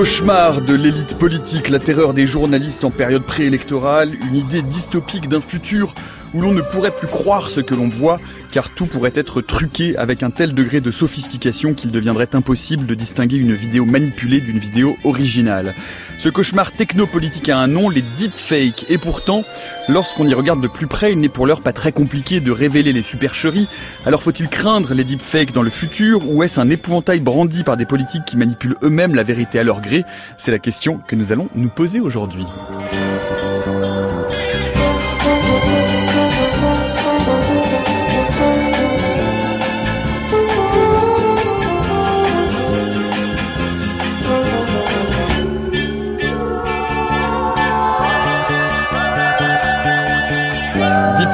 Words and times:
cauchemar 0.00 0.62
de 0.62 0.72
l'élite 0.72 1.18
politique, 1.18 1.68
la 1.68 1.78
terreur 1.78 2.14
des 2.14 2.26
journalistes 2.26 2.84
en 2.84 2.90
période 2.90 3.22
préélectorale, 3.22 4.14
une 4.14 4.36
idée 4.36 4.62
dystopique 4.62 5.28
d'un 5.28 5.42
futur 5.42 5.92
où 6.34 6.40
l'on 6.40 6.52
ne 6.52 6.62
pourrait 6.62 6.90
plus 6.90 7.08
croire 7.08 7.50
ce 7.50 7.60
que 7.60 7.74
l'on 7.74 7.88
voit, 7.88 8.20
car 8.50 8.70
tout 8.70 8.86
pourrait 8.86 9.12
être 9.14 9.40
truqué 9.40 9.96
avec 9.96 10.22
un 10.22 10.30
tel 10.30 10.54
degré 10.54 10.80
de 10.80 10.90
sophistication 10.90 11.74
qu'il 11.74 11.90
deviendrait 11.90 12.34
impossible 12.34 12.86
de 12.86 12.94
distinguer 12.94 13.36
une 13.36 13.54
vidéo 13.54 13.84
manipulée 13.84 14.40
d'une 14.40 14.58
vidéo 14.58 14.96
originale. 15.04 15.74
Ce 16.18 16.28
cauchemar 16.28 16.72
technopolitique 16.72 17.48
a 17.48 17.58
un 17.58 17.66
nom, 17.66 17.88
les 17.88 18.02
deepfakes, 18.02 18.86
et 18.88 18.98
pourtant, 18.98 19.44
lorsqu'on 19.88 20.26
y 20.26 20.34
regarde 20.34 20.60
de 20.60 20.68
plus 20.68 20.86
près, 20.86 21.12
il 21.12 21.20
n'est 21.20 21.28
pour 21.28 21.46
l'heure 21.46 21.62
pas 21.62 21.72
très 21.72 21.92
compliqué 21.92 22.40
de 22.40 22.50
révéler 22.50 22.92
les 22.92 23.02
supercheries. 23.02 23.68
Alors 24.04 24.22
faut-il 24.22 24.48
craindre 24.48 24.94
les 24.94 25.04
deepfakes 25.04 25.52
dans 25.52 25.62
le 25.62 25.70
futur, 25.70 26.28
ou 26.28 26.42
est-ce 26.42 26.60
un 26.60 26.70
épouvantail 26.70 27.20
brandi 27.20 27.62
par 27.64 27.76
des 27.76 27.86
politiques 27.86 28.24
qui 28.26 28.36
manipulent 28.36 28.76
eux-mêmes 28.82 29.14
la 29.14 29.22
vérité 29.22 29.58
à 29.58 29.64
leur 29.64 29.80
gré? 29.80 30.04
C'est 30.36 30.50
la 30.50 30.58
question 30.58 31.00
que 31.06 31.16
nous 31.16 31.32
allons 31.32 31.48
nous 31.54 31.68
poser 31.68 32.00
aujourd'hui. 32.00 32.46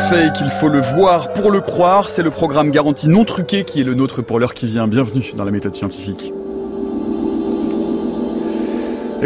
Deepfake, 0.08 0.40
il 0.40 0.50
faut 0.50 0.68
le 0.68 0.80
voir 0.80 1.32
pour 1.32 1.50
le 1.50 1.60
croire, 1.60 2.10
c'est 2.10 2.22
le 2.22 2.30
programme 2.30 2.70
garanti 2.70 3.08
non 3.08 3.24
truqué 3.24 3.64
qui 3.64 3.80
est 3.80 3.84
le 3.84 3.94
nôtre 3.94 4.22
pour 4.22 4.38
l'heure 4.38 4.54
qui 4.54 4.66
vient. 4.66 4.86
Bienvenue 4.86 5.32
dans 5.36 5.44
la 5.44 5.50
méthode 5.50 5.74
scientifique. 5.74 6.32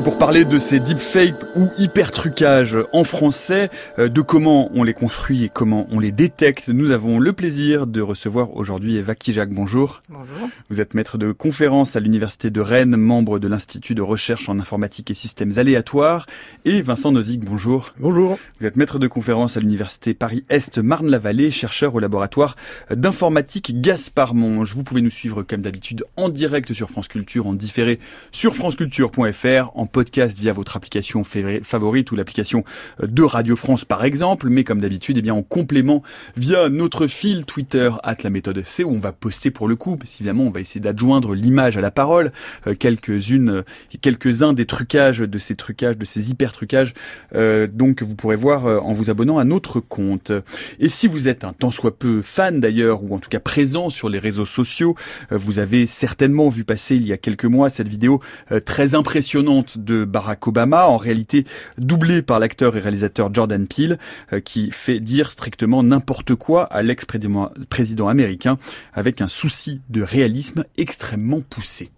Et 0.01 0.03
pour 0.03 0.17
parler 0.17 0.47
de 0.47 0.59
ces 0.59 0.81
deepfakes 0.81 1.34
ou 1.56 1.69
hyper 1.77 2.11
trucages 2.11 2.79
en 2.95 3.05
français, 3.05 3.69
euh, 3.98 4.09
de 4.09 4.23
comment 4.23 4.70
on 4.75 4.83
les 4.83 4.95
construit 4.95 5.45
et 5.45 5.51
comment 5.51 5.87
on 5.91 6.01
les 6.01 6.11
détecte, 6.11 6.70
nous 6.70 6.91
avons 6.91 7.19
le 7.19 7.34
plaisir 7.34 7.87
de 7.87 8.01
recevoir 8.01 8.56
aujourd'hui 8.56 8.97
Eva 8.97 9.15
Kijak. 9.15 9.51
Bonjour. 9.51 10.01
Bonjour. 10.09 10.48
Vous 10.71 10.81
êtes 10.81 10.95
maître 10.95 11.19
de 11.19 11.33
conférence 11.33 11.97
à 11.97 12.01
l'Université 12.01 12.48
de 12.48 12.62
Rennes, 12.62 12.97
membre 12.97 13.39
de 13.39 13.47
l'Institut 13.47 13.95
de 13.95 14.01
recherche 14.01 14.48
en 14.48 14.59
informatique 14.59 15.11
et 15.11 15.15
systèmes 15.15 15.53
aléatoires. 15.59 16.25
Et 16.65 16.81
Vincent 16.81 17.12
Nozick, 17.12 17.45
bonjour. 17.45 17.93
Bonjour. 17.98 18.39
Vous 18.59 18.67
êtes 18.67 18.77
maître 18.77 18.98
de 18.98 19.06
conférence 19.06 19.59
à 19.59 19.61
l'Université 19.61 20.15
Paris-Est 20.15 20.78
Marne-la-Vallée, 20.78 21.51
chercheur 21.51 21.95
au 21.95 21.98
laboratoire 21.98 22.56
d'informatique 22.91 23.83
Gaspard-Monge. 23.83 24.75
Vous 24.75 24.83
pouvez 24.83 25.03
nous 25.03 25.11
suivre 25.11 25.43
comme 25.43 25.61
d'habitude 25.61 26.05
en 26.17 26.31
direct 26.31 26.73
sur 26.73 26.89
France 26.89 27.09
Culture, 27.09 27.47
en 27.47 27.53
différé 27.53 27.98
sur 28.33 28.56
franceculture.fr, 28.56 29.73
en 29.75 29.89
podcast 29.91 30.38
via 30.38 30.52
votre 30.52 30.77
application 30.77 31.24
favorite 31.24 32.10
ou 32.12 32.16
l'application 32.16 32.64
de 33.02 33.22
Radio 33.22 33.56
France 33.56 33.84
par 33.84 34.05
exemple, 34.05 34.48
mais 34.48 34.64
comme 34.64 34.80
d'habitude, 34.80 35.19
eh 35.19 35.22
bien 35.22 35.34
en 35.34 35.42
complément 35.42 36.02
via 36.36 36.69
notre 36.69 37.06
fil 37.06 37.44
Twitter 37.44 37.91
at 38.02 38.16
la 38.22 38.30
méthode 38.30 38.62
C 38.64 38.84
où 38.84 38.91
on 38.91 38.98
va 38.98 39.12
poster 39.12 39.50
pour 39.50 39.69
le 39.69 39.77
coup, 39.77 39.97
parce 39.97 40.12
qu'évidemment 40.12 40.44
on 40.44 40.50
va 40.50 40.60
essayer 40.60 40.80
d'adjoindre 40.80 41.34
l'image 41.34 41.77
à 41.77 41.80
la 41.80 41.91
parole, 41.91 42.32
euh, 42.66 42.75
quelques-unes, 42.75 43.62
quelques-uns 44.00 44.53
des 44.53 44.66
trucages 44.66 45.20
de 45.20 45.38
ces 45.38 45.56
trucages, 45.56 45.98
de 45.98 46.04
ces 46.04 46.31
hyper 46.31 46.53
trucages, 46.53 46.94
euh, 47.34 47.66
donc 47.66 48.03
vous 48.03 48.15
pourrez 48.15 48.36
voir 48.36 48.66
euh, 48.66 48.78
en 48.78 48.92
vous 48.92 49.10
abonnant 49.10 49.38
à 49.38 49.44
notre 49.44 49.81
compte. 49.81 50.32
Et 50.78 50.88
si 50.88 51.06
vous 51.06 51.28
êtes 51.28 51.44
un 51.44 51.53
tant 51.53 51.70
soit 51.70 51.98
peu 51.98 52.22
fan 52.22 52.60
d'ailleurs, 52.60 53.03
ou 53.03 53.15
en 53.15 53.19
tout 53.19 53.28
cas 53.28 53.41
présent 53.41 53.91
sur 53.91 54.09
les 54.09 54.19
réseaux 54.19 54.47
sociaux, 54.47 54.94
vous 55.31 55.59
avez 55.59 55.86
certainement 55.86 56.48
vu 56.48 56.65
passer 56.65 56.97
il 56.97 57.06
y 57.06 57.12
a 57.12 57.16
quelques 57.16 57.44
mois 57.44 57.70
cette 57.70 57.88
vidéo 57.88 58.20
très 58.65 58.94
impressionnante 58.94 59.69
de 59.78 60.04
Barack 60.04 60.47
Obama, 60.47 60.86
en 60.86 60.97
réalité 60.97 61.47
doublé 61.78 62.22
par 62.22 62.38
l'acteur 62.38 62.76
et 62.76 62.81
réalisateur 62.81 63.32
Jordan 63.32 63.66
Peele, 63.66 63.98
euh, 64.32 64.41
qui 64.41 64.70
fait 64.70 65.00
dire 65.00 65.31
strictement 65.31 65.82
n'importe 65.82 66.34
quoi 66.34 66.64
à 66.64 66.82
l'ex-président 66.82 68.09
américain 68.09 68.59
avec 68.92 69.20
un 69.20 69.28
souci 69.28 69.80
de 69.88 70.03
réalisme 70.03 70.64
extrêmement 70.76 71.41
poussé. 71.48 71.91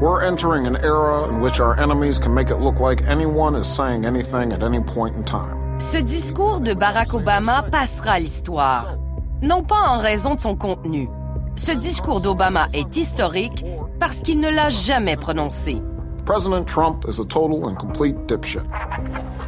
We're 0.00 0.24
entering 0.28 0.66
an 0.66 0.76
era 0.82 1.28
in 1.28 1.40
which 1.40 1.60
our 1.60 1.78
enemies 1.78 2.18
can 2.18 2.34
make 2.34 2.50
it 2.50 2.58
look 2.58 2.80
like 2.80 3.06
anyone 3.08 3.54
is 3.54 3.64
saying 3.64 4.04
anything 4.04 4.52
at 4.52 4.62
any 4.62 4.80
point 4.80 5.14
in 5.16 5.22
time. 5.22 5.56
Ce 5.78 5.98
discours 5.98 6.60
de 6.60 6.74
Barack 6.74 7.14
Obama 7.14 7.62
passera 7.62 8.18
l'histoire, 8.18 8.96
non 9.40 9.62
pas 9.62 9.88
en 9.88 9.98
raison 9.98 10.34
de 10.34 10.40
son 10.40 10.56
contenu. 10.56 11.08
Ce 11.56 11.72
discours 11.72 12.20
d'Obama 12.20 12.66
est 12.74 12.96
historique 12.96 13.64
parce 14.00 14.20
qu'il 14.20 14.40
ne 14.40 14.48
l'a 14.50 14.70
jamais 14.70 15.16
prononcé. 15.16 15.80
President 16.24 16.64
Trump 16.64 17.04
is 17.08 17.20
a 17.20 17.24
total 17.24 17.64
and 17.64 17.76
complete 17.76 18.16
dipshit. 18.26 18.62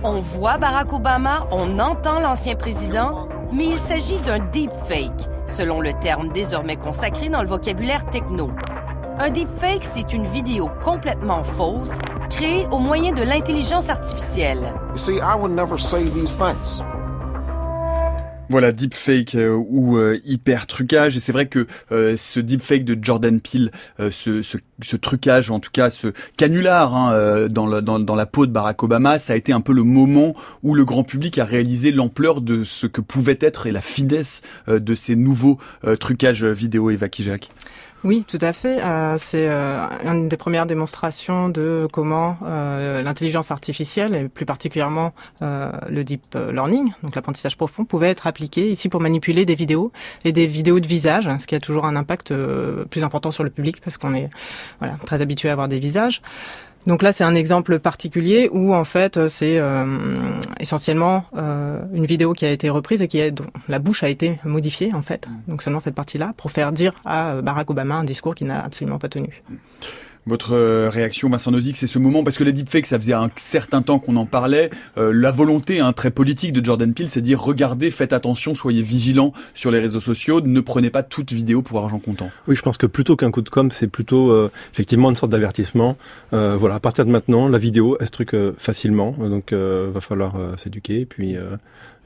On 0.04 0.20
voit 0.20 0.56
Barack 0.58 0.92
Obama, 0.92 1.46
on 1.50 1.78
entend 1.78 2.20
l'ancien 2.20 2.54
président, 2.54 3.28
mais 3.52 3.66
il 3.66 3.78
s'agit 3.78 4.18
d'un 4.18 4.38
deepfake, 4.38 5.28
selon 5.46 5.80
le 5.80 5.94
terme 5.94 6.28
désormais 6.32 6.76
consacré 6.76 7.28
dans 7.28 7.42
le 7.42 7.48
vocabulaire 7.48 8.08
techno. 8.10 8.50
Un 9.18 9.30
deepfake, 9.30 9.84
c'est 9.84 10.12
une 10.12 10.26
vidéo 10.26 10.68
complètement 10.84 11.42
fausse, 11.42 11.98
créée 12.30 12.66
au 12.70 12.78
moyen 12.78 13.12
de 13.12 13.22
l'intelligence 13.22 13.88
artificielle. 13.88 14.74
You 14.92 14.98
see, 14.98 15.16
I 15.16 15.34
would 15.34 15.52
never 15.52 15.78
say 15.78 16.04
these 16.10 16.36
things. 16.36 16.82
Voilà, 18.48 18.70
deepfake 18.70 19.34
euh, 19.34 19.56
ou 19.56 19.96
euh, 19.96 20.20
hyper 20.24 20.68
trucage. 20.68 21.16
Et 21.16 21.20
c'est 21.20 21.32
vrai 21.32 21.46
que 21.46 21.66
euh, 21.90 22.16
ce 22.16 22.38
deepfake 22.38 22.84
de 22.84 22.96
Jordan 23.00 23.40
Peele, 23.40 23.70
ce, 23.98 24.40
ce, 24.42 24.56
ce, 24.82 24.96
trucage, 24.96 25.50
en 25.50 25.58
tout 25.58 25.70
cas 25.72 25.90
ce 25.90 26.12
canular 26.36 26.94
hein, 26.94 27.48
dans, 27.48 27.66
la, 27.66 27.80
dans, 27.80 27.98
dans, 27.98 28.14
la 28.14 28.26
peau 28.26 28.46
de 28.46 28.52
Barack 28.52 28.82
Obama, 28.82 29.18
ça 29.18 29.32
a 29.32 29.36
été 29.36 29.52
un 29.52 29.60
peu 29.60 29.72
le 29.72 29.82
moment 29.82 30.34
où 30.62 30.74
le 30.74 30.84
grand 30.84 31.02
public 31.02 31.38
a 31.38 31.44
réalisé 31.44 31.90
l'ampleur 31.90 32.40
de 32.40 32.62
ce 32.64 32.86
que 32.86 33.00
pouvait 33.00 33.38
être 33.40 33.66
et 33.66 33.72
la 33.72 33.80
finesse 33.80 34.42
de 34.68 34.94
ces 34.94 35.16
nouveaux 35.16 35.58
trucages 35.98 36.44
vidéo 36.44 36.90
et 36.90 36.98
Jacques. 37.18 37.50
Oui, 38.04 38.24
tout 38.26 38.38
à 38.40 38.52
fait. 38.52 38.82
Euh, 38.82 39.16
c'est 39.18 39.48
euh, 39.48 39.86
une 40.04 40.28
des 40.28 40.36
premières 40.36 40.66
démonstrations 40.66 41.48
de 41.48 41.88
comment 41.92 42.36
euh, 42.44 43.02
l'intelligence 43.02 43.50
artificielle, 43.50 44.14
et 44.14 44.28
plus 44.28 44.46
particulièrement 44.46 45.12
le 45.40 46.02
deep 46.02 46.36
learning, 46.52 46.92
donc 47.02 47.14
l'apprentissage 47.14 47.56
profond, 47.56 47.84
pouvait 47.84 48.10
être 48.10 48.26
appliqué 48.26 48.70
ici 48.70 48.88
pour 48.88 49.00
manipuler 49.00 49.44
des 49.44 49.54
vidéos 49.54 49.92
et 50.24 50.32
des 50.32 50.46
vidéos 50.46 50.80
de 50.80 50.86
visage, 50.86 51.30
ce 51.38 51.46
qui 51.46 51.54
a 51.54 51.60
toujours 51.60 51.84
un 51.84 51.96
impact 51.96 52.32
plus 52.90 53.04
important 53.04 53.30
sur 53.30 53.44
le 53.44 53.50
public 53.50 53.80
parce 53.82 53.96
qu'on 53.96 54.14
est 54.14 54.30
très 55.04 55.22
habitué 55.22 55.48
à 55.48 55.52
avoir 55.52 55.68
des 55.68 55.78
visages. 55.78 56.22
Donc 56.86 57.02
là, 57.02 57.12
c'est 57.12 57.24
un 57.24 57.34
exemple 57.34 57.78
particulier 57.78 58.48
où 58.52 58.74
en 58.74 58.84
fait, 58.84 59.28
c'est 59.28 59.58
euh, 59.58 60.14
essentiellement 60.60 61.24
euh, 61.36 61.80
une 61.92 62.06
vidéo 62.06 62.32
qui 62.32 62.44
a 62.44 62.50
été 62.50 62.70
reprise 62.70 63.02
et 63.02 63.08
qui 63.08 63.18
est 63.18 63.32
dont 63.32 63.46
la 63.68 63.78
bouche 63.78 64.02
a 64.02 64.08
été 64.08 64.38
modifiée 64.44 64.92
en 64.94 65.02
fait. 65.02 65.26
Mm. 65.26 65.50
Donc 65.50 65.62
seulement 65.62 65.80
cette 65.80 65.94
partie-là 65.94 66.32
pour 66.36 66.50
faire 66.50 66.72
dire 66.72 66.92
à 67.04 67.42
Barack 67.42 67.70
Obama 67.70 67.96
un 67.96 68.04
discours 68.04 68.34
qu'il 68.34 68.46
n'a 68.46 68.64
absolument 68.64 68.98
pas 68.98 69.08
tenu. 69.08 69.42
Votre 70.26 70.54
euh, 70.54 70.90
réaction, 70.90 71.30
Vincent 71.30 71.52
Nozick, 71.52 71.76
c'est 71.76 71.86
ce 71.86 72.00
moment, 72.00 72.24
parce 72.24 72.36
que 72.36 72.42
les 72.42 72.52
deepfakes, 72.52 72.86
ça 72.86 72.98
faisait 72.98 73.12
un 73.12 73.30
certain 73.36 73.80
temps 73.80 74.00
qu'on 74.00 74.16
en 74.16 74.26
parlait. 74.26 74.70
Euh, 74.98 75.12
la 75.12 75.30
volonté 75.30 75.78
hein, 75.78 75.92
très 75.92 76.10
politique 76.10 76.52
de 76.52 76.64
Jordan 76.64 76.92
Peele, 76.92 77.08
c'est 77.08 77.20
de 77.20 77.26
dire, 77.26 77.40
regardez, 77.40 77.92
faites 77.92 78.12
attention, 78.12 78.56
soyez 78.56 78.82
vigilants 78.82 79.32
sur 79.54 79.70
les 79.70 79.78
réseaux 79.78 80.00
sociaux, 80.00 80.40
ne 80.40 80.60
prenez 80.60 80.90
pas 80.90 81.04
toute 81.04 81.32
vidéo 81.32 81.62
pour 81.62 81.78
argent 81.78 82.00
comptant. 82.00 82.28
Oui, 82.48 82.56
je 82.56 82.62
pense 82.62 82.76
que 82.76 82.86
plutôt 82.86 83.14
qu'un 83.14 83.30
coup 83.30 83.40
de 83.40 83.48
com', 83.48 83.70
c'est 83.70 83.86
plutôt 83.86 84.32
euh, 84.32 84.50
effectivement 84.72 85.10
une 85.10 85.16
sorte 85.16 85.30
d'avertissement. 85.30 85.96
voilà, 86.32 86.74
à 86.74 86.80
partir 86.80 87.06
de 87.06 87.10
maintenant, 87.10 87.48
la 87.48 87.58
vidéo, 87.58 87.96
elle 88.00 88.06
se 88.06 88.12
truc 88.12 88.34
facilement, 88.58 89.12
donc 89.12 89.52
va 89.52 90.00
falloir 90.00 90.36
s'éduquer 90.56 91.00
et 91.00 91.06
puis 91.06 91.36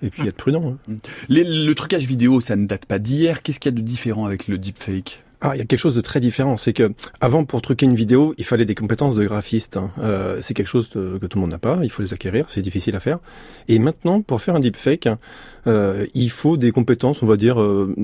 et 0.03 0.11
puis 0.11 0.27
être 0.27 0.37
prudent. 0.37 0.77
Hein. 0.89 0.97
le 1.29 1.73
trucage 1.75 2.05
vidéo, 2.05 2.41
ça 2.41 2.57
ne 2.57 2.67
date 2.67 2.87
pas 2.87 2.99
d'hier. 2.99 3.43
Qu'est-ce 3.43 3.61
qu'il 3.61 3.73
y 3.73 3.75
a 3.75 3.79
de 3.79 3.83
différent 3.83 4.27
avec 4.27 4.49
le 4.49 4.59
deepfake? 4.59 5.23
Ah, 5.43 5.53
il 5.55 5.59
y 5.59 5.63
a 5.63 5.65
quelque 5.65 5.79
chose 5.79 5.95
de 5.95 6.03
très 6.03 6.21
différent. 6.21 6.57
C'est 6.57 6.75
que 6.75 6.93
avant, 7.21 7.45
pour 7.45 7.63
truquer 7.63 7.87
une 7.87 7.95
vidéo, 7.95 8.35
il 8.37 8.45
fallait 8.45 8.67
des 8.67 8.75
compétences 8.75 9.17
de 9.17 9.25
graphiste. 9.25 9.79
Hein. 9.79 9.91
Euh, 9.99 10.39
c'est 10.43 10.53
quelque 10.53 10.67
chose 10.67 10.89
que 10.89 11.27
tout 11.27 11.39
le 11.39 11.41
monde 11.41 11.51
n'a 11.51 11.59
pas. 11.59 11.79
Il 11.83 11.91
faut 11.91 12.03
les 12.03 12.13
acquérir. 12.13 12.45
C'est 12.49 12.61
difficile 12.61 12.95
à 12.95 13.01
faire. 13.01 13.19
Et 13.69 13.79
maintenant, 13.79 14.21
pour 14.21 14.43
faire 14.43 14.55
un 14.55 14.61
deepfake, 14.61 15.09
euh, 15.67 16.07
il 16.15 16.31
faut 16.31 16.59
des 16.59 16.73
compétences, 16.73 17.23
on 17.23 17.27
va 17.27 17.37
dire. 17.37 17.61
Euh, 17.61 17.95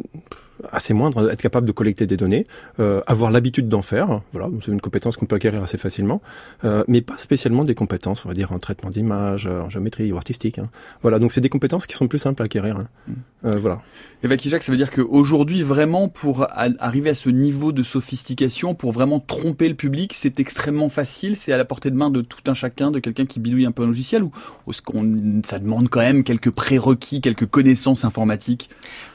assez 0.73 0.95
moindre, 0.95 1.31
être 1.31 1.43
capable 1.43 1.67
de 1.67 1.73
collecter 1.73 2.07
des 2.07 2.17
données, 2.17 2.45
euh, 2.81 3.01
avoir 3.07 3.31
l'habitude 3.31 3.69
d'en 3.69 3.83
faire, 3.83 4.21
voilà, 4.33 4.49
c'est 4.65 4.73
une 4.73 4.81
compétence 4.81 5.17
qu'on 5.17 5.27
peut 5.27 5.37
acquérir 5.37 5.63
assez 5.63 5.79
facilement, 5.79 6.21
euh, 6.65 6.85
mais 6.89 7.01
pas 7.01 7.19
spécialement 7.19 7.65
des 7.65 7.75
compétences, 7.75 8.25
on 8.25 8.29
va 8.29 8.35
dire 8.35 8.53
en 8.53 8.59
traitement 8.59 8.91
d'image, 8.91 9.47
en 9.47 9.71
géométrie 9.71 10.13
ou 10.13 10.17
artistique. 10.17 10.59
Hein. 10.59 10.65
Voilà, 11.03 11.19
donc 11.19 11.33
c'est 11.33 11.41
des 11.41 11.49
compétences 11.49 11.87
qui 11.87 11.95
sont 11.95 12.09
plus 12.09 12.19
simples 12.19 12.43
à 12.43 12.47
acquérir. 12.47 12.77
Hein. 12.77 12.89
Mm. 13.09 13.13
Euh, 13.45 13.59
voilà. 13.61 13.81
Et 14.23 14.29
Vaki 14.29 14.49
Jacques, 14.49 14.63
ça 14.63 14.73
veut 14.73 14.79
dire 14.79 14.91
qu'aujourd'hui, 14.91 15.63
vraiment, 15.63 16.09
pour 16.09 16.47
arriver 16.51 17.11
à 17.11 17.15
ce 17.15 17.29
niveau 17.29 17.71
de 17.71 17.83
sophistication, 17.83 18.75
pour 18.75 18.93
vraiment 18.93 19.21
tromper 19.21 19.69
le 19.69 19.75
public, 19.75 20.15
c'est 20.15 20.41
extrêmement 20.41 20.89
facile, 20.89 21.37
c'est 21.37 21.53
à 21.53 21.59
la 21.59 21.65
portée 21.65 21.91
de 21.91 21.97
main 21.97 22.11
de 22.11 22.23
tout 22.23 22.41
un 22.51 22.55
chacun, 22.55 22.91
de 22.91 22.99
quelqu'un 22.99 23.27
qui 23.27 23.41
bidouille 23.41 23.67
un 23.67 23.73
peu 23.73 23.83
un 23.83 23.87
logiciel, 23.87 24.23
ou 24.23 24.33
est-ce 24.71 24.83
qu'on 24.83 25.43
ça 25.45 25.59
demande 25.59 25.89
quand 25.89 26.01
même 26.01 26.25
quelques 26.25 26.51
prérequis, 26.51 27.21
quelques 27.21 27.47
connaissances 27.47 28.05
informatiques? 28.05 28.71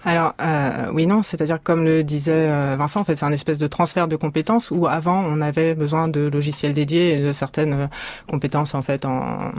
Alors, 0.05 0.33
oui, 0.93 1.07
non, 1.07 1.23
c'est-à-dire 1.31 1.59
comme 1.63 1.83
le 1.83 2.03
disait 2.03 2.75
Vincent, 2.75 3.01
en 3.01 3.03
fait, 3.03 3.15
c'est 3.15 3.25
un 3.25 3.31
espèce 3.31 3.57
de 3.57 3.67
transfert 3.67 4.07
de 4.07 4.15
compétences 4.15 4.69
où 4.69 4.85
avant 4.85 5.23
on 5.25 5.41
avait 5.41 5.73
besoin 5.73 6.07
de 6.07 6.21
logiciels 6.27 6.73
dédiés 6.73 7.13
et 7.13 7.17
de 7.17 7.33
certaines 7.33 7.89
compétences 8.27 8.75
en 8.75 8.81
fait 8.81 9.05
en 9.05 9.51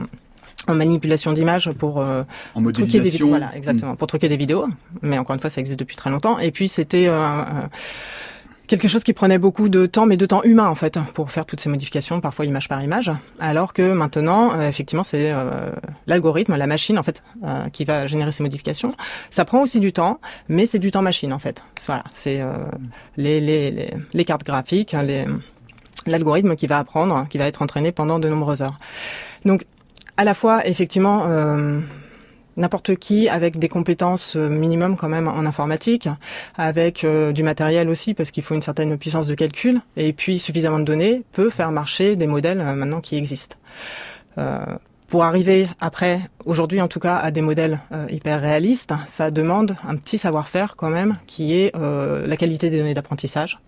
en 0.67 0.75
manipulation 0.75 1.33
d'images 1.33 1.71
pour 1.71 1.99
euh, 1.99 2.23
en 2.55 2.61
modélisation. 2.61 3.03
Des 3.03 3.09
vidéos, 3.09 3.27
voilà, 3.27 3.55
exactement, 3.55 3.95
pour 3.95 4.07
truquer 4.07 4.29
des 4.29 4.37
vidéos. 4.37 4.67
Mais 5.01 5.17
encore 5.17 5.33
une 5.33 5.39
fois, 5.39 5.49
ça 5.49 5.61
existe 5.61 5.79
depuis 5.79 5.95
très 5.95 6.09
longtemps. 6.09 6.39
Et 6.39 6.51
puis 6.51 6.67
c'était 6.67 7.07
euh, 7.07 7.13
euh, 7.13 7.43
quelque 8.67 8.87
chose 8.87 9.03
qui 9.03 9.13
prenait 9.13 9.37
beaucoup 9.37 9.69
de 9.69 9.85
temps, 9.85 10.05
mais 10.05 10.17
de 10.17 10.25
temps 10.25 10.43
humain 10.43 10.67
en 10.67 10.75
fait, 10.75 10.97
pour 11.13 11.31
faire 11.31 11.45
toutes 11.45 11.59
ces 11.59 11.69
modifications, 11.69 12.21
parfois 12.21 12.45
image 12.45 12.69
par 12.69 12.81
image. 12.83 13.11
Alors 13.39 13.73
que 13.73 13.91
maintenant, 13.91 14.59
effectivement, 14.61 15.03
c'est 15.03 15.33
l'algorithme, 16.07 16.55
la 16.55 16.67
machine 16.67 16.97
en 16.97 17.03
fait, 17.03 17.23
qui 17.73 17.85
va 17.85 18.07
générer 18.07 18.31
ces 18.31 18.43
modifications. 18.43 18.95
Ça 19.29 19.45
prend 19.45 19.61
aussi 19.61 19.79
du 19.79 19.91
temps, 19.93 20.19
mais 20.47 20.65
c'est 20.65 20.79
du 20.79 20.91
temps 20.91 21.01
machine 21.01 21.33
en 21.33 21.39
fait. 21.39 21.63
Voilà, 21.85 22.03
c'est 22.11 22.41
les, 23.17 23.39
les, 23.41 23.71
les, 23.71 23.93
les, 24.13 24.25
cartes 24.25 24.43
graphiques, 24.43 24.95
l'algorithme 26.05 26.55
qui 26.55 26.67
va 26.67 26.79
apprendre, 26.79 27.27
qui 27.29 27.37
va 27.37 27.47
être 27.47 27.61
entraîné 27.61 27.91
pendant 27.91 28.19
de 28.19 28.29
nombreuses 28.29 28.61
heures. 28.61 28.79
Donc 29.45 29.65
à 30.17 30.23
la 30.23 30.33
fois, 30.33 30.65
effectivement, 30.67 31.23
euh, 31.27 31.79
n'importe 32.57 32.95
qui 32.95 33.29
avec 33.29 33.59
des 33.59 33.69
compétences 33.69 34.35
euh, 34.35 34.49
minimum 34.49 34.95
quand 34.95 35.09
même 35.09 35.27
en 35.27 35.45
informatique, 35.45 36.09
avec 36.55 37.03
euh, 37.03 37.31
du 37.31 37.43
matériel 37.43 37.89
aussi 37.89 38.13
parce 38.13 38.31
qu'il 38.31 38.43
faut 38.43 38.55
une 38.55 38.61
certaine 38.61 38.97
puissance 38.97 39.27
de 39.27 39.35
calcul 39.35 39.81
et 39.97 40.13
puis 40.13 40.39
suffisamment 40.39 40.79
de 40.79 40.85
données 40.85 41.23
peut 41.31 41.49
faire 41.49 41.71
marcher 41.71 42.15
des 42.15 42.27
modèles 42.27 42.59
maintenant 42.59 43.01
qui 43.01 43.17
existent 43.17 43.57
pour 45.07 45.23
arriver 45.23 45.67
après, 45.79 46.21
aujourd'hui 46.45 46.81
en 46.81 46.87
tout 46.87 46.99
cas, 46.99 47.17
à 47.17 47.31
des 47.31 47.41
modèles 47.41 47.79
euh, 47.91 48.07
hyper 48.09 48.41
réalistes, 48.41 48.93
ça 49.07 49.31
demande 49.31 49.75
un 49.87 49.95
petit 49.95 50.17
savoir-faire 50.17 50.75
quand 50.75 50.89
même, 50.89 51.13
qui 51.27 51.53
est 51.53 51.75
euh, 51.75 52.25
la 52.27 52.37
qualité 52.37 52.69
des 52.69 52.77
données 52.77 52.93
d'apprentissage, 52.93 53.59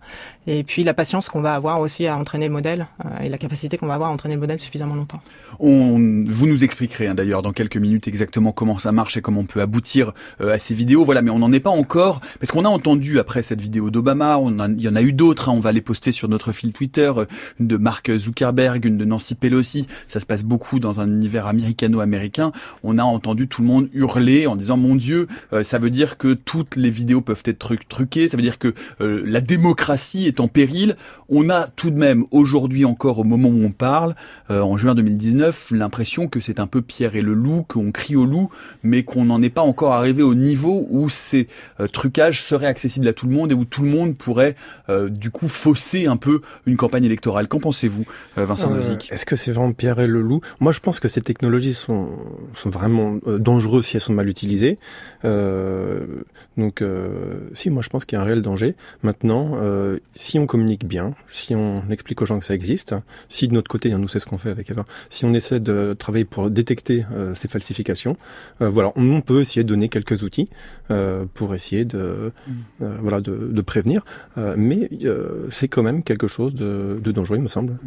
et 0.48 0.64
puis 0.64 0.84
la 0.84 0.94
patience 0.94 1.30
qu'on 1.30 1.42
va 1.42 1.56
avoir 1.56 1.80
aussi 1.80 2.08
à 2.08 2.18
entraîner 2.18 2.48
le 2.48 2.54
modèle, 2.54 2.88
euh, 3.06 3.24
et 3.24 3.30
la 3.30 3.38
capacité 3.38 3.78
qu'on 3.78 3.88
va 3.88 3.94
avoir 3.96 4.10
à 4.10 4.14
entraîner 4.14 4.36
le 4.36 4.42
modèle 4.42 4.60
suffisamment 4.60 4.96
longtemps. 4.96 5.22
On, 5.60 6.00
vous 6.28 6.48
nous 6.48 6.64
expliquerez 6.64 7.08
hein, 7.08 7.16
d'ailleurs 7.16 7.42
dans 7.42 7.54
quelques 7.54 7.78
minutes 7.78 8.08
exactement 8.08 8.52
comment 8.52 8.78
ça 8.78 8.92
marche 8.92 9.16
et 9.16 9.22
comment 9.22 9.42
on 9.42 9.46
peut 9.46 9.62
aboutir 9.62 10.12
à 10.40 10.60
ces 10.60 10.76
vidéos. 10.76 11.06
Voilà, 11.06 11.22
mais 11.22 11.32
on 11.32 11.40
n'en 11.40 11.52
est 11.52 11.60
pas 11.62 11.70
encore, 11.70 12.22
parce 12.40 12.52
qu'on 12.52 12.66
a 12.66 12.70
entendu 12.70 13.20
après 13.20 13.42
cette 13.42 13.62
vidéo 13.62 13.90
d'Obama, 13.90 14.40
il 14.78 14.82
y 14.82 14.90
en 14.90 14.96
a 14.96 15.02
eu 15.02 15.14
d'autres, 15.14 15.50
hein, 15.50 15.54
on 15.56 15.62
va 15.62 15.72
les 15.72 15.82
poster 15.82 16.12
sur 16.12 16.28
notre 16.28 16.52
fil 16.52 16.74
Twitter, 16.74 17.12
une 17.60 17.68
de 17.68 17.78
Mark 17.78 18.12
Zuckerberg, 18.18 18.84
une 18.86 18.98
de 18.98 19.06
Nancy 19.06 19.36
Pelosi, 19.36 19.88
ça 20.08 20.20
se 20.20 20.26
passe 20.26 20.44
beaucoup 20.44 20.80
dans 20.80 21.00
un 21.00 21.08
univers 21.08 21.35
américano-américain, 21.44 22.52
on 22.84 22.98
a 22.98 23.04
entendu 23.04 23.48
tout 23.48 23.62
le 23.62 23.68
monde 23.68 23.90
hurler 23.94 24.48
en 24.48 24.56
disant 24.56 24.78
mon 24.78 24.96
Dieu, 24.96 25.28
euh, 25.54 25.64
ça 25.64 25.80
veut 25.80 25.90
dire 25.90 26.18
que 26.18 26.34
toutes 26.34 26.76
les 26.76 26.90
vidéos 26.90 27.22
peuvent 27.22 27.44
être 27.46 27.76
truquées, 27.88 28.28
ça 28.28 28.38
veut 28.38 28.44
dire 28.44 28.60
que 28.60 28.74
euh, 29.02 29.24
la 29.26 29.42
démocratie 29.42 30.28
est 30.28 30.40
en 30.40 30.48
péril. 30.48 30.96
On 31.30 31.50
a 31.50 31.68
tout 31.68 31.92
de 31.92 31.98
même 31.98 32.26
aujourd'hui 32.32 32.86
encore 32.86 33.20
au 33.20 33.24
moment 33.24 33.50
où 33.50 33.64
on 33.64 33.72
parle, 33.72 34.16
euh, 34.50 34.62
en 34.62 34.78
juin 34.78 34.96
2019, 34.96 35.72
l'impression 35.72 36.28
que 36.28 36.40
c'est 36.40 36.60
un 36.60 36.68
peu 36.68 36.82
Pierre 36.82 37.16
et 37.16 37.22
le 37.22 37.34
loup, 37.34 37.66
qu'on 37.68 37.92
crie 37.92 38.16
au 38.16 38.26
loup, 38.26 38.50
mais 38.84 39.04
qu'on 39.04 39.26
n'en 39.26 39.42
est 39.42 39.50
pas 39.50 39.62
encore 39.62 39.94
arrivé 39.94 40.24
au 40.24 40.36
niveau 40.36 40.88
où 40.90 41.10
ces 41.10 41.48
trucages 41.92 42.44
seraient 42.44 42.68
accessibles 42.68 43.08
à 43.08 43.14
tout 43.14 43.28
le 43.28 43.34
monde 43.34 43.52
et 43.52 43.56
où 43.56 43.66
tout 43.66 43.82
le 43.82 43.90
monde 43.90 44.16
pourrait 44.16 44.56
du 45.10 45.32
coup 45.32 45.48
fausser 45.48 46.06
un 46.06 46.18
peu 46.18 46.42
une 46.66 46.78
campagne 46.78 47.06
électorale. 47.06 47.48
Qu'en 47.48 47.60
pensez-vous, 47.60 48.06
Vincent 48.36 48.70
Nozick? 48.70 49.12
Est-ce 49.12 49.26
que 49.26 49.36
c'est 49.36 49.52
vraiment 49.52 49.74
Pierre 49.74 50.00
et 50.00 50.08
le 50.08 50.22
loup? 50.22 50.42
Moi, 50.60 50.72
je 50.72 50.80
pense 50.80 51.00
que 51.00 51.08
c'est 51.16 51.22
technologies 51.22 51.74
sont, 51.74 52.10
sont 52.56 52.70
vraiment 52.70 53.20
euh, 53.26 53.40
dangereuses 53.40 53.86
si 53.86 53.96
elles 53.96 54.02
sont 54.02 54.14
mal 54.14 54.28
utilisées. 54.28 54.78
Euh, 55.24 56.06
donc, 56.58 56.82
euh, 56.82 57.50
si, 57.54 57.70
moi 57.70 57.82
je 57.82 57.88
pense 57.90 58.04
qu'il 58.04 58.18
y 58.18 58.20
a 58.20 58.22
un 58.22 58.26
réel 58.26 58.42
danger. 58.42 58.76
Maintenant, 59.02 59.58
si 60.14 60.40
on 60.40 60.46
communique 60.46 60.86
bien, 60.86 61.14
si 61.32 61.56
on 61.56 61.84
explique 61.90 62.22
aux 62.22 62.26
gens 62.26 62.40
que 62.40 62.46
ça 62.46 62.54
existe, 62.54 62.96
si 63.30 63.48
de 63.48 63.54
notre 63.54 63.70
côté, 63.70 63.90
nous 63.90 64.08
c'est 64.08 64.20
ce 64.20 64.26
qu'on 64.26 64.38
fait 64.38 64.50
avec 64.50 64.70
Eva, 64.70 64.84
si 65.10 65.24
on 65.26 65.34
essaie 65.34 65.60
de 65.60 65.96
travailler 65.98 66.26
pour 66.26 66.50
détecter 66.50 67.06
ces 67.34 67.48
falsifications, 67.48 68.18
voilà, 68.60 68.92
on 68.96 69.22
peut 69.22 69.42
essayer 69.42 69.64
de 69.64 69.70
donner 69.70 69.90
quelques 69.90 70.24
outils 70.24 70.50
pour 71.34 71.56
essayer 71.56 71.86
de, 71.86 72.32
mm. 72.48 72.86
voilà, 73.02 73.22
de, 73.22 73.36
de 73.52 73.62
prévenir. 73.62 74.04
mais 74.58 74.90
c'est 75.52 75.68
quand 75.68 75.84
même 75.84 76.04
quelque 76.04 76.28
chose 76.28 76.56
de, 76.56 77.00
de 77.02 77.12
dangereux, 77.12 77.38
il 77.38 77.44
me 77.44 77.50
semble. 77.50 77.78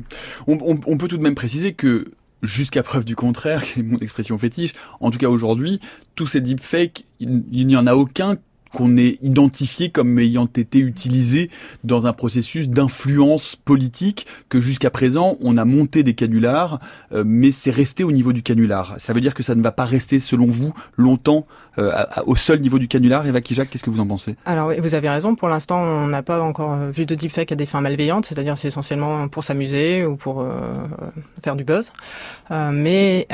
On, 0.46 0.58
on, 0.60 0.80
on 0.86 0.98
peut 0.98 1.08
tout 1.08 1.18
de 1.18 1.22
même 1.22 1.34
préciser 1.34 1.72
que 1.72 2.06
jusqu'à 2.42 2.82
preuve 2.82 3.04
du 3.04 3.16
contraire, 3.16 3.62
qui 3.64 3.80
est 3.80 3.82
mon 3.82 3.98
expression 3.98 4.38
fétiche, 4.38 4.72
en 5.00 5.10
tout 5.10 5.18
cas 5.18 5.28
aujourd'hui, 5.28 5.80
tous 6.14 6.26
ces 6.26 6.40
deepfakes, 6.40 7.04
il, 7.20 7.44
il 7.50 7.66
n'y 7.66 7.76
en 7.76 7.86
a 7.86 7.94
aucun 7.94 8.36
qu'on 8.72 8.96
ait 8.96 9.18
identifié 9.22 9.90
comme 9.90 10.18
ayant 10.18 10.46
été 10.46 10.78
utilisé 10.78 11.50
dans 11.84 12.06
un 12.06 12.12
processus 12.12 12.68
d'influence 12.68 13.56
politique 13.56 14.26
que 14.48 14.60
jusqu'à 14.60 14.90
présent 14.90 15.36
on 15.40 15.56
a 15.56 15.64
monté 15.64 16.02
des 16.02 16.14
canulars 16.14 16.80
euh, 17.12 17.24
mais 17.26 17.52
c'est 17.52 17.70
resté 17.70 18.04
au 18.04 18.12
niveau 18.12 18.32
du 18.32 18.42
canular. 18.42 18.96
Ça 18.98 19.12
veut 19.12 19.20
dire 19.20 19.34
que 19.34 19.42
ça 19.42 19.54
ne 19.54 19.62
va 19.62 19.72
pas 19.72 19.84
rester 19.84 20.20
selon 20.20 20.46
vous 20.46 20.72
longtemps 20.96 21.46
euh, 21.78 21.92
au 22.26 22.36
seul 22.36 22.60
niveau 22.60 22.78
du 22.78 22.88
canular 22.88 23.26
Eva 23.26 23.40
Kijak, 23.40 23.70
qu'est-ce 23.70 23.84
que 23.84 23.90
vous 23.90 24.00
en 24.00 24.06
pensez? 24.06 24.36
Alors 24.44 24.72
vous 24.78 24.94
avez 24.94 25.08
raison, 25.08 25.36
pour 25.36 25.48
l'instant 25.48 25.80
on 25.80 26.08
n'a 26.08 26.22
pas 26.22 26.40
encore 26.42 26.76
vu 26.90 27.06
de 27.06 27.14
deepfake 27.14 27.52
à 27.52 27.54
des 27.54 27.66
fins 27.66 27.80
malveillantes, 27.80 28.26
c'est-à-dire 28.26 28.58
c'est 28.58 28.68
essentiellement 28.68 29.28
pour 29.28 29.44
s'amuser 29.44 30.04
ou 30.04 30.16
pour 30.16 30.40
euh, 30.40 30.72
faire 31.42 31.54
du 31.56 31.64
buzz. 31.64 31.92
mais 32.50 33.28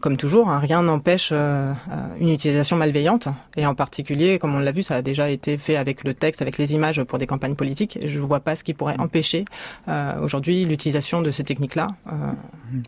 comme 0.00 0.16
toujours, 0.16 0.50
hein, 0.50 0.58
rien 0.58 0.82
n'empêche 0.82 1.32
une 1.32 2.28
utilisation 2.28 2.76
malveillante 2.76 3.28
et 3.56 3.66
en 3.66 3.74
particulier 3.74 4.38
comme 4.44 4.56
on 4.56 4.58
l'a 4.58 4.72
vu, 4.72 4.82
ça 4.82 4.96
a 4.96 5.00
déjà 5.00 5.30
été 5.30 5.56
fait 5.56 5.76
avec 5.76 6.04
le 6.04 6.12
texte, 6.12 6.42
avec 6.42 6.58
les 6.58 6.74
images 6.74 7.02
pour 7.04 7.16
des 7.16 7.26
campagnes 7.26 7.54
politiques. 7.54 7.98
Je 8.04 8.20
ne 8.20 8.24
vois 8.26 8.40
pas 8.40 8.56
ce 8.56 8.62
qui 8.62 8.74
pourrait 8.74 8.96
empêcher 8.98 9.46
euh, 9.88 10.20
aujourd'hui 10.20 10.66
l'utilisation 10.66 11.22
de 11.22 11.30
ces 11.30 11.44
techniques-là 11.44 11.88
euh, 12.08 12.10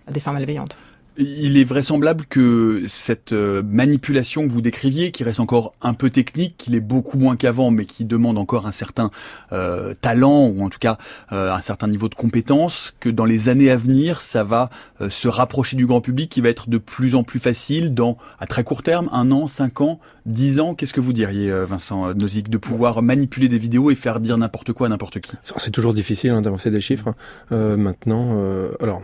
à 0.06 0.12
des 0.12 0.20
fins 0.20 0.32
malveillantes. 0.32 0.76
Il 1.18 1.56
est 1.56 1.64
vraisemblable 1.64 2.26
que 2.26 2.82
cette 2.86 3.32
euh, 3.32 3.62
manipulation 3.62 4.46
que 4.46 4.52
vous 4.52 4.60
décriviez, 4.60 5.12
qui 5.12 5.24
reste 5.24 5.40
encore 5.40 5.72
un 5.80 5.94
peu 5.94 6.10
technique, 6.10 6.56
qu'il 6.58 6.74
est 6.74 6.80
beaucoup 6.80 7.16
moins 7.16 7.36
qu'avant, 7.36 7.70
mais 7.70 7.86
qui 7.86 8.04
demande 8.04 8.36
encore 8.36 8.66
un 8.66 8.72
certain 8.72 9.10
euh, 9.52 9.94
talent 9.98 10.46
ou 10.46 10.62
en 10.62 10.68
tout 10.68 10.78
cas 10.78 10.98
euh, 11.32 11.54
un 11.54 11.62
certain 11.62 11.88
niveau 11.88 12.10
de 12.10 12.14
compétence, 12.14 12.94
que 13.00 13.08
dans 13.08 13.24
les 13.24 13.48
années 13.48 13.70
à 13.70 13.76
venir, 13.76 14.20
ça 14.20 14.44
va 14.44 14.68
se 15.08 15.28
rapprocher 15.28 15.76
du 15.76 15.86
grand 15.86 16.00
public, 16.02 16.30
qui 16.30 16.40
va 16.42 16.50
être 16.50 16.68
de 16.68 16.78
plus 16.78 17.14
en 17.14 17.22
plus 17.22 17.38
facile 17.38 17.94
dans 17.94 18.18
à 18.38 18.46
très 18.46 18.64
court 18.64 18.82
terme, 18.82 19.08
un 19.12 19.30
an, 19.30 19.46
cinq 19.46 19.80
ans, 19.80 20.00
dix 20.26 20.60
ans. 20.60 20.74
Qu'est-ce 20.74 20.92
que 20.92 21.00
vous 21.00 21.12
diriez, 21.12 21.50
Vincent 21.64 22.14
Nozick, 22.14 22.50
de 22.50 22.58
pouvoir 22.58 23.02
manipuler 23.02 23.48
des 23.48 23.58
vidéos 23.58 23.90
et 23.90 23.94
faire 23.94 24.20
dire 24.20 24.36
n'importe 24.38 24.72
quoi 24.72 24.86
à 24.86 24.90
n'importe 24.90 25.20
qui? 25.20 25.32
C'est 25.42 25.70
toujours 25.70 25.94
difficile 25.94 26.30
hein, 26.30 26.42
d'avancer 26.42 26.70
des 26.70 26.80
chiffres. 26.80 27.14
maintenant, 27.50 28.38
alors 28.80 29.02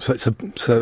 ça, 0.00 0.16
ça, 0.18 0.30
ça, 0.56 0.78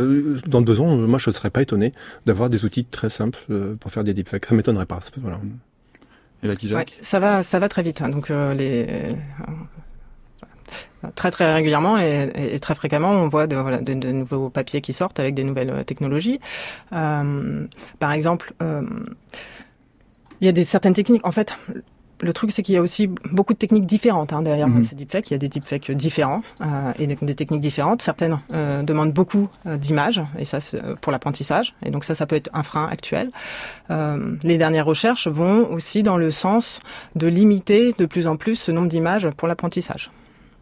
dans 0.47 0.63
deux 0.63 0.81
ans, 0.81 0.97
moi, 0.97 1.19
je 1.19 1.31
ne 1.31 1.35
serais 1.35 1.51
pas 1.51 1.63
étonné 1.63 1.93
d'avoir 2.27 2.49
des 2.49 2.65
outils 2.65 2.85
très 2.85 3.11
simples 3.11 3.39
euh, 3.51 3.75
pour 3.75 3.91
faire 3.91 4.05
des 4.05 4.15
deepfakes. 4.15 4.47
Ça 4.47 4.55
m'étonnerait 4.55 4.87
pas. 4.87 5.01
Voilà. 5.19 5.39
Et 6.43 6.47
là, 6.47 6.55
ouais, 6.77 6.87
ça 7.01 7.19
va, 7.19 7.43
ça 7.43 7.59
va 7.59 7.69
très 7.69 7.83
vite. 7.83 8.01
Hein. 8.01 8.11
Donc 8.11 8.31
euh, 8.31 8.55
les 8.55 8.87
euh, 11.05 11.09
très 11.15 11.31
très 11.31 11.53
régulièrement 11.53 11.99
et, 11.99 12.31
et, 12.35 12.61
très 12.61 12.75
fréquemment, 12.75 13.11
on 13.11 13.29
voit 13.29 13.47
de, 13.47 13.57
voilà, 13.57 13.81
de, 13.81 13.95
de, 13.95 14.13
nouveaux 14.13 14.51
papiers 14.51 14.81
qui 14.81 14.93
sortent 14.93 15.21
avec 15.21 15.35
des 15.35 15.45
nouvelles 15.45 15.85
technologies. 15.85 16.41
Euh, 16.93 17.67
par 17.99 18.13
exemple, 18.13 18.53
euh, 18.63 18.83
il 20.41 20.47
y 20.47 20.49
a 20.49 20.53
des 20.53 20.65
certaines 20.65 20.95
techniques. 20.95 21.27
En 21.27 21.33
fait, 21.33 21.53
le 22.21 22.33
truc, 22.33 22.53
c'est 22.53 22.63
qu'il 22.63 22.75
y 22.75 22.79
a 22.79 22.83
aussi 22.83 23.09
beaucoup 23.31 23.53
de 23.53 23.59
techniques 23.59 23.87
différentes 23.87 24.33
hein, 24.33 24.43
derrière 24.43 24.69
mhm. 24.69 24.83
ces 24.83 24.95
deepfakes. 24.95 25.31
Il 25.31 25.35
y 25.35 25.37
a 25.37 25.39
des 25.39 25.49
deepfakes 25.49 25.91
différents 25.93 26.43
euh, 26.61 26.93
et 26.99 27.07
des, 27.07 27.35
techniques 27.35 27.61
différentes. 27.61 28.03
Certaines 28.03 28.39
euh, 28.53 28.83
demandent 28.83 29.13
beaucoup 29.13 29.49
euh, 29.67 29.77
d'images, 29.77 30.23
et 30.39 30.45
ça, 30.45 30.61
c'est 30.61 30.81
pour 31.01 31.13
l'apprentissage. 31.13 31.75
Et 31.85 31.91
donc 31.91 32.05
ça, 32.05 32.15
ça 32.15 32.27
peut 32.27 32.37
être 32.37 32.51
un 32.53 32.63
frein 32.63 32.89
actuel. 32.91 33.31
Les 34.43 34.59
dernières 34.59 34.87
recherches 34.87 35.29
vont 35.29 35.71
aussi 35.71 36.03
dans 36.03 36.17
le 36.17 36.31
sens 36.31 36.81
de 37.15 37.27
limiter 37.27 37.95
de 37.97 38.07
plus 38.07 38.27
en 38.27 38.37
plus 38.37 38.57
ce 38.57 38.73
nombre 38.73 38.89
d'images 38.89 39.29
pour 39.37 39.49
l'apprentissage. 39.49 40.11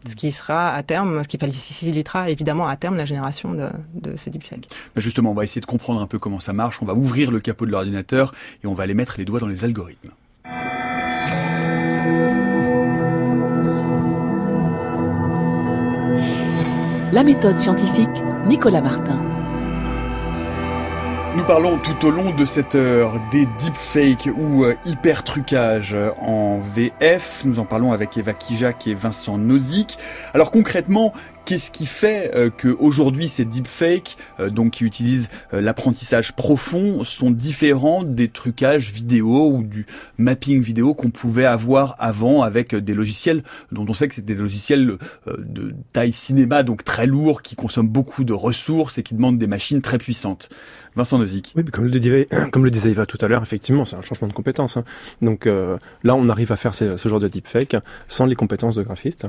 Ce 0.07 0.15
qui 0.15 0.31
sera 0.31 0.69
à 0.69 0.83
terme, 0.83 1.23
ce 1.23 1.27
qui 1.27 1.37
facilitera 1.37 2.29
évidemment 2.29 2.67
à 2.67 2.75
terme 2.77 2.95
la 2.95 3.05
génération 3.05 3.53
de, 3.53 3.67
de 3.95 4.15
ces 4.15 4.29
deepfakes. 4.29 4.67
Justement, 4.95 5.31
on 5.31 5.33
va 5.33 5.43
essayer 5.43 5.61
de 5.61 5.65
comprendre 5.65 6.01
un 6.01 6.07
peu 6.07 6.17
comment 6.17 6.39
ça 6.39 6.53
marche. 6.53 6.81
On 6.81 6.85
va 6.85 6.93
ouvrir 6.93 7.31
le 7.31 7.39
capot 7.39 7.65
de 7.65 7.71
l'ordinateur 7.71 8.33
et 8.63 8.67
on 8.67 8.73
va 8.73 8.83
aller 8.83 8.93
mettre 8.93 9.15
les 9.17 9.25
doigts 9.25 9.39
dans 9.39 9.47
les 9.47 9.65
algorithmes. 9.65 10.11
La 17.13 17.23
méthode 17.23 17.57
scientifique, 17.57 18.21
Nicolas 18.47 18.81
Martin. 18.81 19.23
Nous 21.37 21.45
parlons 21.45 21.77
tout 21.77 22.05
au 22.05 22.11
long 22.11 22.35
de 22.35 22.43
cette 22.43 22.75
heure 22.75 23.21
des 23.31 23.45
deepfakes 23.45 24.27
ou 24.37 24.65
euh, 24.65 24.75
hyper 24.85 25.23
trucages 25.23 25.95
en 26.19 26.59
VF. 26.59 27.43
Nous 27.45 27.59
en 27.59 27.65
parlons 27.65 27.93
avec 27.93 28.17
Eva 28.17 28.33
Kijak 28.33 28.87
et 28.87 28.93
Vincent 28.93 29.37
Nozick. 29.37 29.97
Alors 30.33 30.51
concrètement, 30.51 31.13
Qu'est-ce 31.47 31.71
qui 31.71 31.85
fait 31.85 32.35
euh, 32.35 32.49
que 32.49 32.67
aujourd'hui 32.67 33.29
ces 33.29 33.45
deepfakes, 33.45 34.17
euh, 34.41 34.49
donc 34.49 34.71
qui 34.71 34.83
utilisent 34.83 35.29
euh, 35.53 35.61
l'apprentissage 35.61 36.35
profond, 36.35 37.05
sont 37.05 37.31
différents 37.31 38.03
des 38.03 38.27
trucages 38.27 38.91
vidéo 38.91 39.51
ou 39.51 39.63
du 39.63 39.85
mapping 40.17 40.61
vidéo 40.61 40.93
qu'on 40.93 41.09
pouvait 41.09 41.45
avoir 41.45 41.95
avant 41.99 42.41
avec 42.41 42.75
des 42.75 42.93
logiciels 42.93 43.43
dont 43.71 43.85
on 43.87 43.93
sait 43.93 44.09
que 44.09 44.15
c'est 44.15 44.25
des 44.25 44.35
logiciels 44.35 44.97
de 45.25 45.73
taille 45.93 46.11
cinéma, 46.11 46.63
donc 46.63 46.83
très 46.83 47.07
lourds, 47.07 47.41
qui 47.41 47.55
consomment 47.55 47.87
beaucoup 47.87 48.25
de 48.25 48.33
ressources 48.33 48.97
et 48.97 49.03
qui 49.03 49.15
demandent 49.15 49.37
des 49.37 49.47
machines 49.47 49.81
très 49.81 49.99
puissantes. 49.99 50.49
Vincent 50.97 51.19
Nozick. 51.19 51.53
Oui, 51.55 51.63
comme 51.63 51.85
le 51.85 51.91
disait, 51.91 52.27
comme 52.51 52.65
le 52.65 52.71
disait 52.71 52.89
Eva 52.89 53.05
tout 53.05 53.19
à 53.21 53.27
l'heure, 53.27 53.43
effectivement, 53.43 53.85
c'est 53.85 53.95
un 53.95 54.01
changement 54.01 54.27
de 54.27 54.33
compétences. 54.33 54.77
Hein. 54.77 54.83
Donc 55.21 55.45
euh, 55.45 55.77
là, 56.03 56.15
on 56.15 56.27
arrive 56.27 56.51
à 56.51 56.55
faire 56.55 56.73
ce, 56.73 56.97
ce, 56.97 57.07
genre 57.07 57.19
de 57.19 57.27
deepfake 57.27 57.77
sans 58.07 58.25
les 58.25 58.35
compétences 58.35 58.75
de 58.75 58.83
graphiste. 58.83 59.27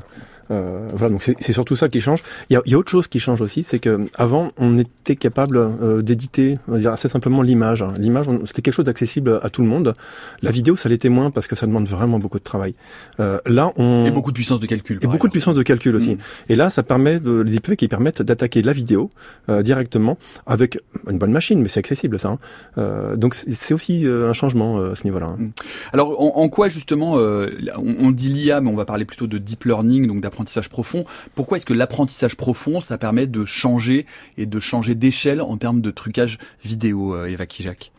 Euh, 0.51 0.89
voilà, 0.95 1.13
donc 1.13 1.23
c'est 1.23 1.53
surtout 1.53 1.77
ça 1.77 1.91
qui 1.91 2.01
change. 2.01 2.23
Il 2.49 2.55
y 2.55 2.57
a, 2.57 2.63
il 2.65 2.73
y 2.73 2.75
a 2.75 2.79
autre 2.79 2.91
chose 2.91 3.07
qui 3.07 3.21
change 3.21 3.43
aussi, 3.43 3.63
c'est 3.63 3.79
que 3.79 4.07
avant, 4.17 4.49
on 4.57 4.79
était 4.79 5.17
capable 5.17 5.59
euh, 5.59 6.01
d'éditer, 6.01 6.59
on 6.69 6.73
va 6.73 6.79
dire 6.79 6.93
assez 6.93 7.09
simplement 7.09 7.43
l'image. 7.43 7.85
L'image, 7.99 8.27
c'était 8.47 8.63
quelque 8.63 8.75
chose 8.75 8.87
d'accessible 8.87 9.39
à 9.43 9.51
tout 9.51 9.61
le 9.61 9.69
monde. 9.69 9.95
La 10.41 10.51
vidéo, 10.51 10.75
ça 10.75 10.89
l'était 10.89 11.11
moins 11.11 11.31
parce 11.31 11.47
que 11.47 11.55
ça 11.55 11.67
demande 11.67 11.87
vraiment 11.87 12.19
beaucoup 12.19 12.39
de 12.39 12.45
travail. 12.45 12.75
Là, 13.19 13.73
on 13.77 14.07
et 14.07 14.11
beaucoup 14.11 14.31
de 14.31 14.37
puissance 14.37 14.61
de 14.61 14.67
calcul. 14.67 14.99
Et 15.03 15.07
beaucoup 15.07 15.27
de 15.27 15.33
puissance 15.33 15.55
de 15.55 15.63
calcul 15.63 15.95
aussi. 15.95 16.15
Mm. 16.15 16.19
Et 16.49 16.57
là, 16.57 16.71
ça 16.71 16.83
permet 16.83 17.21
de, 17.21 17.41
les 17.41 17.53
deepfakes 17.53 17.79
qui 17.79 17.89
permettent 17.89 18.23
d'attaquer 18.23 18.63
la 18.63 18.73
vidéo 18.73 19.11
directement 19.49 20.17
avec 20.47 20.79
une 21.09 21.19
bonne 21.19 21.33
machine 21.33 21.58
mais 21.63 21.69
c'est 21.69 21.81
accessible 21.81 22.19
ça. 22.19 22.29
Hein. 22.29 22.39
Euh, 22.79 23.17
donc 23.17 23.35
c'est 23.35 23.75
aussi 23.75 24.07
euh, 24.07 24.29
un 24.29 24.33
changement 24.33 24.79
euh, 24.79 24.93
à 24.93 24.95
ce 24.95 25.05
niveau-là. 25.05 25.27
Hein. 25.27 25.37
Mm. 25.39 25.51
Alors 25.93 26.21
en, 26.39 26.49
quoi 26.49 26.69
justement, 26.69 27.15
on, 27.15 28.11
dit 28.11 28.29
l'IA, 28.29 28.61
mais 28.61 28.71
on 28.71 28.77
va 28.77 28.85
parler 28.85 29.05
plutôt 29.05 29.27
de 29.27 29.39
deep 29.39 29.65
learning, 29.65 30.07
donc 30.07 30.21
d'apprentissage 30.21 30.69
profond. 30.69 31.05
Pourquoi 31.35 31.57
est-ce 31.57 31.67
que 31.67 31.75
l'apprentissage 31.75 32.37
profond, 32.37 32.81
ça 32.81 32.99
permet 32.99 33.27
de 33.27 33.45
changer 33.45 34.07
et 34.37 34.47
de 34.47 34.61
changer 34.61 34.95
d'échelle 34.95 35.41
en 35.41 35.57
termes 35.57 35.81
de 35.81 35.91
trucage 35.91 36.39
vidéo, 36.65 37.25
Eva 37.27 37.47
Kijak? 37.47 37.93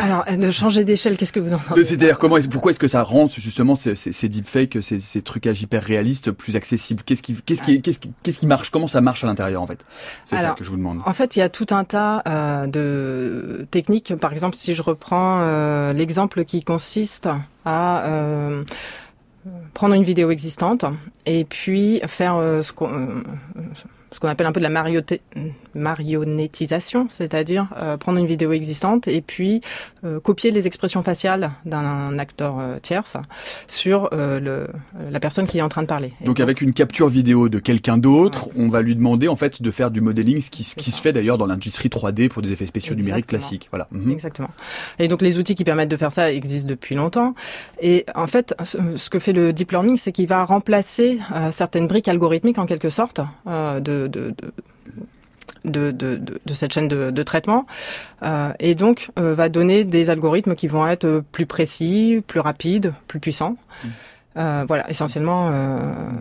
Alors, 0.00 0.24
euh, 0.30 0.36
de 0.36 0.50
changer 0.50 0.84
d'échelle, 0.84 1.16
qu'est-ce 1.16 1.32
que 1.32 1.40
vous 1.40 1.52
entendez 1.52 1.84
C'est-à-dire, 1.84 2.18
comment, 2.18 2.36
pourquoi 2.50 2.70
est-ce 2.70 2.78
que 2.78 2.88
ça 2.88 3.02
rend 3.02 3.28
justement 3.28 3.74
ces, 3.74 3.94
ces, 3.94 4.12
ces 4.12 4.28
deepfakes, 4.28 4.78
ces, 4.82 4.98
ces 4.98 5.22
trucages 5.22 5.60
hyper 5.60 5.82
réalistes 5.82 6.30
plus 6.30 6.56
accessibles? 6.56 7.02
Qu'est-ce 7.04 7.22
qui, 7.22 7.34
qu'est-ce 7.34 7.62
qui, 7.62 7.82
qu'est-ce 7.82 7.98
qui, 7.98 8.10
qu'est-ce 8.22 8.38
qui 8.38 8.46
marche? 8.46 8.70
Comment 8.70 8.88
ça 8.88 9.00
marche 9.00 9.24
à 9.24 9.26
l'intérieur 9.26 9.60
en 9.60 9.66
fait? 9.66 9.84
C'est 10.24 10.38
ça 10.38 10.54
que 10.56 10.64
je 10.64 10.70
vous 10.70 10.76
demande. 10.78 11.00
En 11.04 11.12
fait, 11.12 11.36
il 11.36 11.40
y 11.40 11.42
a 11.42 11.48
tout 11.48 11.66
un 11.70 11.84
tas 11.84 12.22
euh, 12.26 12.66
de 12.66 13.66
techniques. 13.70 14.14
Par 14.16 14.32
exemple, 14.32 14.56
si 14.56 14.74
je 14.74 14.82
reprends 14.82 15.40
euh, 15.42 15.92
l'exemple 15.92 16.44
qui 16.44 16.62
consiste 16.64 17.28
à 17.64 18.04
euh, 18.04 18.64
prendre 19.74 19.94
une 19.94 20.04
vidéo 20.04 20.30
existante 20.30 20.84
et 21.26 21.44
puis 21.44 22.00
faire 22.06 22.36
euh, 22.36 22.62
ce 22.62 22.72
qu'on 22.72 23.22
ce 24.12 24.18
qu'on 24.18 24.28
appelle 24.28 24.46
un 24.46 24.52
peu 24.52 24.60
de 24.60 24.68
la 24.68 24.82
marionnettisation, 25.74 27.06
c'est-à-dire 27.08 27.68
euh, 27.76 27.96
prendre 27.96 28.18
une 28.18 28.26
vidéo 28.26 28.52
existante 28.52 29.06
et 29.06 29.20
puis 29.20 29.60
euh, 30.04 30.18
copier 30.18 30.50
les 30.50 30.66
expressions 30.66 31.02
faciales 31.02 31.52
d'un 31.64 32.18
acteur 32.18 32.58
euh, 32.58 32.78
tierce 32.80 33.16
sur 33.68 34.08
le, 34.12 34.66
la 35.10 35.20
personne 35.20 35.46
qui 35.46 35.58
est 35.58 35.62
en 35.62 35.68
train 35.68 35.82
de 35.82 35.86
parler. 35.86 36.12
Donc, 36.24 36.40
avec 36.40 36.60
une 36.60 36.72
capture 36.72 37.08
vidéo 37.08 37.48
de 37.48 37.58
quelqu'un 37.58 37.98
d'autre, 37.98 38.48
on 38.56 38.68
va 38.68 38.82
lui 38.82 38.96
demander 38.96 39.28
en 39.28 39.36
fait 39.36 39.62
de 39.62 39.70
faire 39.70 39.90
du 39.90 40.00
modeling, 40.00 40.40
ce 40.40 40.50
qui, 40.50 40.64
qui 40.64 40.90
se 40.90 41.00
fait 41.00 41.12
d'ailleurs 41.12 41.38
dans 41.38 41.46
l'industrie 41.46 41.88
3D 41.88 42.28
pour 42.28 42.42
des 42.42 42.52
effets 42.52 42.66
spéciaux 42.66 42.94
numériques 42.94 43.26
classiques. 43.26 43.68
Voilà. 43.70 43.88
Mhm. 43.92 44.10
Exactement. 44.10 44.50
Et 44.98 45.08
donc 45.08 45.22
les 45.22 45.38
outils 45.38 45.54
qui 45.54 45.64
permettent 45.64 45.88
de 45.88 45.96
faire 45.96 46.12
ça 46.12 46.32
existent 46.32 46.68
depuis 46.68 46.94
longtemps. 46.94 47.34
Et 47.80 48.04
en 48.14 48.26
fait, 48.26 48.54
ce 48.62 49.10
que 49.10 49.18
fait 49.18 49.32
le 49.32 49.52
deep 49.52 49.70
learning, 49.70 49.96
c'est 49.96 50.12
qu'il 50.12 50.26
va 50.26 50.44
remplacer 50.44 51.18
certaines 51.50 51.86
briques 51.86 52.08
algorithmiques 52.08 52.58
en 52.58 52.66
quelque 52.66 52.90
sorte 52.90 53.20
de 53.46 53.99
de, 54.08 54.32
de, 55.64 55.90
de 55.90 56.54
cette 56.54 56.72
chaîne 56.72 56.88
de, 56.88 57.22
traitement 57.22 57.66
euh, 58.22 58.52
et 58.60 58.74
donc 58.74 59.10
euh, 59.18 59.34
va 59.34 59.48
donner 59.48 59.84
des 59.84 60.10
algorithmes 60.10 60.54
qui 60.54 60.68
vont 60.68 60.86
être 60.86 61.22
plus 61.32 61.46
précis, 61.46 62.22
plus 62.26 62.40
rapides, 62.40 62.94
plus 63.06 63.20
puissants. 63.20 63.56
Euh, 64.36 64.64
voilà, 64.66 64.88
essentiellement, 64.88 65.50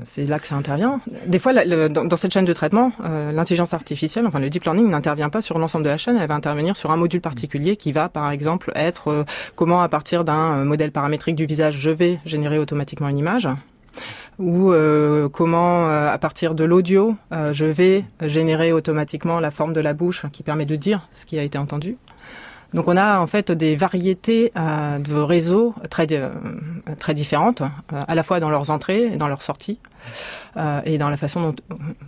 c'est 0.04 0.26
là 0.26 0.40
que 0.40 0.48
ça 0.48 0.56
intervient. 0.56 1.00
Des 1.28 1.38
fois, 1.38 1.54
dans, 1.54 2.18
cette 2.18 2.34
chaîne 2.34 2.44
de 2.44 2.54
traitement, 2.54 2.92
l'intelligence 3.04 3.74
artificielle, 3.74 4.26
enfin 4.26 4.40
le 4.40 4.50
deep 4.50 4.64
learning, 4.64 4.90
n'intervient 4.90 5.30
pas 5.30 5.42
sur 5.42 5.60
l'ensemble 5.60 5.86
de 5.86 5.90
la 5.90 5.98
chaîne, 5.98 6.18
elle 6.18 6.28
va 6.28 6.34
intervenir 6.34 6.76
sur 6.76 6.90
un 6.90 6.98
module 6.98 7.22
particulier 7.22 7.76
qui 7.76 7.92
va, 7.92 8.10
par 8.10 8.32
exemple, 8.32 8.72
être 8.76 9.26
comment, 9.56 9.82
à 9.84 9.90
partir 9.90 10.24
d'un 10.24 10.66
modèle 10.66 10.92
paramétrique 10.92 11.36
du 11.36 11.46
visage, 11.46 11.78
je 11.78 11.92
vais 11.92 12.20
générer 12.26 12.58
automatiquement 12.58 13.10
une 13.10 13.20
image 13.20 13.48
ou 14.40 14.72
euh, 14.72 15.28
comment, 15.28 15.88
euh, 15.90 16.10
à 16.10 16.18
partir 16.18 16.56
de 16.56 16.64
l'audio, 16.64 17.16
euh, 17.34 17.54
je 17.54 17.66
vais 17.66 18.06
générer 18.22 18.72
automatiquement 18.72 19.40
la 19.40 19.52
forme 19.52 19.74
de 19.74 19.82
la 19.82 19.94
bouche 19.94 20.26
qui 20.32 20.44
permet 20.44 20.66
de 20.66 20.78
dire 20.78 21.08
ce 21.12 21.26
qui 21.26 21.38
a 21.38 21.44
été 21.44 21.58
entendu. 21.58 21.98
Donc 22.74 22.88
on 22.88 22.96
a 22.96 23.20
en 23.20 23.28
fait 23.28 23.52
des 23.52 23.76
variétés 23.76 24.54
de 24.56 25.16
réseaux 25.16 25.74
très, 25.90 26.06
très 27.00 27.16
différentes, 27.16 27.64
à 27.92 28.14
la 28.14 28.22
fois 28.22 28.40
dans 28.40 28.52
leurs 28.52 28.70
entrées 28.70 29.06
et 29.06 29.18
dans 29.18 29.28
leurs 29.28 29.42
sorties. 29.42 29.80
Euh, 30.58 30.82
et 30.86 30.98
dans 30.98 31.10
la 31.10 31.18
façon 31.18 31.54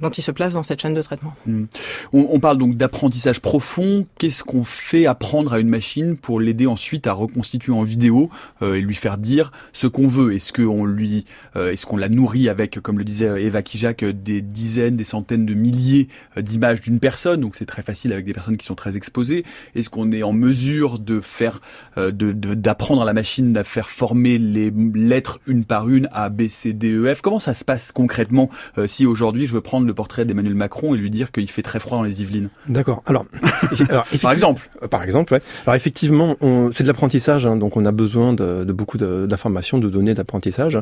dont, 0.02 0.10
il 0.10 0.22
se 0.22 0.32
place 0.32 0.54
dans 0.54 0.64
cette 0.64 0.82
chaîne 0.82 0.94
de 0.94 1.02
traitement. 1.02 1.34
Hmm. 1.46 1.66
On, 2.14 2.40
parle 2.40 2.58
donc 2.58 2.76
d'apprentissage 2.76 3.40
profond. 3.40 4.02
Qu'est-ce 4.18 4.44
qu'on 4.44 4.64
fait 4.64 5.06
apprendre 5.06 5.54
à 5.54 5.60
une 5.60 5.70
machine 5.70 6.18
pour 6.18 6.40
l'aider 6.40 6.68
ensuite 6.68 7.08
à 7.08 7.14
reconstituer 7.14 7.72
en 7.72 7.84
vidéo 7.84 8.30
euh, 8.62 8.76
et 8.76 8.82
lui 8.82 8.96
faire 8.96 9.18
dire 9.18 9.52
ce 9.74 9.88
qu'on 9.88 10.08
veut? 10.08 10.34
Est-ce 10.34 10.54
qu'on 10.54 10.86
lui, 10.86 11.26
euh, 11.56 11.72
est-ce 11.72 11.86
qu'on 11.86 11.98
la 11.98 12.10
nourrit 12.10 12.50
avec, 12.50 12.80
comme 12.80 12.98
le 12.98 13.04
disait 13.04 13.44
Eva 13.44 13.62
Kijak, 13.62 14.04
des 14.04 14.42
dizaines, 14.42 14.96
des 14.96 15.04
centaines 15.04 15.46
de 15.46 15.54
milliers 15.54 16.08
d'images 16.38 16.82
d'une 16.82 17.00
personne? 17.00 17.42
Donc 17.42 17.56
c'est 17.56 17.66
très 17.66 17.84
facile 17.84 18.12
avec 18.14 18.26
des 18.26 18.34
personnes 18.34 18.58
qui 18.58 18.66
sont 18.66 18.76
très 18.76 18.98
exposées. 18.98 19.46
Est-ce 19.76 19.90
qu'on 19.90 20.12
est 20.12 20.24
en 20.24 20.34
mesure 20.34 21.00
de 21.00 21.22
faire, 21.22 21.62
de, 21.98 22.32
d'apprendre 22.34 23.04
à 23.04 23.06
la 23.06 23.14
machine 23.14 23.56
à 23.58 23.64
faire 23.64 23.90
former 23.90 24.38
les 24.38 24.72
lettres 24.96 25.40
une 25.46 25.66
par 25.66 25.90
une 25.90 26.10
A, 26.12 26.30
B, 26.30 26.48
C, 26.50 26.74
D, 26.74 26.92
E, 26.92 27.14
F? 27.14 27.22
Comment 27.22 27.40
ça 27.40 27.54
se 27.54 27.64
passe 27.64 27.81
concrètement 27.94 28.50
euh, 28.78 28.88
si 28.88 29.06
aujourd'hui 29.06 29.46
je 29.46 29.54
veux 29.54 29.62
prendre 29.62 29.88
le 29.88 29.94
portrait 29.94 30.26
d'Emmanuel 30.26 30.56
Macron 30.56 30.94
et 30.94 30.98
lui 30.98 31.10
dire 31.10 31.32
qu'il 31.32 31.50
fait 31.50 31.62
très 31.62 31.80
froid 31.80 31.98
dans 31.98 32.04
les 32.04 32.22
Yvelines 32.22 32.50
D'accord. 32.68 33.04
Alors, 33.06 33.26
par 34.22 34.32
exemple. 34.32 34.70
Euh, 34.84 34.88
par 34.88 35.04
exemple, 35.04 35.34
ouais. 35.34 35.42
Alors 35.66 35.76
effectivement, 35.76 36.36
c'est 36.72 36.84
de 36.84 36.88
l'apprentissage, 36.88 37.46
hein, 37.46 37.56
donc 37.56 37.78
on 37.78 37.86
a 37.86 37.92
besoin 37.92 38.34
de, 38.34 38.64
de 38.64 38.74
beaucoup 38.74 38.98
d'informations, 38.98 39.78
de, 39.78 39.90
données 39.90 40.14
d'apprentissage. 40.14 40.80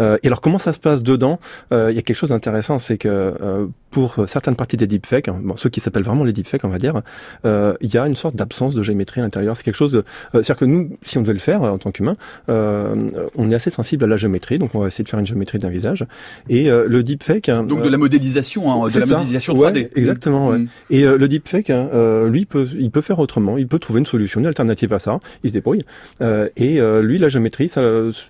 Euh, 0.00 0.18
et 0.22 0.28
alors 0.28 0.40
comment 0.40 0.58
ça 0.58 0.72
se 0.72 0.78
passe 0.78 1.02
dedans? 1.02 1.40
Euh, 1.72 1.90
Il 1.90 1.96
y 1.96 1.98
a 1.98 2.02
quelque 2.02 2.16
chose 2.16 2.30
d'intéressant, 2.30 2.78
c'est 2.78 2.98
que 2.98 3.08
euh, 3.08 3.66
pour 3.90 4.16
certaines 4.28 4.54
parties 4.54 4.76
des 4.76 4.86
deepfakes, 4.86 5.28
hein, 5.28 5.40
bon, 5.42 5.56
ceux 5.56 5.68
qui 5.68 5.80
s'appellent 5.80 6.04
vraiment 6.04 6.22
les 6.22 6.32
deepfakes, 6.32 6.64
on 6.64 6.68
va 6.68 6.78
dire, 6.78 7.02
il 7.44 7.94
y 7.94 7.98
a 7.98 8.06
une 8.06 8.14
sorte 8.14 8.36
d'absence 8.36 8.74
de 8.74 8.82
géométrie 8.82 9.20
à 9.20 9.24
l'intérieur. 9.24 9.56
C'est 9.56 9.64
quelque 9.64 9.74
chose, 9.74 9.92
de, 9.92 10.04
c'est-à-dire 10.32 10.56
que 10.56 10.64
nous, 10.64 10.96
si 11.02 11.18
on 11.18 11.22
devait 11.22 11.32
le 11.32 11.40
faire 11.40 11.62
en 11.62 11.78
tant 11.78 11.90
qu'humain, 11.90 12.14
on 12.48 13.50
est 13.50 13.54
assez 13.54 13.70
sensible 13.70 14.04
à 14.04 14.06
la 14.06 14.16
géométrie, 14.16 14.58
donc 14.58 14.74
on 14.74 14.80
va 14.80 14.86
essayer 14.86 15.02
de 15.02 15.08
faire 15.08 15.18
une 15.18 15.26
géométrie 15.26 15.58
d'un 15.58 15.70
visage. 15.70 16.06
Et 16.48 16.70
euh, 16.70 16.86
le 16.88 17.02
deepfake. 17.02 17.48
Hein, 17.48 17.64
Donc 17.64 17.82
de 17.82 17.88
la 17.88 17.98
modélisation, 17.98 18.70
hein, 18.70 18.88
de 18.88 18.98
la 18.98 19.06
modélisation 19.06 19.54
3D. 19.54 19.90
exactement. 19.94 20.48
Ouais. 20.48 20.58
Mm. 20.58 20.68
Et 20.90 21.04
euh, 21.04 21.18
le 21.18 21.28
deepfake, 21.28 21.70
hein, 21.70 21.88
euh, 21.92 22.28
lui, 22.28 22.46
peut, 22.46 22.66
il 22.78 22.90
peut 22.90 23.00
faire 23.00 23.18
autrement. 23.18 23.58
Il 23.58 23.68
peut 23.68 23.78
trouver 23.78 24.00
une 24.00 24.06
solution, 24.06 24.40
une 24.40 24.46
alternative 24.46 24.92
à 24.92 24.98
ça. 24.98 25.20
Il 25.44 25.50
se 25.50 25.54
débrouille. 25.54 25.82
et 26.20 26.80
lui, 27.02 27.18
la 27.18 27.28
géométrie, 27.28 27.68
ça, 27.68 27.82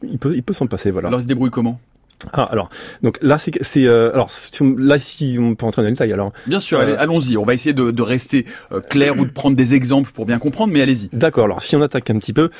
il 0.02 0.18
peut, 0.18 0.32
il 0.34 0.42
peut 0.42 0.52
s'en 0.54 0.66
passer. 0.66 0.90
Voilà. 0.90 1.08
Alors, 1.08 1.20
il 1.20 1.24
se 1.24 1.28
débrouille 1.28 1.50
comment? 1.50 1.80
Ah 2.34 2.42
alors 2.50 2.68
donc 3.02 3.16
là 3.22 3.38
c'est 3.38 3.50
c'est 3.62 3.88
alors 3.88 4.30
si 4.30 4.50
là 4.76 5.00
si 5.00 5.38
on 5.40 5.54
peut 5.54 5.64
entrer 5.64 5.80
dans 5.80 5.86
les 5.86 5.92
détails 5.92 6.12
alors 6.12 6.34
bien 6.46 6.60
sûr 6.60 6.78
allons-y 6.78 7.38
on 7.38 7.46
va 7.46 7.54
essayer 7.54 7.72
de, 7.72 7.90
de 7.90 8.02
rester 8.02 8.44
clair 8.90 9.18
ou 9.18 9.24
de 9.24 9.30
prendre 9.30 9.56
des 9.56 9.72
exemples 9.72 10.10
pour 10.12 10.26
bien 10.26 10.38
comprendre 10.38 10.70
mais 10.70 10.82
allez-y 10.82 11.08
d'accord 11.14 11.46
alors 11.46 11.62
si 11.62 11.76
on 11.76 11.80
attaque 11.80 12.10
un 12.10 12.18
petit 12.18 12.34
peu 12.34 12.50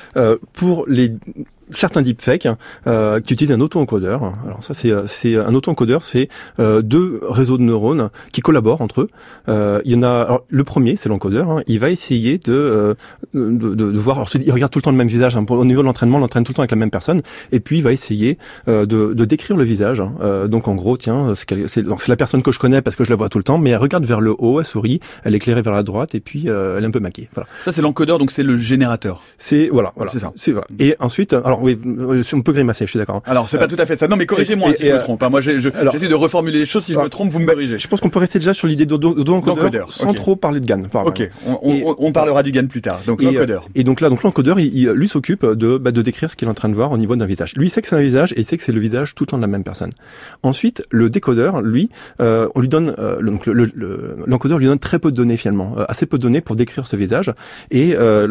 pour 0.54 0.87
les 0.88 1.12
certains 1.73 2.03
deepfakes 2.03 2.49
euh, 2.87 3.21
qui 3.21 3.35
utilisent 3.35 3.53
un 3.55 3.61
auto-encodeur. 3.61 4.33
Alors 4.47 4.62
ça, 4.62 4.75
c'est, 4.75 4.93
c'est 5.07 5.37
un 5.37 5.55
auto-encodeur, 5.55 6.03
c'est 6.03 6.29
euh, 6.59 6.83
deux 6.83 7.21
réseaux 7.23 7.59
de 7.59 7.62
neurones 7.62 8.11
qui 8.33 8.41
collaborent 8.41 8.81
entre 8.81 9.03
eux. 9.03 9.11
Euh, 9.49 9.81
il 9.85 9.93
y 9.93 9.95
en 9.97 10.03
a. 10.03 10.23
Alors, 10.23 10.45
le 10.49 10.65
premier, 10.65 10.97
c'est 10.97 11.09
l'encodeur. 11.09 11.50
Hein, 11.50 11.62
il 11.67 11.79
va 11.79 11.91
essayer 11.91 12.39
de, 12.39 12.53
euh, 12.53 12.95
de, 13.35 13.75
de, 13.75 13.75
de, 13.75 13.99
voir. 13.99 14.17
Alors, 14.17 14.29
il 14.35 14.53
regarde 14.53 14.73
tout 14.73 14.79
le 14.79 14.83
temps 14.83 14.91
le 14.91 14.97
même 14.97 15.09
visage. 15.09 15.37
Hein, 15.37 15.45
au 15.49 15.65
niveau 15.65 15.81
de 15.83 15.87
l'entraînement, 15.87 16.19
il 16.19 16.25
entraîne 16.25 16.45
tout 16.45 16.53
le 16.53 16.57
temps 16.57 16.62
avec 16.62 16.71
la 16.71 16.77
même 16.77 16.91
personne. 16.91 17.23
Et 17.53 17.61
puis, 17.61 17.79
il 17.79 17.83
va 17.83 17.93
essayer 17.93 18.39
euh, 18.69 18.87
de, 18.87 19.15
de, 19.15 19.25
décrire 19.25 19.57
le 19.57 19.65
visage. 19.65 20.00
Hein. 20.00 20.12
Euh, 20.21 20.49
donc, 20.49 20.69
en 20.69 20.75
gros, 20.75 20.97
tiens, 20.97 21.33
c'est, 21.35 21.69
c'est, 21.69 22.09
la 22.09 22.17
personne 22.17 22.43
que 22.43 22.53
je 22.53 22.59
connais 22.59 22.83
parce 22.83 22.97
que 22.97 23.05
je 23.05 23.11
la 23.11 23.17
vois 23.17 23.29
tout 23.29 23.39
le 23.39 23.45
temps, 23.45 23.59
mais 23.59 23.71
elle 23.71 23.79
regarde 23.79 24.05
vers 24.05 24.21
le 24.21 24.35
haut, 24.39 24.61
elle 24.61 24.67
sourit, 24.67 25.00
elle 25.25 25.35
est 25.35 25.37
éclairée 25.37 25.62
vers 25.62 25.73
la 25.73 25.83
droite, 25.83 26.15
et 26.15 26.21
puis 26.21 26.47
elle 26.49 26.83
est 26.83 26.87
un 26.87 26.91
peu 26.91 27.00
maquée. 27.00 27.29
Voilà. 27.35 27.49
Ça, 27.62 27.73
c'est 27.73 27.83
l'encodeur, 27.83 28.19
donc 28.19 28.31
c'est 28.31 28.43
le 28.43 28.57
générateur. 28.57 29.23
C'est 29.39 29.69
voilà, 29.69 29.93
voilà. 29.97 30.11
C'est 30.11 30.19
ça. 30.19 30.33
C'est, 30.37 30.53
voilà. 30.53 30.67
Et 30.79 30.97
ensuite, 30.99 31.33
alors 31.33 31.60
alors 31.61 31.64
oui, 31.64 31.79
euh, 31.87 32.23
on 32.33 32.43
peut 32.43 32.52
grimacer, 32.52 32.87
je 32.87 32.90
suis 32.90 32.99
d'accord. 32.99 33.23
Alors 33.26 33.49
c'est 33.49 33.59
pas 33.59 33.67
tout 33.67 33.76
à 33.79 33.87
fait 33.87 33.99
ça. 33.99 34.09
Non, 34.09 34.17
mais 34.17 34.26
corrigez-moi 34.26 34.73
si 34.75 34.85
je 34.85 34.88
me 34.88 34.95
euh, 34.95 34.99
trompe. 34.99 35.23
hein. 35.23 35.31
Moi, 35.31 35.40
j'essaie 35.40 36.09
de 36.09 36.14
reformuler 36.14 36.59
les 36.59 36.67
choses. 36.67 36.85
Si 36.85 36.93
je 36.93 36.97
me 36.97 37.00
Alors, 37.02 37.11
trompe, 37.11 37.31
vous 37.31 37.38
me 37.38 37.47
bah, 37.47 37.52
corrigez. 37.52 37.79
Je 37.79 37.88
pense 37.88 38.00
qu'on 38.00 38.09
peut 38.11 38.19
rester 38.19 38.38
déjà 38.38 38.55
sur 38.55 38.67
l'idée 38.67 38.87
D'encodeur, 38.87 39.93
sans 39.93 40.12
trop 40.14 40.37
parler 40.37 40.61
de 40.61 40.67
GAN. 40.67 40.81
Ok, 41.05 41.31
on, 41.47 42.12
parlera 42.12 42.43
du 42.43 42.50
GAN 42.50 42.67
plus 42.67 42.83
tard. 42.83 43.00
Donc 43.07 43.23
euh, 43.23 43.26
l'encodeur. 43.26 43.69
Et 43.75 43.85
donc 43.85 44.00
là, 44.00 44.09
donc 44.09 44.23
l'encodeur, 44.23 44.57
lui 44.57 45.09
s'occupe 45.09 45.45
de, 45.47 45.79
bah, 45.79 45.93
de 45.93 46.02
décrire 46.02 46.31
ce 46.31 46.37
qu'il 46.37 46.49
est 46.49 46.50
en 46.50 46.55
train 46.55 46.69
de 46.69 46.75
voir 46.75 46.93
au 46.93 46.99
niveau 46.99 47.17
d'un 47.17 47.26
visage. 47.26 47.55
Lui 47.57 47.67
il 47.67 47.71
sait 47.71 47.83
que 47.83 47.88
c'est 47.88 47.97
un 47.97 48.00
visage 48.00 48.33
et 48.33 48.40
il 48.40 48.45
sait 48.45 48.57
que 48.57 48.62
c'est 48.62 48.73
le 48.73 48.81
visage 48.81 49.14
tout 49.14 49.25
le 49.25 49.29
temps 49.29 49.37
de 49.37 49.43
la 49.43 49.49
même 49.49 49.64
personne. 49.64 49.90
Ensuite, 50.43 50.83
le 50.90 51.11
décodeur, 51.11 51.62
lui, 51.62 51.90
euh, 52.21 52.49
on 52.55 52.61
lui 52.61 52.69
donne, 52.69 52.95
euh, 52.99 53.21
donc 53.23 53.47
le- 53.47 53.52
le- 53.52 53.71
le- 53.75 54.17
l'encodeur 54.26 54.59
lui 54.59 54.67
donne 54.67 54.79
très 54.79 54.99
peu 54.99 55.11
de 55.11 55.17
données 55.17 55.37
finalement, 55.37 55.75
euh, 55.79 55.85
assez 55.88 56.07
peu 56.07 56.19
de 56.19 56.23
données 56.23 56.40
pour 56.40 56.57
décrire 56.57 56.87
ce 56.87 56.97
visage. 56.97 57.33
Et 57.71 57.95
euh, 57.97 58.26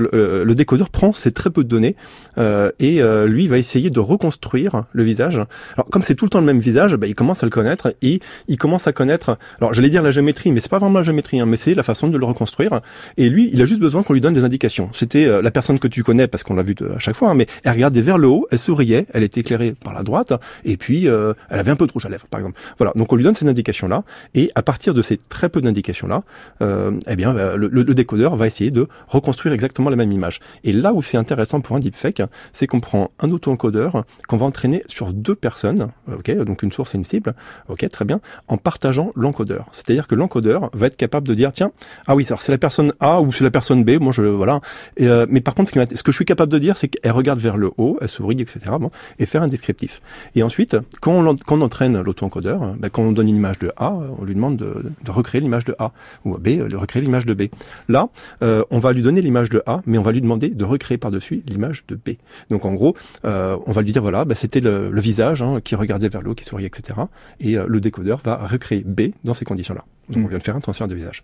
le, 0.45 0.55
décodeur 0.55 0.89
prend 0.89 1.13
ces 1.13 1.31
très 1.31 1.49
peu 1.49 1.63
de 1.63 1.69
données 1.69 1.95
euh, 2.37 2.71
et 2.79 3.01
euh, 3.19 3.27
lui 3.27 3.47
va 3.47 3.57
essayer 3.57 3.89
de 3.89 3.99
reconstruire 3.99 4.85
le 4.91 5.03
visage. 5.03 5.41
Alors 5.75 5.87
comme 5.91 6.03
c'est 6.03 6.15
tout 6.15 6.25
le 6.25 6.29
temps 6.29 6.39
le 6.39 6.45
même 6.45 6.59
visage, 6.59 6.95
bah, 6.95 7.07
il 7.07 7.15
commence 7.15 7.43
à 7.43 7.45
le 7.45 7.51
connaître 7.51 7.93
et 8.01 8.19
il 8.47 8.57
commence 8.57 8.87
à 8.87 8.93
connaître. 8.93 9.37
Alors 9.59 9.73
j'allais 9.73 9.89
dire 9.89 10.01
la 10.03 10.11
géométrie, 10.11 10.51
mais 10.51 10.59
c'est 10.59 10.69
pas 10.71 10.79
vraiment 10.79 10.99
la 10.99 11.03
géométrie, 11.03 11.39
hein, 11.39 11.45
mais 11.45 11.57
c'est 11.57 11.73
la 11.75 11.83
façon 11.83 12.07
de 12.07 12.17
le 12.17 12.25
reconstruire. 12.25 12.81
Et 13.17 13.29
lui, 13.29 13.49
il 13.53 13.61
a 13.61 13.65
juste 13.65 13.79
besoin 13.81 14.03
qu'on 14.03 14.13
lui 14.13 14.21
donne 14.21 14.33
des 14.33 14.43
indications. 14.43 14.89
C'était 14.93 15.25
euh, 15.25 15.41
la 15.41 15.51
personne 15.51 15.79
que 15.79 15.87
tu 15.87 16.03
connais 16.03 16.27
parce 16.27 16.43
qu'on 16.43 16.55
l'a 16.55 16.63
vu 16.63 16.75
de- 16.75 16.89
à 16.95 16.99
chaque 16.99 17.15
fois, 17.15 17.29
hein, 17.29 17.35
mais 17.35 17.47
elle 17.63 17.73
regardait 17.73 18.01
vers 18.01 18.17
le 18.17 18.27
haut, 18.27 18.47
elle 18.51 18.59
souriait, 18.59 19.05
elle 19.13 19.23
était 19.23 19.41
éclairée 19.41 19.73
par 19.83 19.93
la 19.93 20.03
droite, 20.03 20.33
et 20.65 20.77
puis 20.77 21.07
euh, 21.07 21.33
elle 21.49 21.59
avait 21.59 21.71
un 21.71 21.75
peu 21.75 21.87
de 21.87 21.91
rouge 21.91 22.05
à 22.05 22.09
lèvres, 22.09 22.27
par 22.27 22.39
exemple. 22.39 22.59
Voilà, 22.77 22.93
donc 22.95 23.11
on 23.11 23.15
lui 23.15 23.23
donne 23.23 23.33
ces 23.35 23.47
indications-là, 23.47 24.03
et 24.35 24.51
à 24.55 24.61
partir 24.61 24.93
de 24.93 25.01
ces 25.01 25.17
très 25.17 25.49
peu 25.49 25.61
d'indications-là, 25.61 26.23
euh, 26.61 26.91
eh 27.07 27.15
bien 27.15 27.33
le, 27.33 27.67
le- 27.67 27.83
le 27.83 27.93
décodeur 27.93 28.35
va 28.35 28.47
essayer 28.47 28.71
de 28.71 28.87
reconstruire 29.07 29.53
exactement 29.53 29.89
la 29.89 29.95
même 29.95 30.11
image. 30.11 30.39
Et 30.63 30.71
là 30.73 30.93
où 30.93 31.01
c'est 31.01 31.17
intéressant 31.17 31.61
pour 31.61 31.75
un 31.75 31.79
deepfake, 31.79 32.21
c'est 32.53 32.67
qu'on 32.67 32.79
prend 32.79 33.08
un 33.19 33.31
auto-encodeur 33.31 34.03
qu'on 34.27 34.37
va 34.37 34.45
entraîner 34.45 34.83
sur 34.87 35.13
deux 35.13 35.35
personnes, 35.35 35.89
ok, 36.11 36.31
donc 36.43 36.63
une 36.63 36.71
source 36.71 36.95
et 36.95 36.97
une 36.97 37.03
cible, 37.03 37.33
ok, 37.67 37.87
très 37.89 38.05
bien, 38.05 38.19
en 38.47 38.57
partageant 38.57 39.11
l'encodeur. 39.15 39.67
C'est-à-dire 39.71 40.07
que 40.07 40.15
l'encodeur 40.15 40.69
va 40.73 40.87
être 40.87 40.97
capable 40.97 41.27
de 41.27 41.33
dire, 41.33 41.51
tiens, 41.53 41.71
ah 42.07 42.15
oui, 42.15 42.25
c'est 42.25 42.51
la 42.51 42.57
personne 42.57 42.93
A 42.99 43.21
ou 43.21 43.31
c'est 43.31 43.43
la 43.43 43.51
personne 43.51 43.83
B, 43.83 43.99
moi 43.99 44.11
je 44.11 44.21
voilà. 44.21 44.61
Et, 44.97 45.07
euh, 45.07 45.25
mais 45.29 45.41
par 45.41 45.55
contre, 45.55 45.71
ce, 45.71 46.03
que 46.03 46.11
je 46.11 46.15
suis 46.15 46.25
capable 46.25 46.51
de 46.51 46.59
dire, 46.59 46.77
c'est 46.77 46.87
qu'elle 46.87 47.11
regarde 47.11 47.39
vers 47.39 47.57
le 47.57 47.71
haut, 47.77 47.97
elle 48.01 48.09
sourit, 48.09 48.41
etc. 48.41 48.59
Bon, 48.79 48.91
et 49.17 49.25
faire 49.25 49.43
un 49.43 49.47
descriptif. 49.47 50.01
Et 50.35 50.43
ensuite, 50.43 50.77
quand 51.01 51.13
on, 51.13 51.61
entraîne 51.61 51.99
l'auto-encodeur, 52.01 52.63
euh, 52.63 52.73
bah, 52.77 52.89
quand 52.89 53.03
on 53.03 53.11
donne 53.11 53.29
une 53.29 53.35
image 53.35 53.59
de 53.59 53.71
A, 53.77 53.93
on 54.19 54.23
lui 54.23 54.35
demande 54.35 54.57
de, 54.57 55.11
recréer 55.11 55.41
l'image 55.41 55.65
de 55.65 55.75
A, 55.79 55.91
ou 56.25 56.37
B, 56.37 56.47
euh, 56.49 56.67
de 56.67 56.75
recréer 56.75 57.01
l'image 57.01 57.25
de 57.25 57.33
B. 57.33 57.43
Là, 57.87 58.09
euh, 58.41 58.63
on 58.71 58.79
va 58.79 58.93
lui 58.93 59.01
donner 59.01 59.21
l'image 59.21 59.49
de 59.49 59.61
A, 59.65 59.81
mais 59.85 59.97
on 59.97 60.01
va 60.01 60.11
lui 60.11 60.21
demander 60.21 60.49
de 60.49 60.65
recréer 60.65 60.97
par-dessus 60.97 61.43
l'image 61.47 61.83
de 61.87 61.95
B. 61.95 62.17
Donc 62.49 62.65
en 62.65 62.73
gros, 62.73 62.95
on 63.23 63.71
va 63.71 63.81
lui 63.81 63.91
dire 63.91 64.01
voilà, 64.01 64.25
bah, 64.25 64.35
c'était 64.35 64.59
le, 64.61 64.89
le 64.89 65.01
visage 65.01 65.41
hein, 65.41 65.59
qui 65.63 65.75
regardait 65.75 66.09
vers 66.09 66.21
le 66.21 66.31
haut, 66.31 66.35
qui 66.35 66.45
souriait, 66.45 66.67
etc. 66.67 66.99
Et 67.39 67.57
euh, 67.57 67.65
le 67.67 67.79
décodeur 67.81 68.21
va 68.23 68.35
recréer 68.37 68.83
B 68.85 69.11
dans 69.23 69.33
ces 69.33 69.45
conditions-là. 69.45 69.83
Donc 70.09 70.23
Mm. 70.23 70.25
on 70.25 70.27
vient 70.29 70.37
de 70.37 70.43
faire 70.43 70.55
un 70.55 70.59
transfert 70.59 70.87
de 70.87 70.95
visage. 70.95 71.23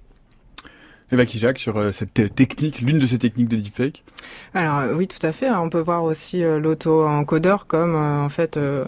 Eva 1.12 1.26
Kijak 1.28 1.60
sur 1.60 1.78
euh, 1.78 1.92
cette 1.92 2.20
euh, 2.20 2.28
technique, 2.30 2.82
l'une 2.82 2.98
de 2.98 3.06
ces 3.06 3.20
techniques 3.20 3.48
de 3.48 3.58
deepfake. 3.58 4.04
Alors 4.56 4.80
euh, 4.80 4.94
oui, 4.96 5.08
tout 5.08 5.24
à 5.26 5.32
fait. 5.32 5.52
On 5.52 5.70
peut 5.70 5.80
voir 5.80 6.04
aussi 6.04 6.44
euh, 6.44 6.60
l'auto-encodeur 6.60 7.68
comme 7.68 7.96
euh, 7.96 8.22
en 8.24 8.30
fait 8.30 8.58
euh, 8.58 8.84
euh, 8.84 8.86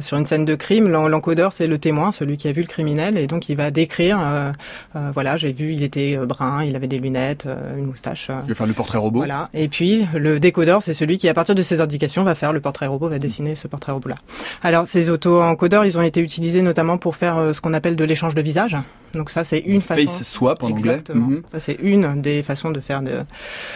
sur 0.00 0.16
une 0.16 0.26
scène 0.26 0.44
de 0.44 0.54
crime, 0.54 0.88
l'en- 0.88 1.08
l'encodeur 1.08 1.52
c'est 1.52 1.66
le 1.66 1.78
témoin, 1.78 2.12
celui 2.12 2.36
qui 2.36 2.46
a 2.48 2.52
vu 2.52 2.60
le 2.62 2.68
criminel, 2.68 3.18
et 3.18 3.26
donc 3.26 3.48
il 3.48 3.56
va 3.56 3.70
décrire. 3.70 4.18
euh, 4.22 4.52
euh, 4.96 5.10
voilà, 5.12 5.36
j'ai 5.36 5.52
vu, 5.52 5.72
il 5.72 5.82
était 5.82 6.16
euh, 6.16 6.26
brun, 6.26 6.62
il 6.64 6.76
avait 6.76 6.86
des 6.86 6.98
lunettes, 6.98 7.46
euh, 7.46 7.76
une 7.76 7.86
moustache. 7.86 8.28
euh, 8.30 8.34
Il 8.44 8.48
va 8.50 8.54
faire 8.54 8.66
le 8.66 8.72
portrait 8.72 8.98
robot. 8.98 9.18
Voilà. 9.20 9.48
Et 9.54 9.68
puis 9.68 10.06
le 10.14 10.38
décodeur, 10.38 10.82
c'est 10.82 10.94
celui 10.94 11.18
qui, 11.18 11.28
à 11.28 11.34
partir 11.34 11.54
de 11.54 11.62
ces 11.62 11.80
indications, 11.80 12.22
va 12.24 12.34
faire 12.34 12.52
le 12.52 12.60
portrait 12.60 12.86
robot, 12.86 13.08
va 13.08 13.18
dessiner 13.18 13.54
ce 13.56 13.66
portrait 13.68 13.92
robot-là. 13.92 14.16
Alors 14.62 14.86
ces 14.86 15.10
auto-encodeurs, 15.10 15.84
ils 15.84 15.98
ont 15.98 16.02
été 16.02 16.20
utilisés 16.20 16.62
notamment 16.62 16.98
pour 16.98 17.16
faire 17.16 17.38
euh, 17.38 17.52
ce 17.52 17.60
qu'on 17.60 17.74
appelle 17.74 17.96
de 17.96 18.04
l'échange 18.04 18.34
de 18.34 18.42
visage. 18.42 18.76
Donc 19.14 19.30
ça, 19.30 19.42
c'est 19.42 19.58
une 19.58 19.80
façon. 19.80 20.02
Face 20.02 20.22
swap 20.22 20.62
en 20.62 20.68
anglais. 20.68 20.90
Exactement. 20.92 21.26
Mhm. 21.26 21.42
Ça, 21.50 21.58
c'est 21.58 21.76
une 21.82 22.20
des 22.22 22.44
façons 22.44 22.70
de 22.70 22.78
faire 22.78 23.02
de. 23.02 23.10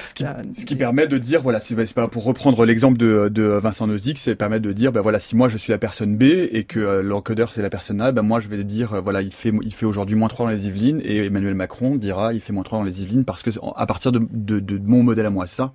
Ce 0.05 0.15
qui, 0.15 0.25
Euh, 0.25 0.29
ce 0.57 0.65
qui 0.65 0.77
permet 0.77 1.09
de 1.09 1.19
dire, 1.19 1.43
voilà, 1.43 1.61
c'est 1.61 1.75
c'est 1.87 1.95
pas 1.95 2.07
pour 2.07 2.23
reprendre 2.25 2.65
l'exemple 2.65 2.97
de, 2.99 3.29
de 3.33 3.43
Vincent 3.43 3.89
Nozick, 3.89 4.19
c'est 4.19 4.37
permettre 4.37 4.63
de 4.63 4.73
dire, 4.73 4.93
ben 4.93 5.01
voilà, 5.01 5.19
si 5.19 5.35
moi 5.35 5.49
je 5.49 5.57
suis 5.57 5.73
la 5.73 5.79
personne 5.79 6.04
B 6.07 6.23
et 6.23 6.65
que 6.65 6.79
euh, 6.79 7.03
l'encodeur 7.03 7.53
c'est 7.53 7.63
la 7.63 7.71
personne 7.71 8.01
A, 8.01 8.13
ben 8.13 8.23
moi 8.23 8.41
je 8.41 8.49
vais 8.49 8.63
dire, 8.65 8.95
euh, 8.95 9.01
voilà, 9.01 9.23
il 9.23 9.33
fait, 9.33 9.53
il 9.63 9.73
fait 9.73 9.87
aujourd'hui 9.87 10.17
moins 10.17 10.29
3 10.29 10.47
dans 10.47 10.53
les 10.53 10.67
Yvelines 10.67 11.01
et 11.05 11.27
Emmanuel 11.27 11.55
Macron 11.55 11.97
dira, 11.97 12.33
il 12.35 12.41
fait 12.41 12.53
moins 12.53 12.63
3 12.63 12.79
dans 12.79 12.85
les 12.85 13.03
Yvelines 13.03 13.25
parce 13.25 13.43
que 13.43 13.51
à 13.77 13.87
partir 13.87 14.13
de, 14.13 14.79
mon 14.85 15.03
modèle 15.03 15.27
à 15.27 15.31
moi, 15.31 15.47
ça? 15.47 15.73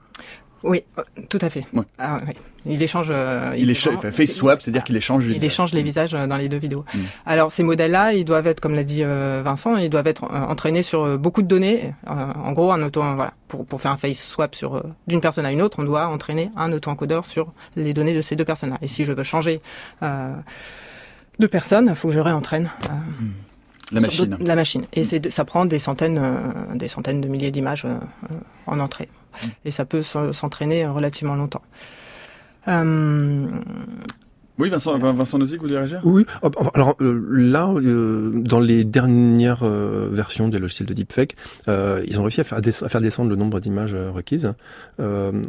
Oui, 0.63 0.84
euh, 0.98 1.04
tout 1.30 1.39
à 1.41 1.50
fait. 1.50 1.65
Ouais. 1.74 1.84
Ah, 1.98 2.19
oui. 2.28 2.34
Il 2.65 2.84
échange. 2.84 3.08
euh, 3.10 3.54
Il, 3.58 3.69
échange, 3.69 3.95
vraiment- 3.95 4.12
fait 4.13 4.26
swap, 4.26 4.62
c'est-à-dire 4.62 4.84
qu'il 4.84 4.98
échange 4.98 5.24
les 5.26 5.30
Il 5.32 5.34
visages. 5.36 5.45
échange 5.54 5.74
les 5.74 5.82
visages 5.84 6.13
euh, 6.13 6.28
dans 6.28 6.36
les 6.36 6.50
deux 6.50 6.58
vidéos. 6.58 6.84
Mm. 6.93 7.00
Alors 7.26 7.52
ces 7.54 7.63
modèles-là, 7.63 8.12
ils 8.13 8.26
doivent 8.26 8.45
être, 8.48 8.60
comme 8.60 8.76
l'a 8.76 8.84
dit 8.84 9.02
euh, 9.04 9.41
Vincent, 9.45 9.78
ils 9.78 9.89
doivent 9.89 10.08
être 10.08 10.24
entraînés 10.26 10.82
sur 10.82 11.17
beaucoup 11.17 11.41
de 11.41 11.48
données. 11.48 11.93
Euh, 12.10 12.12
en 12.43 12.52
gros, 12.52 12.72
un 12.74 12.82
auto, 12.84 13.02
voilà, 13.02 13.32
pour, 13.48 13.65
pour 13.65 13.80
faire 13.82 13.91
un 13.91 13.98
face 13.98 14.22
swap 14.22 14.54
sur 14.56 14.84
d'une 15.08 15.22
personne 15.22 15.45
à 15.45 15.52
une 15.54 15.62
autre, 15.62 15.80
on 15.80 15.84
doit 15.86 16.08
entraîner 16.08 16.52
un 16.58 16.74
auto-encodeur 16.74 17.26
sur 17.26 17.54
les 17.78 17.93
données 17.93 18.13
de 18.13 18.22
ces 18.22 18.36
deux 18.36 18.45
personnes-là. 18.45 18.78
Et 18.82 18.88
si 18.88 19.06
je 19.06 19.13
veux 19.13 19.24
changer 19.24 19.62
de 20.02 21.48
personne, 21.48 21.88
il 21.89 21.95
faut 21.95 22.10
que 22.10 22.13
je 22.13 22.19
réentraîne 22.19 22.69
euh, 22.89 22.93
La 23.93 24.02
machine. 24.02 24.38
la 24.41 24.56
machine. 24.56 24.84
Et 24.91 25.06
c'est, 25.06 25.32
ça 25.32 25.45
prend 25.45 25.63
des 25.65 25.80
centaines, 25.80 26.22
des 26.76 26.89
centaines 26.89 27.22
de 27.22 27.30
milliers 27.30 27.52
d'images 27.52 27.88
en 28.67 28.80
entrée. 28.82 29.08
Et 29.65 29.72
ça 29.72 29.86
peut 29.86 30.04
s'en- 30.04 30.34
s'entraîner 30.34 30.86
relativement 30.86 31.36
longtemps. 31.36 31.62
Euh, 32.68 33.48
Oui, 34.60 34.69
Vincent, 34.69 34.98
Vincent 34.98 35.38
Nozick, 35.38 35.58
vous 35.58 35.67
voulez 35.67 35.78
réagir? 35.78 36.02
Oui, 36.04 36.26
alors 36.74 36.95
euh, 37.02 37.26
là, 37.32 37.69
euh, 37.74 38.32
dans 38.36 38.60
les 38.60 38.84
dernières 38.84 39.63
euh, 39.63 40.10
versions 40.12 40.50
des 40.50 40.60
logiciels 40.60 40.88
de 40.88 40.93
deepfake, 40.93 41.36
ils 41.67 42.19
ont 42.19 42.24
réussi 42.24 42.41
à 42.41 42.43
faire, 42.43 42.60
des- 42.62 42.84
à 42.84 42.89
faire 42.89 43.02
descendre 43.02 43.30
le 43.30 43.36
nombre 43.38 43.60
d'images 43.60 43.95
requises 43.95 44.52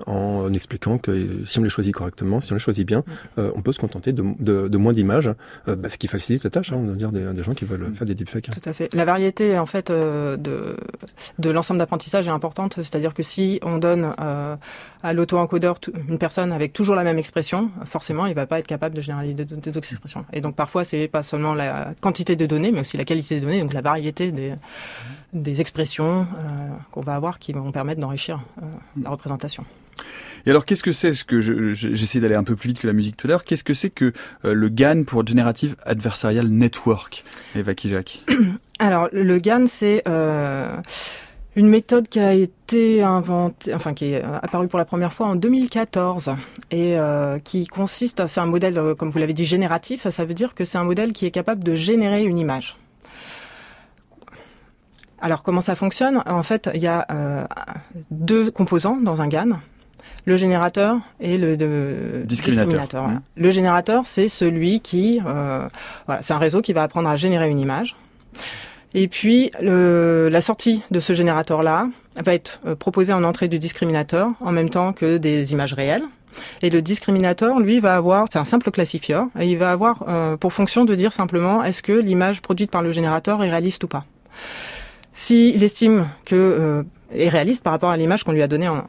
en 0.07 0.53
expliquant 0.53 0.99
que 0.99 1.45
si 1.47 1.59
on 1.59 1.63
les 1.63 1.69
choisit 1.69 1.93
correctement, 1.95 2.41
si 2.41 2.53
on 2.53 2.55
les 2.57 2.61
choisit 2.61 2.87
bien, 2.87 3.03
euh, 3.39 3.51
on 3.57 3.63
peut 3.63 3.73
se 3.73 3.81
contenter 3.81 4.13
de, 4.13 4.23
de, 4.39 4.69
de 4.69 4.79
moins 4.79 4.93
d'images, 4.93 5.31
bah, 5.67 5.89
ce 5.89 5.99
qui 5.99 6.07
facilite 6.07 6.45
la 6.45 6.51
tâche, 6.51 6.73
hein, 6.73 6.77
on 6.79 6.87
va 6.87 6.95
dire 6.95 7.11
des, 7.13 7.25
des 7.33 7.43
gens 7.43 7.55
qui 7.55 7.65
veulent 7.65 7.93
faire 7.95 8.07
des 8.07 8.15
deepfakes. 8.15 8.51
Tout 8.53 8.69
à 8.69 8.73
fait. 8.73 8.93
La 8.95 9.05
variété, 9.05 9.59
en 9.59 9.67
fait, 9.67 9.91
de, 9.91 10.39
de 11.39 11.51
l'ensemble 11.51 11.79
d'apprentissage 11.79 12.27
est 12.27 12.31
importante. 12.31 12.75
C'est-à-dire 12.77 13.15
que 13.15 13.23
si 13.23 13.59
on 13.63 13.79
donne 13.79 14.13
à 15.03 15.13
l'auto-encodeur 15.13 15.77
une 16.09 16.19
personne 16.19 16.53
avec 16.53 16.73
toujours 16.73 16.95
la 16.95 17.03
même 17.05 17.19
expression, 17.19 17.71
forcément, 17.87 18.27
il 18.27 18.35
va 18.35 18.47
pas 18.47 18.59
être 18.59 18.67
capable 18.67 18.95
de 18.95 19.00
généraliser 19.01 19.35
d'autres 19.45 19.57
d'autres 19.71 19.79
expressions. 19.93 20.25
Et 20.33 20.41
donc, 20.41 20.55
parfois, 20.57 20.85
c'est 20.85 21.09
pas 21.09 21.23
seulement 21.23 21.55
la 21.55 21.95
quantité 22.01 22.37
de 22.37 22.47
données, 22.47 22.73
mais 22.73 22.81
aussi 22.81 22.97
la 22.97 23.05
qualité 23.05 23.37
des 23.37 23.41
données, 23.47 23.61
donc 23.61 23.73
la 23.73 23.83
variété 23.83 24.33
des, 24.33 24.55
des 25.33 25.61
expressions 25.61 26.27
euh, 26.39 26.69
qu'on 26.91 27.01
va 27.03 27.15
avoir 27.15 27.39
qui 27.39 27.53
vont 27.53 27.71
permettre 27.73 28.01
d'enrichir 28.01 28.41
euh, 28.63 28.67
la 29.03 29.11
représentation. 29.11 29.65
Et 30.47 30.51
alors, 30.51 30.65
qu'est-ce 30.65 30.83
que 30.83 30.93
c'est 30.93 31.13
ce 31.13 31.25
que 31.25 31.41
je- 31.43 31.75
je- 31.75 31.93
j'essaie 31.93 32.19
d'aller 32.21 32.35
un 32.35 32.45
peu 32.45 32.57
plus 32.57 32.69
vite 32.69 32.81
que 32.81 32.87
la 32.87 32.95
musique 32.95 33.17
tout 33.17 33.27
à 33.27 33.29
l'heure 33.31 33.45
Qu'est-ce 33.45 33.63
que 33.65 33.75
c'est 33.75 33.91
que 33.91 34.13
euh, 34.47 34.55
le 34.55 34.69
GAN 34.71 35.05
pour 35.05 35.27
Generative 35.27 35.77
Adversarial 35.85 36.47
Network? 36.49 37.25
Eva 37.55 37.75
Kijak. 37.75 38.23
Alors, 38.79 39.09
le 39.13 39.37
GAN, 39.39 39.67
c'est 39.67 40.03
une 41.57 41.69
méthode 41.69 42.09
qui 42.09 42.21
a 42.21 42.33
été 42.33 43.03
inventée, 43.03 43.75
enfin 43.75 43.93
qui 43.93 44.13
est 44.13 44.23
apparue 44.23 44.69
pour 44.69 44.79
la 44.79 44.85
première 44.85 45.13
fois 45.13 45.27
en 45.27 45.35
2014 45.35 46.31
et 46.71 46.97
euh, 46.99 47.39
qui 47.41 47.67
consiste, 47.67 48.27
c'est 48.27 48.41
un 48.41 48.47
modèle, 48.47 48.79
euh, 48.79 48.95
comme 48.95 49.11
vous 49.11 49.19
l'avez 49.19 49.33
dit, 49.33 49.45
génératif. 49.45 50.09
Ça 50.09 50.25
veut 50.25 50.35
dire 50.35 50.55
que 50.55 50.65
c'est 50.65 50.79
un 50.79 50.85
modèle 50.85 51.13
qui 51.13 51.27
est 51.27 51.31
capable 51.31 51.65
de 51.65 51.75
générer 51.75 52.23
une 52.25 52.39
image. 52.39 52.77
Alors, 55.21 55.43
comment 55.43 55.61
ça 55.61 55.75
fonctionne? 55.75 56.23
En 56.27 56.43
fait, 56.43 56.71
il 56.75 56.83
y 56.83 56.87
a 56.87 57.07
euh, 57.11 57.45
deux 58.11 58.51
composants 58.51 58.97
dans 58.97 59.21
un 59.21 59.29
GAN. 59.29 59.59
Le 60.27 60.37
générateur 60.37 60.99
et 61.19 61.37
le 61.39 61.57
de- 61.57 62.23
Discriminateur. 62.25 63.09
Mmh. 63.09 63.21
Le 63.37 63.51
générateur, 63.51 64.07
c'est 64.07 64.29
celui 64.29 64.81
qui, 64.81 65.21
euh, 65.27 65.67
voilà, 66.07 66.23
c'est 66.23 66.33
un 66.35 66.39
réseau 66.39 66.63
qui 66.63 66.73
va 66.73 66.83
apprendre 66.83 67.09
à 67.09 67.17
générer 67.17 67.49
une 67.51 67.59
image. 67.59 67.97
Et 68.95 69.09
puis, 69.09 69.51
le, 69.61 70.29
la 70.31 70.41
sortie 70.41 70.83
de 70.91 71.01
ce 71.01 71.13
générateur-là 71.13 71.89
va 72.25 72.35
être 72.35 72.61
euh, 72.67 72.75
proposée 72.75 73.13
en 73.13 73.25
entrée 73.25 73.49
du 73.49 73.59
discriminateur 73.59 74.31
en 74.41 74.53
même 74.53 74.71
temps 74.71 74.93
que 74.93 75.17
des 75.17 75.53
images 75.53 75.75
réelles. 75.75 76.05
Et 76.63 76.71
le 76.71 76.83
discriminateur, 76.83 77.61
lui, 77.61 77.81
va 77.81 77.97
avoir, 77.97 78.27
c'est 78.31 78.39
un 78.39 78.45
simple 78.45 78.71
classifieur, 78.71 79.27
et 79.39 79.47
il 79.47 79.59
va 79.59 79.73
avoir 79.73 80.05
euh, 80.09 80.37
pour 80.37 80.53
fonction 80.53 80.85
de 80.85 80.95
dire 80.95 81.13
simplement 81.13 81.63
est-ce 81.63 81.83
que 81.83 81.93
l'image 81.93 82.41
produite 82.41 82.71
par 82.71 82.83
le 82.83 82.93
générateur 82.93 83.43
est 83.43 83.51
réaliste 83.51 83.85
ou 83.85 83.89
pas. 83.89 84.05
S'il 85.13 85.63
estime 85.63 86.09
que 86.25 86.37
euh, 86.37 86.83
est 87.15 87.29
réaliste 87.29 87.65
par 87.65 87.73
rapport 87.73 87.91
à 87.91 87.97
l'image 87.97 88.25
qu'on 88.25 88.33
lui 88.33 88.43
a 88.43 88.49
donnée 88.49 88.69
en, 88.69 88.79
en- 88.79 88.85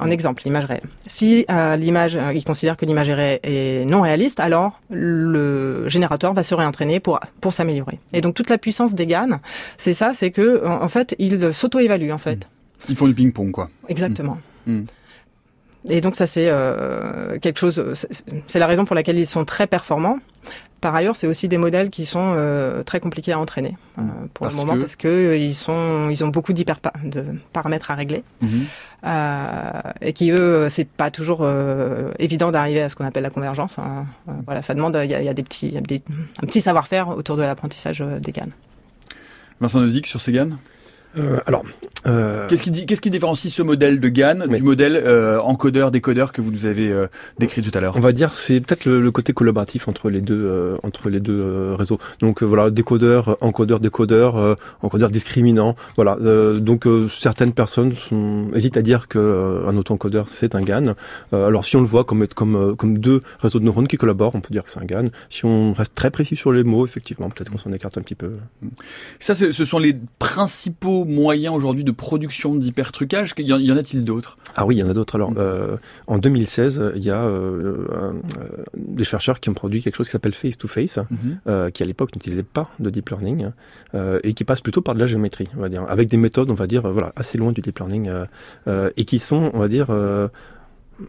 en 0.00 0.10
exemple, 0.10 0.42
l'image 0.44 0.64
réelle. 0.66 0.82
Si 1.06 1.46
euh, 1.50 1.76
l'image, 1.76 2.16
euh, 2.16 2.32
il 2.34 2.44
considère 2.44 2.76
que 2.76 2.84
l'image 2.84 3.08
est, 3.08 3.40
est 3.44 3.84
non 3.84 4.02
réaliste, 4.02 4.40
alors 4.40 4.80
le 4.90 5.88
générateur 5.88 6.34
va 6.34 6.42
se 6.42 6.54
réentraîner 6.54 7.00
pour 7.00 7.20
pour 7.40 7.52
s'améliorer. 7.52 7.98
Et 8.12 8.20
donc 8.20 8.34
toute 8.34 8.50
la 8.50 8.58
puissance 8.58 8.94
des 8.94 9.06
GAN, 9.06 9.40
c'est 9.78 9.94
ça, 9.94 10.12
c'est 10.14 10.30
que 10.30 10.64
en, 10.66 10.82
en 10.82 10.88
fait, 10.88 11.14
il 11.18 11.52
s'auto-évalue 11.52 12.10
en 12.10 12.18
fait. 12.18 12.48
Ils 12.88 12.96
font 12.96 13.06
du 13.06 13.14
ping-pong, 13.14 13.50
quoi. 13.52 13.70
Exactement. 13.88 14.38
Mm. 14.66 14.82
Et 15.88 16.00
donc 16.00 16.14
ça 16.14 16.26
c'est 16.28 16.46
euh, 16.48 17.38
quelque 17.40 17.58
chose, 17.58 18.06
c'est 18.46 18.58
la 18.58 18.66
raison 18.68 18.84
pour 18.84 18.94
laquelle 18.94 19.18
ils 19.18 19.26
sont 19.26 19.44
très 19.44 19.66
performants. 19.66 20.18
Par 20.82 20.94
ailleurs, 20.94 21.16
c'est 21.16 21.26
aussi 21.28 21.48
des 21.48 21.56
modèles 21.58 21.88
qui 21.90 22.04
sont 22.04 22.34
euh, 22.36 22.82
très 22.82 23.00
compliqués 23.00 23.32
à 23.32 23.38
entraîner 23.38 23.76
euh, 23.98 24.02
pour 24.34 24.44
Parce 24.48 24.54
le 24.54 24.60
moment 24.60 24.74
que 24.74 24.80
parce 24.80 24.96
que 24.96 25.34
ils 25.38 25.54
sont, 25.54 26.08
ils 26.10 26.22
ont 26.24 26.28
beaucoup 26.28 26.52
d'hyper 26.52 26.76
de 27.04 27.24
paramètres 27.54 27.90
à 27.90 27.94
régler 27.94 28.24
euh, 29.04 29.70
et 30.00 30.12
qui 30.12 30.30
eux, 30.32 30.66
c'est 30.68 30.84
pas 30.86 31.10
toujours 31.10 31.40
euh, 31.42 32.10
évident 32.18 32.50
d'arriver 32.50 32.82
à 32.82 32.88
ce 32.88 32.96
qu'on 32.96 33.04
appelle 33.04 33.22
la 33.22 33.30
convergence. 33.30 33.78
hein. 33.78 34.06
Euh, 34.28 34.32
voilà, 34.44 34.62
ça 34.62 34.74
demande, 34.74 34.98
il 35.02 35.10
y 35.10 35.14
a, 35.14 35.20
il 35.20 35.24
y 35.24 35.28
a 35.28 35.34
des 35.34 35.42
petits, 35.42 35.68
il 35.68 35.74
y 35.74 35.78
a 35.78 35.80
des- 35.80 36.02
un 36.42 36.46
petit 36.46 36.60
savoir-faire 36.60 37.08
autour 37.08 37.36
de 37.36 37.42
l'apprentissage 37.42 38.00
euh, 38.02 38.18
des 38.18 38.32
GAN. 38.32 38.48
Vincent 39.60 39.80
Nozick 39.80 40.06
sur 40.08 40.20
ces 40.20 40.32
GAN 40.32 40.46
Euh, 41.18 41.38
alors, 41.46 41.64
euh, 42.06 42.48
Qu'est-ce 42.48 42.62
qui, 42.62 42.86
qu'est-ce 42.86 43.00
qui 43.00 43.10
différencie 43.10 43.52
ce 43.52 43.62
modèle 43.62 44.00
de 44.00 44.08
GAN 44.08 44.46
du 44.48 44.62
modèle 44.62 44.96
euh, 44.96 45.38
encodeur-décodeur 45.40 46.32
que 46.32 46.40
vous 46.40 46.50
nous 46.50 46.66
avez 46.66 46.90
euh, 46.90 47.06
décrit 47.38 47.62
tout 47.62 47.76
à 47.76 47.80
l'heure? 47.80 47.94
On 47.96 48.00
va 48.00 48.12
dire 48.12 48.32
c'est 48.34 48.60
peut-être 48.60 48.86
le, 48.86 49.00
le 49.00 49.10
côté 49.10 49.32
collaboratif 49.32 49.88
entre 49.88 50.10
les 50.10 50.20
deux 50.20 50.42
euh, 50.42 50.76
entre 50.82 51.10
les 51.10 51.20
deux 51.20 51.38
euh, 51.38 51.76
réseaux. 51.76 51.98
Donc 52.20 52.42
voilà, 52.42 52.70
décodeur, 52.70 53.36
encodeur, 53.40 53.78
décodeur, 53.78 54.36
euh, 54.36 54.54
encodeur 54.80 55.10
discriminant. 55.10 55.76
Voilà. 55.96 56.16
euh, 56.22 56.58
donc 56.58 56.86
euh, 56.86 57.08
certaines 57.08 57.52
personnes 57.52 57.92
sont, 57.92 58.48
hésitent 58.54 58.76
à 58.76 58.82
dire 58.82 59.06
que 59.06 59.18
euh, 59.18 59.68
un 59.68 59.76
auto-encodeur 59.76 60.26
c'est 60.28 60.54
un 60.54 60.62
GAN. 60.62 60.94
Euh, 61.32 61.46
alors 61.46 61.64
si 61.64 61.76
on 61.76 61.80
le 61.82 61.86
voit 61.86 62.04
comme 62.04 62.26
comme 62.26 62.56
euh, 62.56 62.74
comme 62.74 62.98
deux 62.98 63.20
réseaux 63.38 63.60
de 63.60 63.64
neurones 63.64 63.86
qui 63.86 63.96
collaborent, 63.96 64.34
on 64.34 64.40
peut 64.40 64.52
dire 64.52 64.64
que 64.64 64.70
c'est 64.70 64.80
un 64.80 64.86
GAN. 64.86 65.04
Si 65.28 65.44
on 65.44 65.72
reste 65.72 65.94
très 65.94 66.10
précis 66.10 66.36
sur 66.36 66.52
les 66.52 66.64
mots, 66.64 66.84
effectivement, 66.86 67.28
peut-être 67.30 67.50
qu'on 67.50 67.58
s'en 67.58 67.72
écarte 67.72 67.96
un 67.98 68.02
petit 68.02 68.14
peu. 68.14 68.32
Ça, 69.20 69.34
ce 69.34 69.52
sont 69.64 69.78
les 69.78 69.96
principaux 70.18 71.01
moyens 71.04 71.54
aujourd'hui 71.54 71.84
de 71.84 71.90
production 71.92 72.54
d'hypertrucage. 72.54 73.34
Y 73.38 73.52
en, 73.52 73.58
y 73.58 73.70
en 73.72 73.76
a-t-il 73.76 74.04
d'autres? 74.04 74.38
Ah 74.56 74.66
oui, 74.66 74.76
il 74.76 74.78
y 74.78 74.82
en 74.82 74.88
a 74.90 74.94
d'autres. 74.94 75.14
Alors, 75.14 75.30
Mm. 75.32 75.36
euh, 75.38 75.76
en 76.06 76.18
2016, 76.18 76.82
il 76.96 77.02
y 77.02 77.10
a 77.10 77.22
euh, 77.24 77.86
un- 77.92 78.14
euh, 78.40 78.64
des 78.76 79.04
chercheurs 79.04 79.40
qui 79.40 79.48
ont 79.50 79.54
produit 79.54 79.82
quelque 79.82 79.96
chose 79.96 80.06
qui 80.06 80.12
s'appelle 80.12 80.34
face-to-face, 80.34 80.98
euh, 81.46 81.70
qui 81.70 81.82
à 81.82 81.86
l'époque 81.86 82.14
n'utilisait 82.14 82.42
pas 82.42 82.70
de 82.80 82.90
deep 82.90 83.08
learning 83.10 83.48
et 84.24 84.32
qui 84.34 84.44
passe 84.44 84.60
plutôt 84.60 84.80
par 84.82 84.94
de 84.94 85.00
la 85.00 85.06
géométrie, 85.06 85.48
on 85.56 85.60
va 85.60 85.68
dire, 85.68 85.84
avec 85.88 86.08
des 86.08 86.16
méthodes, 86.16 86.50
on 86.50 86.54
va 86.54 86.66
dire, 86.66 86.82
voilà, 86.90 87.12
assez 87.16 87.38
loin 87.38 87.52
du 87.52 87.60
deep 87.60 87.78
learning 87.78 88.10
et 88.96 89.04
qui 89.04 89.18
sont, 89.18 89.50
on 89.54 89.58
va 89.58 89.68
dire, 89.68 89.88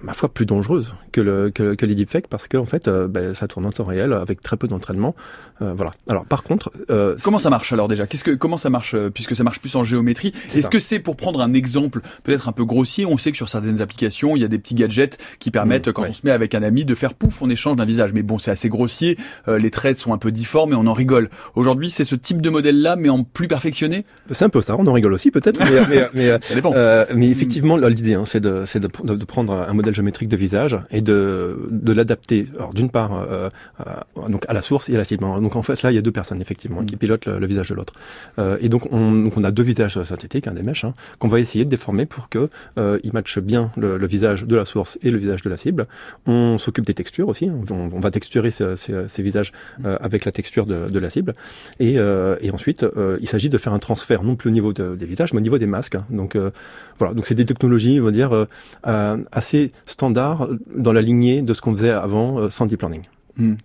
ma 0.01 0.13
foi, 0.13 0.29
plus 0.29 0.45
dangereuses 0.45 0.93
que, 1.11 1.21
le, 1.21 1.49
que, 1.51 1.75
que 1.75 1.85
les 1.85 1.95
deepfakes 1.95 2.27
parce 2.27 2.47
que 2.47 2.57
en 2.57 2.65
fait, 2.65 2.87
euh, 2.87 3.07
ben, 3.07 3.33
ça 3.33 3.47
tourne 3.47 3.65
en 3.65 3.71
temps 3.71 3.83
réel 3.83 4.13
avec 4.13 4.41
très 4.41 4.57
peu 4.57 4.67
d'entraînement. 4.67 5.15
Euh, 5.61 5.73
voilà. 5.75 5.91
Alors, 6.09 6.25
par 6.25 6.43
contre, 6.43 6.71
euh, 6.89 7.15
Comment 7.23 7.39
ça 7.39 7.49
marche 7.49 7.71
alors 7.73 7.87
déjà? 7.87 8.07
Qu'est-ce 8.07 8.23
que 8.23 8.31
comment 8.31 8.57
ça 8.57 8.69
marche 8.69 8.95
euh, 8.95 9.09
puisque 9.09 9.35
ça 9.35 9.43
marche 9.43 9.59
plus 9.59 9.75
en 9.75 9.83
géométrie? 9.83 10.33
Est-ce 10.55 10.69
que 10.69 10.79
c'est 10.79 10.99
pour 10.99 11.15
prendre 11.15 11.41
un 11.41 11.53
exemple 11.53 12.01
peut-être 12.23 12.47
un 12.49 12.53
peu 12.53 12.65
grossier? 12.65 13.05
On 13.05 13.17
sait 13.17 13.31
que 13.31 13.37
sur 13.37 13.49
certaines 13.49 13.81
applications, 13.81 14.35
il 14.35 14.41
y 14.41 14.45
a 14.45 14.47
des 14.47 14.57
petits 14.59 14.75
gadgets 14.75 15.17
qui 15.39 15.51
permettent 15.51 15.87
Mmh, 15.87 15.93
quand 15.93 16.03
ouais. 16.03 16.09
on 16.09 16.13
se 16.13 16.21
met 16.23 16.31
avec 16.31 16.55
un 16.55 16.63
ami 16.63 16.85
de 16.85 16.95
faire 16.95 17.13
pouf, 17.13 17.41
on 17.41 17.49
échange 17.49 17.75
d'un 17.77 17.85
visage. 17.85 18.11
Mais 18.13 18.23
bon, 18.23 18.39
c'est 18.39 18.51
assez 18.51 18.69
grossier, 18.69 19.17
euh, 19.47 19.57
les 19.59 19.71
traits 19.71 19.97
sont 19.97 20.13
un 20.13 20.17
peu 20.17 20.31
difformes 20.31 20.71
et 20.73 20.75
on 20.75 20.87
en 20.87 20.93
rigole. 20.93 21.29
Aujourd'hui, 21.55 21.89
c'est 21.89 22.03
ce 22.03 22.15
type 22.15 22.41
de 22.41 22.49
modèle 22.49 22.81
là 22.81 22.95
mais 22.95 23.09
en 23.09 23.23
plus 23.23 23.47
perfectionné? 23.47 24.05
C'est 24.31 24.45
un 24.45 24.49
peu 24.49 24.61
ça. 24.61 24.75
On 24.77 24.85
en 24.87 24.93
rigole 24.93 25.13
aussi 25.13 25.29
peut-être, 25.31 25.59
mais, 25.89 26.07
mais, 26.13 26.39
mais, 26.63 27.05
mais 27.15 27.29
effectivement, 27.29 27.77
l'idée, 27.77 28.13
hein, 28.13 28.23
c'est 28.25 28.39
de, 28.39 28.63
c'est 28.65 28.79
de, 28.79 28.89
de- 29.03 29.15
de 29.15 29.25
prendre 29.25 29.53
un 29.53 29.72
modèle 29.73 29.93
géométrique 29.93 30.29
de 30.29 30.37
visage 30.37 30.77
et 30.91 31.01
de, 31.01 31.67
de 31.71 31.93
l'adapter. 31.93 32.45
Alors, 32.57 32.73
d'une 32.73 32.89
part, 32.89 33.11
euh, 33.13 33.49
à, 33.77 34.05
donc 34.29 34.45
à 34.47 34.53
la 34.53 34.61
source 34.61 34.89
et 34.89 34.95
à 34.95 34.97
la 34.97 35.03
cible. 35.03 35.23
Donc, 35.23 35.55
en 35.55 35.63
fait, 35.63 35.81
là, 35.83 35.91
il 35.91 35.95
y 35.95 35.97
a 35.97 36.01
deux 36.01 36.11
personnes 36.11 36.41
effectivement 36.41 36.81
Mm. 36.81 36.85
qui 36.85 36.95
pilotent 36.95 37.25
le, 37.25 37.39
le 37.39 37.45
visage 37.47 37.69
de 37.69 37.75
l'autre. 37.75 37.93
Euh, 38.39 38.57
et 38.61 38.69
donc, 38.69 38.91
on, 38.91 39.11
donc, 39.11 39.33
on 39.37 39.43
a 39.43 39.51
deux 39.51 39.63
visages 39.63 40.01
synthétiques, 40.03 40.47
un 40.47 40.53
des 40.53 40.63
mèches, 40.63 40.85
hein, 40.85 40.93
qu'on 41.19 41.27
va 41.27 41.39
essayer 41.39 41.65
de 41.65 41.69
déformer 41.69 42.05
pour 42.05 42.29
que 42.29 42.49
euh, 42.77 42.97
ils 43.03 43.13
matchent 43.13 43.39
bien 43.39 43.71
le, 43.77 43.97
le 43.97 44.07
visage 44.07 44.45
de 44.45 44.55
la 44.55 44.65
source 44.65 44.97
et 45.03 45.11
le 45.11 45.17
visage 45.17 45.41
de 45.41 45.49
la 45.49 45.57
cible. 45.57 45.85
On 46.25 46.57
s'occupe 46.57 46.85
des 46.85 46.93
textures 46.93 47.27
aussi. 47.27 47.49
hein. 47.49 47.55
On, 47.69 47.89
on 47.93 47.99
va 47.99 48.11
texturer 48.11 48.51
ces, 48.51 48.75
ces- 48.75 49.07
ces 49.07 49.21
visages 49.23 49.51
euh, 49.85 49.97
avec 50.01 50.25
la 50.25 50.31
texture 50.31 50.65
de, 50.65 50.89
de 50.89 50.99
la 50.99 51.09
cible. 51.09 51.33
Et, 51.79 51.99
euh, 51.99 52.35
et 52.41 52.51
ensuite, 52.51 52.83
euh, 52.83 53.17
il 53.21 53.27
s'agit 53.27 53.49
de 53.49 53.57
faire 53.57 53.73
un 53.73 53.79
transfert 53.79 54.23
non 54.23 54.35
plus 54.35 54.49
au 54.49 54.53
niveau 54.53 54.73
de- 54.73 54.95
des 54.95 55.05
visages, 55.05 55.33
mais 55.33 55.39
au 55.39 55.43
niveau 55.43 55.57
des 55.57 55.67
masques. 55.67 55.95
hein. 55.95 56.05
Donc 56.09 56.35
euh, 56.35 56.51
voilà, 56.99 57.13
donc 57.13 57.25
c'est 57.25 57.35
des 57.35 57.45
technologies, 57.45 57.99
on 57.99 58.05
va 58.05 58.11
dire, 58.11 58.31
euh, 58.33 58.45
euh, 58.87 59.17
assez 59.63 59.71
standards 59.85 60.47
dans 60.75 60.93
la 60.93 61.01
lignée 61.01 61.41
de 61.41 61.53
ce 61.53 61.61
qu'on 61.61 61.73
faisait 61.73 61.91
avant 61.91 62.39
euh, 62.39 62.49
sans 62.49 62.65
deep 62.65 62.81
learning. 62.81 63.03
Hmm. 63.37 63.55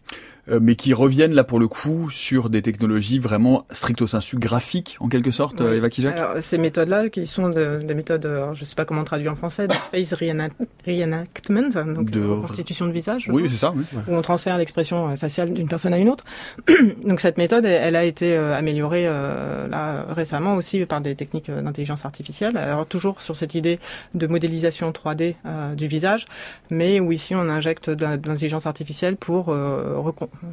Euh, 0.51 0.61
mais 0.63 0.77
qui 0.77 0.95
reviennent 0.95 1.35
là 1.35 1.45
pour 1.45 1.59
le 1.61 1.69
coup 1.69 2.09
sur 2.11 2.49
des 2.49 2.63
technologies 2.63 3.19
vraiment 3.19 3.67
stricto 3.71 4.07
sensu 4.07 4.37
graphiques 4.39 4.97
en 5.01 5.09
quelque 5.09 5.31
sorte, 5.31 5.61
euh, 5.61 5.73
Oui. 5.73 5.77
Eva 5.77 5.91
Kijak 5.91 6.17
Alors, 6.17 6.43
ces 6.43 6.57
méthodes-là, 6.59 7.09
qui 7.11 7.27
sont 7.27 7.51
de- 7.51 7.81
des 7.85 7.95
méthodes, 7.95 8.25
euh, 8.25 8.55
je 8.55 8.61
ne 8.61 8.65
sais 8.65 8.75
pas 8.75 8.85
comment 8.85 9.05
traduire 9.05 9.33
en 9.33 9.37
français, 9.37 9.69
de 9.69 9.75
face 9.75 10.13
reenact- 10.15 10.53
reenactment, 10.87 11.71
donc 11.95 12.11
De- 12.11 12.25
reconstitution 12.25 12.87
de 12.87 12.93
visage, 12.93 13.29
Oui, 13.33 13.47
c'est 13.51 13.57
ça. 13.59 13.73
oui. 13.77 13.85
où 14.09 14.15
on 14.15 14.23
transfère 14.23 14.57
l'expression 14.59 15.17
faciale 15.17 15.53
d'une 15.53 15.69
personne 15.69 15.93
à 15.93 15.99
une 15.99 16.09
autre. 16.09 16.25
donc 17.05 17.21
cette 17.21 17.39
méthode, 17.39 17.65
elle, 17.65 17.81
elle 17.83 17.97
a 17.97 18.05
été 18.05 18.37
améliorée 18.37 19.05
euh, 19.07 19.69
là 19.69 20.05
récemment 20.09 20.55
aussi 20.57 20.85
par 20.87 21.01
des 21.01 21.15
techniques 21.15 21.51
d'intelligence 21.51 22.05
artificielle. 22.05 22.57
Alors 22.57 22.87
toujours 22.87 23.21
sur 23.21 23.37
cette 23.37 23.55
idée 23.55 23.79
de 24.15 24.27
modélisation 24.27 24.91
3D 24.93 25.35
euh, 25.47 25.75
du 25.75 25.87
visage, 25.87 26.27
mais 26.71 27.01
où 27.01 27.13
ici 27.13 27.35
on 27.35 27.49
injecte 27.49 27.91
de 27.91 28.05
l'intelligence 28.05 28.67
artificielle 28.67 29.17
pour 29.17 29.49
euh, 29.51 29.95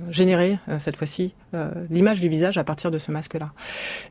générer 0.10 0.60
euh, 0.70 0.80
cette 0.80 0.98
fois-ci 0.98 1.34
euh, 1.54 1.70
l'image 1.90 2.20
du 2.20 2.30
visage 2.30 2.58
à 2.58 2.64
partir 2.64 2.92
de 2.92 2.98
ce 2.98 3.12
masque-là. 3.12 3.52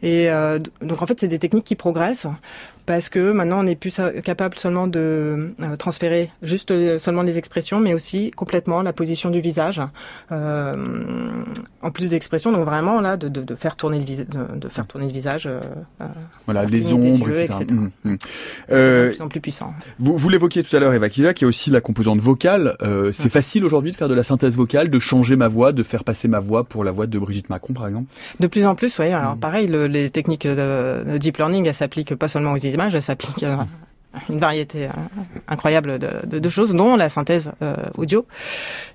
Et 0.02 0.30
euh, 0.30 0.58
donc 0.82 1.02
en 1.02 1.06
fait, 1.06 1.18
c'est 1.20 1.28
des 1.28 1.38
techniques 1.38 1.64
qui 1.64 1.74
progressent 1.74 2.26
parce 2.86 3.08
que 3.08 3.32
maintenant 3.32 3.60
on 3.60 3.62
n'est 3.64 3.76
plus 3.76 3.98
capable 4.24 4.58
seulement 4.58 4.86
de 4.86 5.54
euh, 5.60 5.76
transférer 5.76 6.30
juste 6.42 6.72
seulement 6.98 7.22
les 7.22 7.38
expressions, 7.38 7.80
mais 7.80 7.94
aussi 7.94 8.30
complètement 8.30 8.82
la 8.82 8.92
position 8.92 9.30
du 9.30 9.40
visage, 9.40 9.80
euh, 10.32 10.74
en 11.82 11.90
plus 11.90 12.08
d'expressions. 12.10 12.52
Donc 12.52 12.64
vraiment 12.64 13.00
là, 13.00 13.16
de, 13.16 13.28
de, 13.28 13.42
de 13.42 13.54
faire 13.54 13.76
tourner 13.76 13.98
le 13.98 14.04
visage, 14.04 14.26
de, 14.28 14.58
de 14.58 14.68
faire 14.68 14.86
tourner 14.86 15.06
le 15.06 15.12
visage, 15.12 15.46
euh, 15.46 15.60
Voilà, 16.46 16.64
les 16.64 16.92
ombres, 16.92 17.28
yeux, 17.28 17.40
etc. 17.40 17.58
etc. 17.62 17.80
C'est 18.68 18.74
Euh, 18.74 19.04
de 19.06 19.10
plus 19.14 19.22
en 19.22 19.28
plus 19.28 19.40
puissant. 19.40 19.74
Vous, 19.98 20.16
vous 20.16 20.28
l'évoquiez 20.28 20.62
tout 20.62 20.74
à 20.76 20.80
l'heure, 20.80 20.92
Eva 20.94 21.08
Kijak, 21.08 21.40
il 21.40 21.44
y 21.44 21.46
a 21.46 21.48
aussi 21.48 21.70
la 21.70 21.80
composante 21.80 22.20
vocale. 22.20 22.76
C'est 23.12 23.30
facile 23.32 23.64
aujourd'hui 23.64 23.90
de 23.92 23.96
faire 23.96 24.08
de 24.08 24.14
la 24.14 24.22
synthèse 24.22 24.56
vocale, 24.56 24.88
de 24.90 24.98
changer 24.98 25.36
ma 25.36 25.48
voix, 25.48 25.72
de 25.72 25.82
faire 25.82 26.04
passer 26.04 26.28
ma 26.28 26.40
voix 26.40 26.64
pour 26.64 26.84
la 26.84 26.92
voix 26.92 27.06
de 27.06 27.18
Brigitte 27.18 27.50
Macron, 27.50 27.72
par 27.74 27.86
exemple? 27.88 28.06
De 28.40 28.46
plus 28.46 28.66
en 28.66 28.74
plus, 28.74 28.98
oui. 28.98 29.06
Alors 29.06 29.36
Mm. 29.36 29.40
pareil, 29.40 29.66
le- 29.66 29.86
les 29.86 30.10
techniques 30.10 30.46
de, 30.46 31.04
de 31.06 31.18
deep 31.18 31.36
learning, 31.38 31.66
elles 31.66 31.74
s'appliquent 31.74 32.14
pas 32.14 32.28
seulement 32.28 32.52
aux 32.52 32.56
images, 32.74 32.94
elles 32.94 33.02
s'appliquent 33.02 33.42
à 33.44 33.66
une 34.28 34.38
variété 34.38 34.86
euh, 34.86 34.90
incroyable 35.48 35.98
de, 35.98 36.08
de- 36.26 36.38
de 36.38 36.48
choses, 36.48 36.72
dont 36.74 36.96
la 36.96 37.08
synthèse 37.08 37.52
euh, 37.62 37.74
audio. 37.96 38.26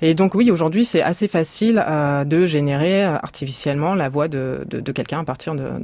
Et 0.02 0.14
donc 0.14 0.36
oui, 0.36 0.52
aujourd'hui, 0.52 0.86
c'est 0.86 1.02
assez 1.02 1.28
facile 1.28 1.84
euh, 1.88 2.24
de 2.24 2.46
générer 2.46 3.06
euh, 3.06 3.16
artificiellement 3.16 3.96
la 3.96 4.10
voix 4.10 4.28
de, 4.28 4.66
de, 4.70 4.92
quelqu'un 4.92 5.20
à 5.20 5.24
partir 5.24 5.56
d'un 5.56 5.80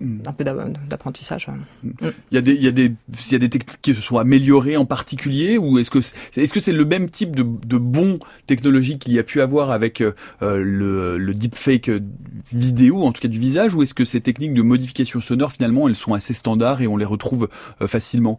Hmm. 0.00 0.18
d'un 0.22 0.32
peu 0.32 0.44
d'a- 0.44 0.54
d'apprentissage. 0.88 1.48
Il 2.02 2.12
y 2.32 2.38
a 2.38 2.40
des, 2.40 2.52
il 2.54 2.62
y 2.62 2.68
a 2.68 2.70
des, 2.70 2.84
il 3.08 3.32
y 3.32 3.34
a 3.34 3.38
des 3.38 3.48
techniques 3.48 3.78
qui 3.82 3.94
se 3.94 4.00
sont 4.00 4.18
améliorées 4.18 4.76
en 4.76 4.84
particulier, 4.84 5.58
ou 5.58 5.78
est-ce 5.78 5.90
que 5.90 6.00
c'est, 6.00 6.14
est-ce 6.36 6.52
que 6.52 6.60
c'est 6.60 6.72
le 6.72 6.84
même 6.84 7.08
type 7.10 7.34
de, 7.34 7.42
de 7.66 7.78
bons 7.78 8.18
technologies 8.46 8.98
qu'il 8.98 9.14
y 9.14 9.18
a 9.18 9.22
pu 9.24 9.40
avoir 9.40 9.70
avec 9.70 10.00
euh, 10.00 10.12
le, 10.40 11.18
le 11.18 11.34
deepfake 11.34 11.90
vidéo, 12.52 13.02
en 13.04 13.12
tout 13.12 13.20
cas 13.20 13.28
du 13.28 13.38
visage, 13.38 13.74
ou 13.74 13.82
est-ce 13.82 13.94
que 13.94 14.04
ces 14.04 14.20
techniques 14.20 14.54
de 14.54 14.62
modification 14.62 15.20
sonore 15.20 15.52
finalement 15.52 15.88
elles 15.88 15.94
sont 15.96 16.14
assez 16.14 16.32
standards 16.34 16.80
et 16.80 16.86
on 16.86 16.96
les 16.96 17.04
retrouve 17.04 17.48
facilement, 17.86 18.38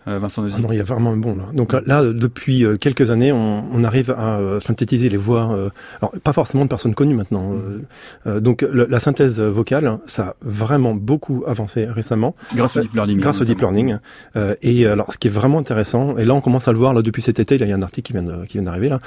euh, 0.07 0.19
Vincent 0.19 0.41
Ah 0.41 0.45
Nozy 0.49 0.61
non, 0.61 0.71
il 0.71 0.77
y 0.77 0.81
a 0.81 0.83
vraiment 0.83 1.11
un 1.11 1.17
bon 1.17 1.35
là. 1.35 1.43
Donc 1.53 1.73
là, 1.85 2.03
depuis 2.03 2.65
euh, 2.65 2.75
quelques 2.75 3.11
années, 3.11 3.31
on, 3.31 3.63
on 3.73 3.83
arrive 3.83 4.11
à 4.11 4.37
euh, 4.39 4.59
synthétiser 4.59 5.09
les 5.09 5.17
voix. 5.17 5.51
euh, 5.53 5.69
alors 6.01 6.13
pas 6.23 6.33
forcément 6.33 6.63
de 6.63 6.69
personnes 6.69 6.93
connues 6.93 7.15
maintenant. 7.15 7.53
euh, 8.25 8.39
donc 8.39 8.61
le- 8.63 8.87
la 8.89 8.99
synthèse 8.99 9.39
vocale, 9.39 9.99
ça 10.07 10.23
a 10.29 10.35
vraiment 10.41 10.95
beaucoup 10.95 11.43
avancé 11.47 11.85
récemment. 11.85 12.35
Grâce 12.55 12.77
au 12.77 12.81
deep 12.81 12.93
learning. 12.93 13.19
Grâce 13.19 13.41
au 13.41 13.45
deep 13.45 13.59
learning. 13.59 13.97
Euh, 14.35 14.55
et 14.61 14.85
alors, 14.85 15.13
ce 15.13 15.17
qui 15.17 15.27
est 15.27 15.31
vraiment 15.31 15.59
intéressant, 15.59 16.17
et 16.17 16.25
là, 16.25 16.33
on 16.33 16.41
commence 16.41 16.67
à 16.67 16.71
le 16.71 16.77
voir 16.77 16.93
là 16.93 17.01
depuis 17.01 17.21
cet 17.21 17.39
été. 17.39 17.57
Là, 17.57 17.65
il 17.65 17.69
y 17.69 17.73
a 17.73 17.75
un 17.75 17.81
article 17.81 18.07
qui 18.07 18.13
vient 18.13 18.23
de- 18.23 18.45
qui 18.45 18.53
vient 18.53 18.63
d'arriver 18.63 18.89
là, 18.89 18.99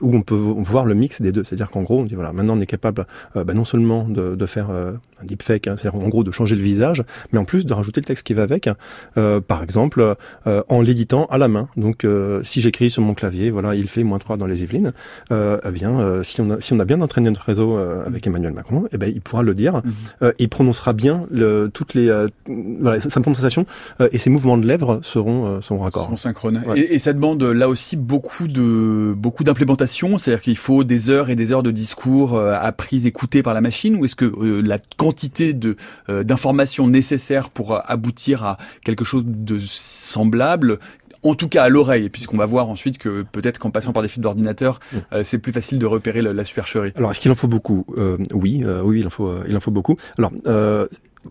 où 0.00 0.14
on 0.14 0.22
peut 0.22 0.34
voir 0.34 0.84
le 0.84 0.94
mix 0.94 1.20
des 1.22 1.32
deux. 1.32 1.44
C'est-à-dire 1.44 1.70
qu'en 1.70 1.82
gros, 1.82 2.00
on 2.00 2.04
dit 2.04 2.14
voilà, 2.14 2.32
maintenant 2.32 2.56
on 2.56 2.60
est 2.60 2.66
capable, 2.66 3.06
bah, 3.34 3.44
non 3.54 3.64
seulement 3.64 4.04
de, 4.08 4.34
de 4.34 4.46
faire 4.46 4.70
un 4.70 5.24
deepfake, 5.24 5.68
hein, 5.68 5.76
c'est-à-dire 5.78 6.00
en 6.00 6.08
gros 6.08 6.24
de 6.24 6.30
changer 6.30 6.56
le 6.56 6.62
visage, 6.62 7.04
mais 7.32 7.38
en 7.38 7.44
plus 7.44 7.64
de 7.66 7.72
rajouter 7.72 8.00
le 8.00 8.04
texte 8.06 8.24
qui 8.26 8.34
va 8.34 8.42
avec. 8.42 8.68
Euh, 9.16 9.40
par 9.40 9.62
exemple, 9.62 10.01
euh, 10.46 10.62
en 10.68 10.80
l'éditant 10.80 11.26
à 11.26 11.38
la 11.38 11.48
main. 11.48 11.68
Donc, 11.76 12.04
euh, 12.04 12.42
si 12.44 12.60
j'écris 12.60 12.90
sur 12.90 13.02
mon 13.02 13.14
clavier, 13.14 13.50
voilà, 13.50 13.74
il 13.74 13.88
fait 13.88 14.04
moins 14.04 14.18
3 14.18 14.36
dans 14.36 14.46
les 14.46 14.62
Yvelines. 14.62 14.92
Euh, 15.30 15.58
eh 15.66 15.70
bien, 15.70 16.00
euh, 16.00 16.22
si 16.22 16.40
on 16.40 16.50
a 16.50 16.60
si 16.60 16.72
on 16.72 16.80
a 16.80 16.84
bien 16.84 17.00
entraîné 17.00 17.30
notre 17.30 17.44
réseau 17.44 17.76
avec 17.76 18.26
Emmanuel 18.26 18.52
Macron, 18.52 18.84
eh 18.92 18.98
ben, 18.98 19.10
il 19.12 19.20
pourra 19.20 19.42
le 19.42 19.54
dire. 19.54 19.74
Mhm. 19.84 19.92
Euh, 20.22 20.32
il 20.38 20.48
prononcera 20.48 20.92
bien 20.92 21.26
le, 21.30 21.70
toutes 21.72 21.94
les 21.94 22.12
voilà 22.46 23.00
sa 23.00 23.20
prononciation 23.20 23.66
et 24.12 24.18
ses 24.18 24.30
mouvements 24.30 24.58
de 24.58 24.66
lèvres 24.66 25.00
seront 25.02 25.60
seront 25.60 25.80
raccords. 25.80 26.04
Seront 26.04 26.16
synchrones. 26.16 26.62
Ouais. 26.66 26.80
Et, 26.80 26.94
et 26.94 26.98
ça 26.98 27.12
demande 27.12 27.42
là 27.42 27.68
aussi 27.68 27.96
beaucoup 27.96 28.48
de 28.48 29.14
beaucoup 29.16 29.44
d'implémentation, 29.44 30.18
c'est-à-dire 30.18 30.42
qu'il 30.42 30.56
faut 30.56 30.84
des 30.84 31.10
heures 31.10 31.30
et 31.30 31.36
des 31.36 31.52
heures 31.52 31.62
de 31.62 31.70
discours 31.70 32.38
appris, 32.38 33.06
écoutés 33.06 33.42
par 33.42 33.54
la 33.54 33.60
machine, 33.60 33.96
ou 33.96 34.04
est-ce 34.04 34.16
que 34.16 34.24
euh, 34.24 34.60
la 34.60 34.78
quantité 34.96 35.52
de 35.52 35.76
euh, 36.08 36.22
d'informations 36.22 36.86
nécessaires 36.88 37.50
pour 37.50 37.78
aboutir 37.90 38.44
à 38.44 38.58
quelque 38.84 39.04
chose 39.04 39.24
de 39.26 39.58
semblable 39.92 40.78
en 41.24 41.34
tout 41.36 41.48
cas 41.48 41.62
à 41.62 41.68
l'oreille, 41.68 42.08
puisqu'on 42.08 42.36
va 42.36 42.46
voir 42.46 42.68
ensuite 42.68 42.98
que 42.98 43.22
peut-être 43.22 43.58
qu'en 43.58 43.70
passant 43.70 43.92
par 43.92 44.02
des 44.02 44.08
fils 44.08 44.20
d'ordinateur, 44.20 44.80
euh, 45.12 45.22
c'est 45.22 45.38
plus 45.38 45.52
facile 45.52 45.78
de 45.78 45.86
repérer 45.86 46.20
la, 46.20 46.32
la 46.32 46.44
supercherie. 46.44 46.92
Alors, 46.96 47.12
est-ce 47.12 47.20
qu'il 47.20 47.30
en 47.30 47.36
faut 47.36 47.46
beaucoup? 47.46 47.86
Euh, 47.96 48.16
Oui, 48.34 48.62
euh, 48.64 48.82
oui, 48.82 49.00
il 49.00 49.06
en 49.06 49.10
faut, 49.10 49.32
il 49.46 49.56
en 49.56 49.60
faut 49.60 49.70
beaucoup. 49.70 49.96
Alors, 50.18 50.32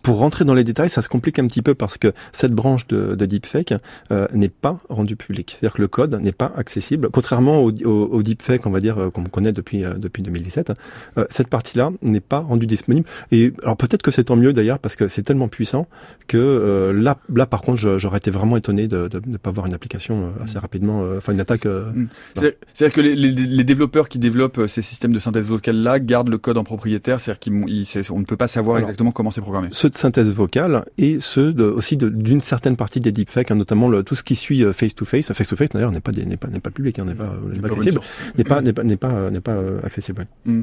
pour 0.04 0.18
rentrer 0.18 0.46
dans 0.46 0.54
les 0.54 0.64
détails, 0.64 0.90
ça 0.90 1.02
se 1.02 1.10
complique 1.10 1.38
un 1.40 1.48
petit 1.48 1.62
peu 1.62 1.76
parce 1.76 1.98
que 1.98 2.14
cette 2.32 2.54
branche 2.54 2.88
de, 2.88 3.16
de 3.16 3.26
deepfake 3.26 3.74
euh, 4.12 4.28
n'est 4.34 4.50
pas 4.50 4.78
rendue 4.90 5.16
publique. 5.16 5.58
C'est-à-dire 5.60 5.76
que 5.76 5.82
le 5.82 5.88
code 5.88 6.16
n'est 6.22 6.32
pas 6.32 6.52
accessible, 6.56 7.10
contrairement 7.12 7.60
au, 7.60 7.72
au, 7.72 8.06
au 8.12 8.24
deepfake, 8.24 8.66
on 8.66 8.70
va 8.72 8.80
dire, 8.80 8.98
euh, 8.98 9.10
qu'on 9.10 9.24
connaît 9.26 9.52
depuis 9.52 9.84
euh, 9.84 9.94
depuis 9.96 10.24
2017. 10.24 10.72
Euh, 11.18 11.26
cette 11.30 11.48
partie-là 11.48 11.92
n'est 12.02 12.20
pas 12.22 12.40
rendue 12.40 12.68
disponible. 12.68 13.06
Et 13.32 13.54
alors 13.64 13.78
peut-être 13.78 14.02
que 14.02 14.12
c'est 14.12 14.26
tant 14.26 14.36
mieux 14.36 14.54
d'ailleurs 14.54 14.80
parce 14.80 14.96
que 14.96 15.08
c'est 15.08 15.24
tellement 15.24 15.48
puissant 15.48 15.88
que 16.28 16.38
euh, 16.38 16.94
là, 16.94 17.18
là 17.34 17.46
par 17.46 17.62
contre, 17.62 17.98
j'aurais 17.98 18.18
été 18.18 18.32
vraiment 18.32 18.58
étonné 18.58 18.88
de 18.88 19.10
ne 19.28 19.38
pas 19.38 19.52
voir 19.52 19.66
une 19.66 19.74
application 19.74 20.26
euh, 20.40 20.44
assez 20.44 20.58
rapidement, 20.60 21.04
euh, 21.04 21.18
enfin 21.18 21.34
une 21.34 21.40
attaque. 21.42 21.66
euh, 21.66 21.92
Mm. 21.94 22.08
C'est- 22.36 22.58
C'est-à-dire 22.74 22.96
que 22.96 23.02
les, 23.02 23.16
les- 23.16 23.32
les 23.32 23.64
développeurs 23.64 24.08
qui 24.08 24.20
développent 24.20 24.68
ces 24.68 24.82
systèmes 24.82 25.12
de 25.14 25.20
synthèse 25.20 25.46
vocale-là 25.46 26.00
gardent 26.00 26.30
le 26.30 26.38
code 26.38 26.58
en 26.58 26.64
propriétaire, 26.64 27.20
c'est-à-dire 27.20 27.40
qu'on 28.10 28.20
ne 28.20 28.26
peut 28.26 28.38
pas 28.38 28.48
savoir 28.48 28.78
Alors, 28.78 28.90
exactement 28.90 29.12
comment 29.12 29.32
c'est 29.32 29.42
programmé. 29.42 29.68
Ceux 29.82 29.90
de 29.90 29.96
synthèse 29.96 30.32
vocale 30.34 30.86
et 31.00 31.18
ceux 31.20 31.54
de, 31.54 31.64
aussi 31.64 31.98
de- 31.98 32.10
d'une 32.10 32.40
certaine 32.42 32.76
partie 32.78 33.00
des 33.00 33.12
deepfakes, 33.12 33.50
hein, 33.50 33.56
notamment 33.56 33.90
le, 33.90 34.04
tout 34.04 34.14
ce 34.16 34.22
qui 34.22 34.36
suit 34.36 34.64
euh, 34.64 34.74
face-to-face. 34.74 35.34
Face-to-face, 35.34 35.70
d'ailleurs, 35.70 35.92
n'est 35.92 36.02
pas, 36.02 36.12
n'est 36.12 36.38
pas, 36.38 36.48
n'est 36.50 36.60
pas 36.60 36.70
public, 36.70 37.00
hein, 37.00 37.06
n'est 37.06 37.16
pas, 37.16 37.34
accessible, 37.66 38.02
n'est 38.38 38.44
pas, 38.44 38.62
n'est 38.62 38.74
pas, 38.74 38.84
n'est 38.84 38.98
pas, 38.98 39.10
euh, 39.12 39.30
n'est 39.32 39.42
pas 39.42 39.54
euh, 39.54 39.80
accessible. 39.84 40.28
ouais. 40.46 40.54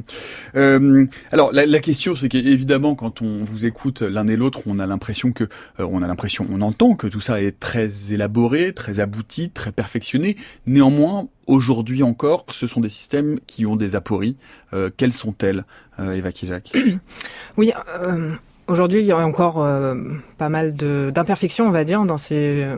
Euh, 0.55 1.05
alors 1.31 1.51
la, 1.51 1.65
la 1.65 1.79
question, 1.79 2.15
c'est 2.15 2.29
qu'évidemment, 2.29 2.95
quand 2.95 3.21
on 3.21 3.43
vous 3.43 3.65
écoute 3.65 4.01
l'un 4.01 4.25
et 4.27 4.37
l'autre, 4.37 4.61
on 4.67 4.79
a 4.79 4.85
l'impression 4.85 5.33
que, 5.33 5.43
euh, 5.79 5.87
on 5.89 6.01
a 6.01 6.07
l'impression, 6.07 6.47
on 6.51 6.61
entend 6.61 6.95
que 6.95 7.07
tout 7.07 7.21
ça 7.21 7.41
est 7.41 7.59
très 7.59 8.13
élaboré, 8.13 8.73
très 8.73 9.01
abouti, 9.01 9.49
très 9.49 9.71
perfectionné. 9.73 10.37
Néanmoins, 10.65 11.27
aujourd'hui 11.47 12.03
encore, 12.03 12.45
ce 12.51 12.67
sont 12.67 12.79
des 12.79 12.89
systèmes 12.89 13.39
qui 13.47 13.65
ont 13.65 13.75
des 13.75 13.95
apories. 13.95 14.37
Euh, 14.73 14.89
quelles 14.95 15.13
sont-elles, 15.13 15.65
euh, 15.99 16.13
Eva 16.13 16.31
Kijak 16.31 16.71
Oui, 17.57 17.71
euh, 18.01 18.31
aujourd'hui, 18.69 18.99
il 19.01 19.05
y 19.05 19.11
a 19.11 19.17
encore 19.17 19.63
euh, 19.63 19.95
pas 20.37 20.49
mal 20.49 20.73
d'imperfections, 20.75 21.67
on 21.67 21.71
va 21.71 21.83
dire, 21.83 22.03
dans 22.05 22.17
ces, 22.17 22.63
euh, 22.63 22.75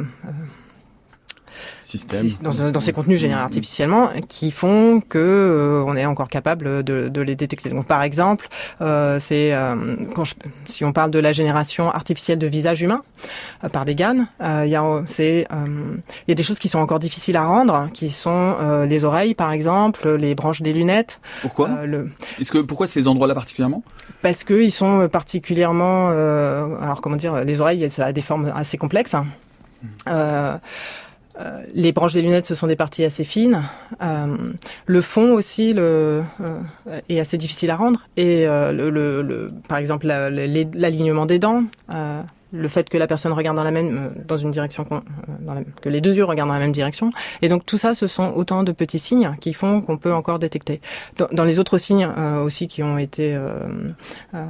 Système. 1.83 2.29
si- 2.29 2.39
dans, 2.41 2.71
dans 2.71 2.79
ces 2.79 2.93
contenus 2.93 3.19
générés 3.19 3.41
artificiellement, 3.41 4.09
qui 4.29 4.51
font 4.51 5.01
que 5.01 5.17
euh, 5.19 5.83
on 5.85 5.95
est 5.95 6.05
encore 6.05 6.29
capable 6.29 6.83
de, 6.83 7.09
de 7.09 7.21
les 7.21 7.35
détecter. 7.35 7.69
Donc, 7.69 7.85
par 7.87 8.03
exemple, 8.03 8.47
c'est 9.19 9.53
quand 10.15 10.23
je- 10.23 10.35
si 10.65 10.85
on 10.85 10.93
parle 10.93 11.11
de 11.11 11.19
la 11.19 11.33
génération 11.33 11.89
artificielle 11.91 12.39
de 12.39 12.47
visage 12.47 12.81
humain 12.81 13.01
par 13.73 13.83
des 13.85 13.95
GAN, 13.95 14.27
il 14.63 14.69
y 14.69 14.75
a 14.75 15.03
c'est 15.05 15.47
il 15.51 16.29
y 16.29 16.31
a 16.31 16.35
des 16.35 16.43
choses 16.43 16.59
qui 16.59 16.69
sont 16.69 16.79
encore 16.79 16.99
difficiles 16.99 17.35
à 17.35 17.43
rendre, 17.45 17.89
qui 17.93 18.09
sont 18.09 18.85
les 18.87 19.03
oreilles, 19.03 19.33
par 19.35 19.51
exemple, 19.51 20.09
les 20.15 20.35
branches 20.35 20.61
des 20.61 20.73
lunettes. 20.73 21.19
Pourquoi? 21.41 21.85
Le, 21.85 22.09
Est-ce 22.39 22.51
que 22.51 22.59
pourquoi 22.59 22.87
ces 22.87 23.07
endroits-là 23.07 23.33
particulièrement? 23.35 23.83
Parce 24.21 24.43
que 24.43 24.53
ils 24.61 24.71
sont 24.71 25.07
particulièrement, 25.09 26.09
euh, 26.11 26.75
alors 26.81 27.01
comment 27.01 27.15
dire, 27.15 27.43
les 27.43 27.61
oreilles, 27.61 27.89
ça 27.89 28.05
a 28.07 28.11
des 28.11 28.21
formes 28.21 28.51
assez 28.55 28.77
complexes. 28.77 29.13
hein. 29.15 29.25
Euh, 30.07 30.57
euh, 31.39 31.61
les 31.73 31.91
branches 31.91 32.13
des 32.13 32.21
lunettes, 32.21 32.45
ce 32.45 32.53
sont 32.55 32.67
des 32.67 32.75
parties 32.75 33.03
assez 33.03 33.23
fines. 33.23 33.63
Euh, 34.01 34.35
le 34.85 35.01
fond 35.01 35.31
aussi 35.31 35.73
le, 35.73 36.23
euh, 36.41 36.59
est 37.09 37.19
assez 37.19 37.37
difficile 37.37 37.71
à 37.71 37.77
rendre. 37.77 38.01
Et 38.17 38.45
euh, 38.47 38.71
le, 38.71 38.89
le- 38.89 39.21
le- 39.21 39.51
par 39.67 39.77
exemple, 39.79 40.05
la- 40.07 40.29
l'alignement 40.29 41.25
des 41.25 41.39
dents, 41.39 41.63
euh, 41.91 42.21
le 42.51 42.67
fait 42.67 42.89
que 42.89 42.97
la 42.97 43.07
personne 43.07 43.31
regarde 43.31 43.55
dans 43.57 43.63
la 43.63 43.71
même, 43.71 43.97
euh, 44.17 44.21
dans 44.27 44.37
une 44.37 44.51
direction, 44.51 44.85
euh, 44.91 44.99
dans 45.41 45.53
la- 45.53 45.63
que 45.81 45.89
les 45.89 46.01
deux 46.01 46.15
yeux 46.15 46.25
regardent 46.25 46.49
dans 46.49 46.53
la 46.55 46.59
même 46.59 46.71
direction. 46.71 47.09
Et 47.41 47.49
donc 47.49 47.65
tout 47.65 47.77
ça, 47.77 47.93
ce 47.95 48.07
sont 48.07 48.33
autant 48.35 48.63
de 48.63 48.71
petits 48.71 48.99
signes 48.99 49.33
qui 49.39 49.53
font 49.53 49.81
qu'on 49.81 49.97
peut 49.97 50.13
encore 50.13 50.39
détecter. 50.39 50.81
Dans, 51.17 51.27
dans 51.31 51.43
les 51.43 51.59
autres 51.59 51.77
signes 51.77 52.09
euh, 52.17 52.43
aussi 52.43 52.67
qui 52.67 52.83
ont 52.83 52.97
été 52.97 53.33
euh, 53.35 53.49
euh, 54.33 54.45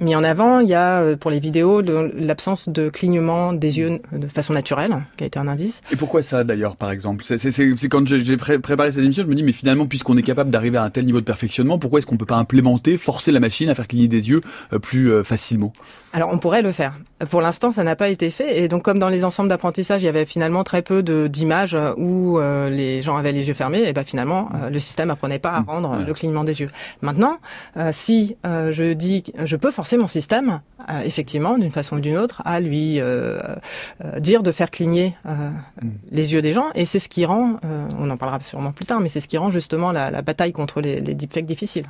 mis 0.00 0.14
en 0.16 0.24
avant, 0.24 0.60
il 0.60 0.68
y 0.68 0.74
a 0.74 1.16
pour 1.16 1.30
les 1.30 1.40
vidéos 1.40 1.82
l'absence 1.82 2.68
de 2.68 2.88
clignement 2.88 3.52
des 3.52 3.78
yeux 3.78 4.00
de 4.12 4.26
façon 4.28 4.52
naturelle, 4.54 4.96
qui 5.16 5.24
a 5.24 5.26
été 5.26 5.38
un 5.38 5.48
indice. 5.48 5.80
Et 5.92 5.96
pourquoi 5.96 6.22
ça 6.22 6.44
d'ailleurs, 6.44 6.76
par 6.76 6.90
exemple? 6.90 7.24
C'est 7.26 7.88
quand 7.88 8.06
j'ai 8.06 8.20
j'ai 8.20 8.36
pré- 8.36 8.58
préparé 8.58 8.90
cette 8.90 9.04
émission, 9.04 9.22
je 9.24 9.28
me 9.28 9.34
dis, 9.34 9.42
mais 9.42 9.52
finalement, 9.52 9.86
puisqu'on 9.86 10.16
est 10.16 10.22
capable 10.22 10.50
d'arriver 10.50 10.78
à 10.78 10.82
un 10.82 10.90
tel 10.90 11.04
niveau 11.04 11.20
de 11.20 11.24
perfectionnement, 11.24 11.78
pourquoi 11.78 11.98
est-ce 11.98 12.06
qu'on 12.06 12.16
peut 12.16 12.26
pas 12.26 12.36
implémenter, 12.36 12.96
forcer 12.98 13.32
la 13.32 13.40
machine 13.40 13.68
à 13.70 13.74
faire 13.74 13.86
cligner 13.86 14.08
des 14.08 14.28
yeux 14.30 14.40
plus 14.82 15.24
facilement? 15.24 15.72
Alors 16.12 16.30
on 16.32 16.38
pourrait 16.38 16.62
le 16.62 16.72
faire. 16.72 16.98
Pour 17.30 17.40
l'instant, 17.40 17.70
ça 17.70 17.82
n'a 17.82 17.96
pas 17.96 18.08
été 18.10 18.30
fait. 18.30 18.58
Et 18.62 18.68
donc 18.68 18.84
comme 18.84 18.98
dans 18.98 19.08
les 19.08 19.24
ensembles 19.24 19.48
d'apprentissage, 19.48 20.02
il 20.02 20.06
y 20.06 20.08
avait 20.08 20.24
finalement 20.24 20.62
très 20.64 20.82
peu 20.82 21.02
d'images 21.02 21.76
où 21.96 22.38
euh, 22.38 22.70
les 22.70 23.02
gens 23.02 23.16
avaient 23.16 23.32
les 23.32 23.48
yeux 23.48 23.54
fermés, 23.54 23.82
et 23.86 23.92
ben 23.92 24.04
finalement, 24.04 24.50
euh, 24.54 24.70
le 24.70 24.78
système 24.78 25.10
apprenait 25.10 25.38
pas 25.38 25.50
à 25.50 25.60
Mmh, 25.60 25.64
rendre 25.66 25.92
euh, 25.94 26.04
le 26.04 26.14
clignement 26.14 26.44
des 26.44 26.60
yeux. 26.60 26.70
Maintenant, 27.02 27.38
euh, 27.76 27.90
si 27.92 28.36
je 28.44 28.92
dis, 28.92 29.24
que 29.24 29.46
je 29.46 29.56
peux 29.56 29.70
forcer 29.70 29.96
mon 29.96 30.06
système, 30.06 30.60
effectivement, 31.04 31.58
d'une 31.58 31.72
façon 31.72 31.96
ou 31.96 32.00
d'une 32.00 32.16
autre, 32.16 32.42
à 32.44 32.60
lui 32.60 33.00
dire 34.18 34.42
de 34.42 34.52
faire 34.52 34.70
cligner 34.70 35.14
Mmh. 35.24 35.88
les 36.10 36.32
yeux 36.32 36.42
des 36.42 36.52
gens. 36.52 36.66
Et 36.74 36.84
c'est 36.84 36.98
ce 36.98 37.08
qui 37.08 37.24
rend, 37.24 37.56
on 37.98 38.08
en 38.10 38.16
parlera 38.16 38.40
sûrement 38.40 38.72
plus 38.72 38.86
tard, 38.86 39.00
mais 39.00 39.08
c'est 39.08 39.20
ce 39.20 39.28
qui 39.28 39.38
rend 39.38 39.50
justement 39.50 39.92
la, 39.92 40.10
la 40.10 40.22
bataille 40.22 40.52
contre 40.52 40.80
les, 40.80 41.00
les 41.00 41.14
deepfakes 41.14 41.46
difficile. 41.46 41.84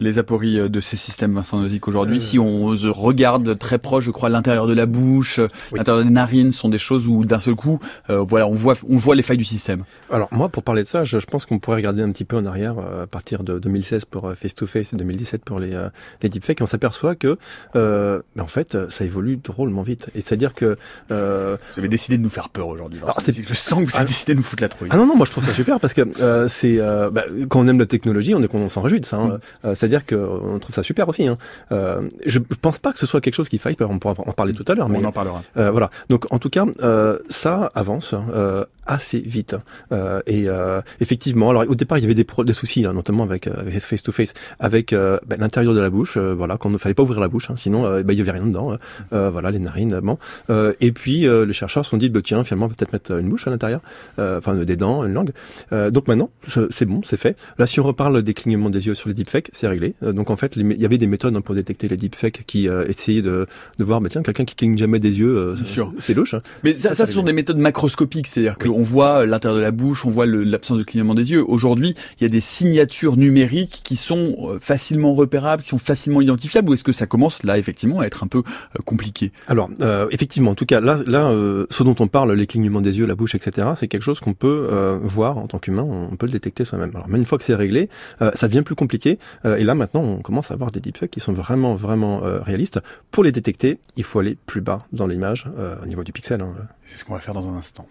Les 0.00 0.18
apories 0.18 0.58
euh, 0.60 0.68
de 0.68 0.80
ces 0.80 0.96
systèmes 0.96 1.34
Vincent 1.34 1.58
Nozick 1.60 1.88
aujourd'hui 1.88 2.16
Euh. 2.16 2.20
Si 2.20 2.38
on 2.38 2.76
se 2.76 2.86
regarde 2.86 3.58
très 3.58 3.78
proche, 3.78 4.04
je 4.04 4.10
crois, 4.10 4.28
l'intérieur 4.28 4.66
de 4.66 4.72
la 4.74 4.86
bouche, 4.86 5.38
euh, 5.38 5.48
Oui. 5.72 5.78
l'intérieur 5.78 6.04
des 6.04 6.10
narines, 6.10 6.52
sont 6.52 6.68
des 6.68 6.78
choses 6.78 7.08
où 7.08 7.24
d'un 7.24 7.38
seul 7.38 7.54
coup, 7.54 7.80
euh, 8.10 8.18
voilà, 8.20 8.46
on 8.46 8.54
voit, 8.54 8.74
on 8.88 8.96
voit 8.96 9.14
les 9.14 9.22
failles 9.22 9.36
du 9.38 9.44
système. 9.44 9.84
Alors 10.10 10.28
moi, 10.32 10.48
pour 10.48 10.62
parler 10.62 10.82
de 10.82 10.88
ça, 10.88 11.04
je, 11.04 11.18
je 11.18 11.26
pense 11.26 11.46
qu'on 11.46 11.58
pourrait 11.58 11.76
regarder 11.76 12.02
un 12.02 12.10
petit 12.10 12.24
peu 12.24 12.36
en 12.36 12.46
arrière 12.46 12.76
euh, 12.78 13.04
à 13.04 13.06
partir 13.06 13.42
de 13.44 13.58
2016 13.58 14.04
pour 14.04 14.32
Face 14.34 14.54
to 14.54 14.66
Face 14.66 14.92
et 14.92 14.96
2017 14.96 15.44
pour 15.44 15.58
les 15.60 15.74
euh, 15.74 15.88
les 16.22 16.28
deepfakes. 16.28 16.60
Et 16.60 16.62
on 16.62 16.66
s'aperçoit 16.66 17.14
que, 17.14 17.36
euh, 17.76 18.20
ben, 18.36 18.42
en 18.44 18.46
fait, 18.46 18.76
ça 18.90 19.04
évolue 19.04 19.36
drôlement 19.36 19.82
vite. 19.82 20.08
Et 20.14 20.20
c'est-à-dire 20.20 20.54
que 20.54 20.76
euh, 21.10 21.56
Vous 21.74 21.78
avez 21.80 21.88
décidé 21.88 22.18
de 22.18 22.22
nous 22.22 22.28
faire 22.28 22.48
peur 22.48 22.68
aujourd'hui. 22.68 23.00
Je 23.48 23.54
sens 23.54 23.80
que 23.80 23.84
vous 23.90 23.96
avez 23.96 24.04
Ah. 24.04 24.04
décidé 24.04 24.32
de 24.34 24.38
nous 24.38 24.44
foutre 24.44 24.62
la 24.62 24.68
trouille. 24.68 24.88
Ah 24.92 24.96
non, 24.96 25.06
non, 25.06 25.16
moi 25.16 25.26
je 25.26 25.30
trouve 25.32 25.44
ça 25.44 25.52
super 25.52 25.80
parce 25.80 25.94
que 25.94 26.02
euh, 26.20 26.48
c'est 26.48 26.78
euh, 26.78 27.10
bah, 27.10 27.24
quand 27.48 27.60
on 27.60 27.68
aime 27.68 27.78
la 27.78 27.86
technologie, 27.86 28.34
on, 28.34 28.42
est, 28.42 28.54
on 28.54 28.68
s'en 28.68 28.80
réjouit 28.80 29.00
de 29.00 29.06
ça. 29.06 29.16
hein. 29.18 29.38
Mm. 29.64 29.74
C'est-à-dire 29.88 30.06
qu'on 30.06 30.58
trouve 30.58 30.74
ça 30.74 30.82
super 30.82 31.08
aussi. 31.08 31.26
Hein. 31.26 31.38
Euh, 31.72 32.02
je 32.26 32.38
pense 32.38 32.78
pas 32.78 32.92
que 32.92 32.98
ce 32.98 33.06
soit 33.06 33.20
quelque 33.20 33.34
chose 33.34 33.48
qui 33.48 33.58
faille, 33.58 33.76
on 33.80 33.98
pourra 33.98 34.14
en 34.18 34.32
parler 34.32 34.52
tout 34.52 34.64
à 34.68 34.74
l'heure, 34.74 34.88
mais 34.88 34.98
on 34.98 35.04
en 35.04 35.12
parlera. 35.12 35.42
euh, 35.56 35.70
voilà. 35.70 35.90
Donc 36.08 36.26
en 36.32 36.38
tout 36.38 36.50
cas, 36.50 36.66
euh, 36.82 37.18
ça 37.28 37.70
avance 37.74 38.14
euh, 38.34 38.64
assez 38.88 39.20
vite. 39.20 39.54
Euh, 39.92 40.20
et 40.26 40.48
euh, 40.48 40.80
effectivement, 41.00 41.50
alors 41.50 41.64
au 41.68 41.74
départ 41.76 41.98
il 41.98 42.02
y 42.02 42.04
avait 42.04 42.14
des, 42.14 42.24
pro- 42.24 42.42
des 42.44 42.52
soucis, 42.52 42.84
hein, 42.84 42.92
notamment 42.92 43.22
avec, 43.22 43.46
euh, 43.46 43.52
avec 43.60 43.78
face 43.78 44.02
to 44.02 44.10
face, 44.10 44.34
avec 44.58 44.92
euh, 44.92 45.18
bah, 45.26 45.36
l'intérieur 45.38 45.74
de 45.74 45.80
la 45.80 45.90
bouche. 45.90 46.16
euh, 46.16 46.34
voilà, 46.34 46.56
qu'on 46.56 46.70
ne 46.70 46.78
fallait 46.78 46.94
pas 46.94 47.02
ouvrir 47.04 47.20
la 47.20 47.28
bouche, 47.28 47.50
hein, 47.50 47.54
sinon 47.56 47.86
euh, 47.86 48.02
bah, 48.02 48.12
il 48.14 48.18
y 48.18 48.22
avait 48.22 48.32
rien 48.32 48.46
dedans. 48.46 48.72
hein. 48.72 48.78
Euh, 49.12 49.30
voilà, 49.30 49.50
les 49.50 49.58
narines. 49.60 50.00
Bon. 50.02 50.18
Euh, 50.50 50.72
et 50.80 50.90
puis 50.92 51.26
euh, 51.28 51.44
les 51.46 51.52
chercheurs 51.52 51.84
se 51.84 51.90
sont 51.90 51.96
dit, 51.98 52.08
bah, 52.08 52.20
tiens, 52.24 52.42
finalement 52.44 52.66
on 52.66 52.68
va 52.68 52.74
peut-être 52.74 52.92
mettre 52.92 53.12
une 53.18 53.28
bouche 53.28 53.46
à 53.46 53.50
l'intérieur, 53.50 53.80
euh, 54.18 54.38
enfin 54.38 54.54
des 54.54 54.76
dents, 54.76 55.04
une 55.04 55.12
langue. 55.14 55.30
Euh, 55.72 55.90
donc 55.90 56.08
maintenant, 56.08 56.30
ce- 56.48 56.68
c'est 56.70 56.86
bon, 56.86 57.00
c'est 57.04 57.16
fait. 57.16 57.36
Là, 57.58 57.66
si 57.66 57.78
on 57.80 57.84
reparle 57.84 58.22
des 58.22 58.34
clignements 58.34 58.70
des 58.70 58.86
yeux 58.86 58.94
sur 58.94 59.08
les 59.08 59.14
deepfakes, 59.14 59.50
c'est 59.52 59.68
réglé. 59.68 59.94
Euh, 60.02 60.12
donc 60.12 60.30
en 60.30 60.36
fait, 60.36 60.56
les 60.56 60.64
il 60.78 60.82
y 60.82 60.86
avait 60.86 60.98
des 60.98 61.06
méthodes 61.06 61.34
hein, 61.36 61.40
pour 61.40 61.54
détecter 61.54 61.88
les 61.88 61.96
deepfakes 61.96 62.44
qui 62.46 62.68
euh, 62.68 62.84
essayaient 62.86 63.22
de, 63.22 63.46
de 63.78 63.84
voir, 63.84 64.00
bah, 64.00 64.08
tiens, 64.10 64.22
quelqu'un 64.22 64.44
qui 64.44 64.54
cligne 64.54 64.76
jamais 64.78 64.98
des 64.98 65.18
yeux, 65.18 65.36
euh, 65.36 65.56
c'est 65.98 66.14
louche. 66.14 66.34
hein. 66.34 66.40
Mais 66.64 66.74
ça, 66.74 66.94
Ça, 66.94 67.06
ce 67.06 67.12
sont 67.14 67.22
des 67.22 67.32
méthodes 67.32 67.58
macroscopiques, 67.58 68.26
c'est-à-dire 68.26 68.58
qu'on 68.78 68.84
voit 68.84 69.26
l'intérieur 69.26 69.58
de 69.58 69.62
la 69.64 69.72
bouche, 69.72 70.06
on 70.06 70.10
voit 70.10 70.24
l'absence 70.24 70.78
de 70.78 70.84
clignement 70.84 71.14
des 71.14 71.32
yeux. 71.32 71.44
Aujourd'hui, 71.48 71.96
il 72.18 72.22
y 72.22 72.26
a 72.26 72.28
des 72.28 72.40
signatures 72.40 73.16
numériques 73.16 73.80
qui 73.82 73.96
sont 73.96 74.36
euh, 74.38 74.60
facilement 74.60 75.14
repérables, 75.14 75.64
qui 75.64 75.68
sont 75.70 75.78
facilement 75.78 76.20
identifiables, 76.20 76.70
ou 76.70 76.74
est-ce 76.74 76.84
que 76.84 76.92
ça 76.92 77.06
commence 77.06 77.42
là 77.42 77.58
effectivement 77.58 77.98
à 77.98 78.04
être 78.06 78.22
un 78.22 78.28
peu 78.28 78.38
euh, 78.38 78.82
compliqué? 78.84 79.32
Alors, 79.48 79.68
euh, 79.80 80.06
effectivement, 80.12 80.52
en 80.52 80.54
tout 80.54 80.64
cas, 80.64 80.78
là, 80.80 80.98
là 81.08 81.30
euh, 81.32 81.66
ce 81.70 81.82
dont 81.82 81.96
on 81.98 82.06
parle, 82.06 82.32
les 82.34 82.46
clignements 82.46 82.80
des 82.80 82.98
yeux, 82.98 83.06
la 83.06 83.16
bouche, 83.16 83.34
etc., 83.34 83.66
c'est 83.74 83.88
quelque 83.88 84.04
chose 84.04 84.20
qu'on 84.20 84.34
peut 84.34 84.68
euh, 84.70 84.96
voir 85.02 85.38
en 85.38 85.48
tant 85.48 85.58
qu'humain, 85.58 85.82
on 85.82 86.14
peut 86.14 86.26
le 86.26 86.32
détecter 86.32 86.64
soi-même. 86.64 86.92
Alors, 86.94 87.08
même 87.08 87.22
une 87.22 87.26
fois 87.26 87.38
que 87.38 87.44
c'est 87.44 87.56
réglé, 87.56 87.88
euh, 88.22 88.30
ça 88.36 88.46
devient 88.46 88.62
plus 88.62 88.76
compliqué. 88.76 89.18
euh, 89.44 89.56
et 89.56 89.64
là, 89.64 89.74
maintenant, 89.74 90.02
on 90.04 90.22
commence 90.22 90.52
à 90.52 90.54
avoir 90.54 90.70
des 90.70 90.78
deepfakes 90.78 91.10
qui 91.10 91.18
sont 91.18 91.32
vraiment, 91.32 91.74
vraiment 91.74 92.22
euh, 92.22 92.40
réalistes. 92.40 92.78
Pour 93.10 93.24
les 93.24 93.32
détecter, 93.32 93.80
il 93.96 94.04
faut 94.04 94.20
aller 94.20 94.38
plus 94.46 94.60
bas 94.60 94.86
dans 94.92 95.08
l'image, 95.08 95.46
euh, 95.58 95.74
au 95.82 95.86
niveau 95.86 96.04
du 96.04 96.12
pixel. 96.12 96.40
hein. 96.42 96.54
C'est 96.86 96.96
ce 96.96 97.04
qu'on 97.04 97.14
va 97.14 97.20
faire 97.20 97.34
dans 97.34 97.48
un 97.48 97.56
instant. 97.56 97.88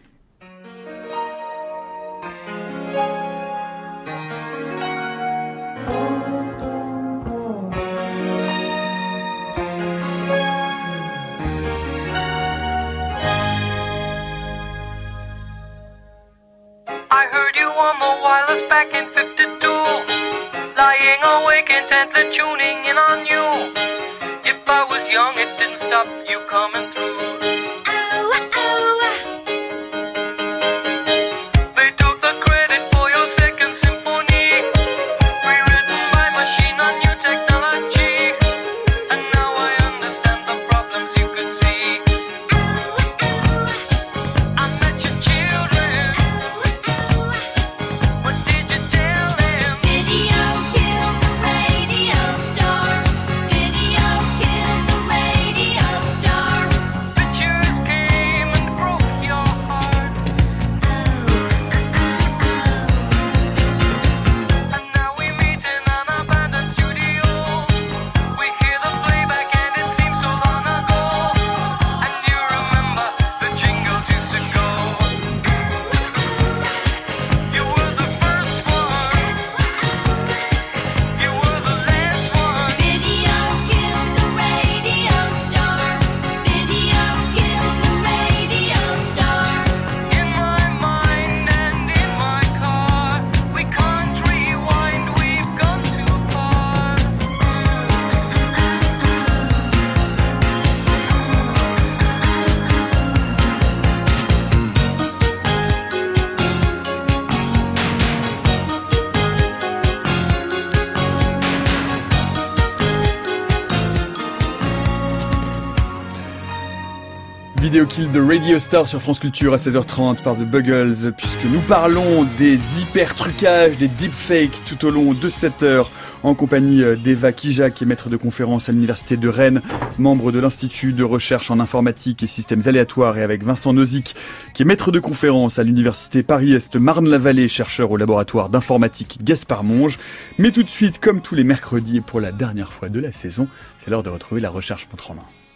Vidéo 117.68 117.86
kill 117.86 118.10
de 118.14 118.22
Radio 118.22 118.60
Star 118.60 118.88
sur 118.88 119.02
France 119.02 119.20
Culture 119.20 119.54
à 119.54 119.58
16h30 119.58 120.24
par 120.24 120.38
The 120.38 120.50
Buggles, 120.50 121.12
puisque 121.18 121.44
nous 121.44 121.60
parlons 121.60 122.26
des 122.38 122.58
hyper 122.80 123.14
trucages, 123.14 123.78
des 123.78 123.90
deepfakes 123.90 124.64
tout 124.64 124.86
au 124.86 124.90
long 124.90 125.14
de 125.14 125.28
cette 125.28 125.64
heure, 125.64 125.92
en 126.24 126.34
compagnie 126.34 126.82
euh, 126.82 126.96
d'Eva 126.96 127.34
Kijak, 127.34 127.74
qui 127.74 127.84
est 127.84 127.88
maître 127.88 128.08
de 128.08 128.16
conférence 128.16 128.70
à 128.70 128.72
l'Université 128.72 129.18
de 129.18 129.28
Rennes, 129.28 129.62
membre 130.00 130.32
de 130.32 130.40
l'Institut 130.40 130.94
de 130.94 131.04
recherche 131.04 131.52
en 131.52 131.60
informatique 131.60 132.24
et 132.24 132.28
systèmes 132.28 132.62
aléatoires, 132.68 133.18
et 133.18 133.22
avec 133.22 133.44
Vincent 133.44 133.74
Nozick, 133.74 134.16
qui 134.54 134.62
est 134.62 134.66
maître 134.66 134.94
de 134.94 135.02
conférence 135.02 135.60
à 135.60 135.66
l'Université 135.66 136.24
Paris-Est 136.24 136.78
Marne-la-Vallée, 136.78 137.50
chercheur 137.50 137.92
au 137.92 137.98
laboratoire 137.98 138.48
d'informatique 138.48 139.20
Gaspard 139.26 139.66
Monge. 139.66 140.00
Mais 140.38 140.52
tout 140.52 140.64
de 140.64 140.70
suite, 140.70 141.00
comme 141.00 141.20
tous 141.20 141.36
les 141.36 141.44
mercredis 141.44 141.98
et 141.98 142.02
pour 142.02 142.22
la 142.22 142.32
dernière 142.32 142.72
fois 142.72 142.88
de 142.88 143.02
la 143.02 143.12
saison, 143.12 143.50
c'est 143.84 143.92
l'heure 143.92 144.04
de 144.04 144.10
retrouver 144.10 144.40
la 144.40 144.52
recherche 144.52 144.88
montre 144.90 145.12
en 145.12 145.16
main. 145.16 145.47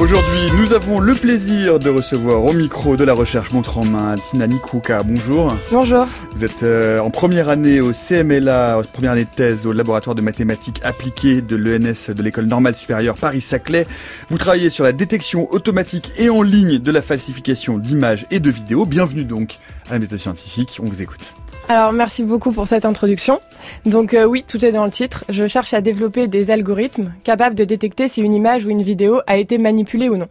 Aujourd'hui, 0.00 0.52
nous 0.56 0.72
avons 0.74 1.00
le 1.00 1.12
plaisir 1.12 1.80
de 1.80 1.90
recevoir 1.90 2.44
au 2.44 2.52
micro 2.52 2.96
de 2.96 3.02
la 3.02 3.14
recherche 3.14 3.50
montre 3.50 3.78
en 3.78 3.84
main 3.84 4.14
Tina 4.14 4.46
Nikuka. 4.46 5.02
Bonjour. 5.02 5.52
Bonjour. 5.72 6.06
Vous 6.36 6.44
êtes 6.44 6.62
euh, 6.62 7.00
en 7.00 7.10
première 7.10 7.48
année 7.48 7.80
au 7.80 7.90
CMLA, 7.90 8.80
première 8.92 9.12
année 9.12 9.24
de 9.24 9.34
thèse 9.34 9.66
au 9.66 9.72
laboratoire 9.72 10.14
de 10.14 10.22
mathématiques 10.22 10.80
appliquées 10.84 11.42
de 11.42 11.56
l'ENS 11.56 12.14
de 12.14 12.22
l'école 12.22 12.46
normale 12.46 12.76
supérieure 12.76 13.16
Paris-Saclay. 13.16 13.88
Vous 14.30 14.38
travaillez 14.38 14.70
sur 14.70 14.84
la 14.84 14.92
détection 14.92 15.52
automatique 15.52 16.12
et 16.16 16.30
en 16.30 16.42
ligne 16.42 16.78
de 16.78 16.90
la 16.92 17.02
falsification 17.02 17.76
d'images 17.76 18.24
et 18.30 18.38
de 18.38 18.50
vidéos. 18.50 18.86
Bienvenue 18.86 19.24
donc 19.24 19.58
à 19.90 19.94
la 19.94 19.98
méthode 19.98 20.18
scientifique. 20.18 20.78
On 20.80 20.86
vous 20.86 21.02
écoute. 21.02 21.34
Alors 21.70 21.92
merci 21.92 22.24
beaucoup 22.24 22.52
pour 22.52 22.66
cette 22.66 22.86
introduction. 22.86 23.40
Donc 23.84 24.14
euh, 24.14 24.24
oui, 24.24 24.42
tout 24.48 24.64
est 24.64 24.72
dans 24.72 24.86
le 24.86 24.90
titre. 24.90 25.26
Je 25.28 25.46
cherche 25.46 25.74
à 25.74 25.82
développer 25.82 26.26
des 26.26 26.50
algorithmes 26.50 27.12
capables 27.24 27.54
de 27.54 27.64
détecter 27.64 28.08
si 28.08 28.22
une 28.22 28.32
image 28.32 28.64
ou 28.64 28.70
une 28.70 28.80
vidéo 28.80 29.20
a 29.26 29.36
été 29.36 29.58
manipulée 29.58 30.08
ou 30.08 30.16
non. 30.16 30.28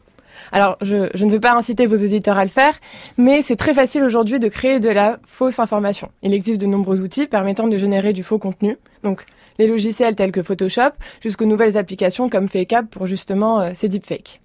Alors 0.51 0.77
je, 0.81 0.95
ne 1.23 1.31
veux 1.31 1.39
pas 1.39 1.53
inciter 1.53 1.85
vos 1.85 1.97
auditeurs 1.97 2.39
à 2.39 2.43
le 2.43 2.49
faire, 2.49 2.73
mais 3.17 3.43
c'est 3.43 3.55
très 3.55 3.75
facile 3.75 4.03
aujourd'hui 4.03 4.39
de 4.39 4.47
créer 4.47 4.79
de 4.79 4.89
la 4.89 5.19
fausse 5.27 5.59
information. 5.59 6.09
Il 6.23 6.33
existe 6.33 6.59
de 6.59 6.65
nombreux 6.65 7.01
outils 7.01 7.27
permettant 7.27 7.67
de 7.67 7.77
générer 7.77 8.13
du 8.13 8.23
faux 8.23 8.39
contenu. 8.39 8.75
Donc 9.03 9.23
les 9.59 9.67
logiciels 9.67 10.15
tels 10.15 10.31
que 10.31 10.41
Photoshop 10.41 10.91
jusqu'aux 11.21 11.45
nouvelles 11.45 11.77
applications 11.77 12.29
comme 12.29 12.49
FakeApp 12.49 12.87
pour 12.87 13.05
justement 13.05 13.61
euh, 13.61 13.71
ces 13.75 13.89
deepfakes. 13.89 14.41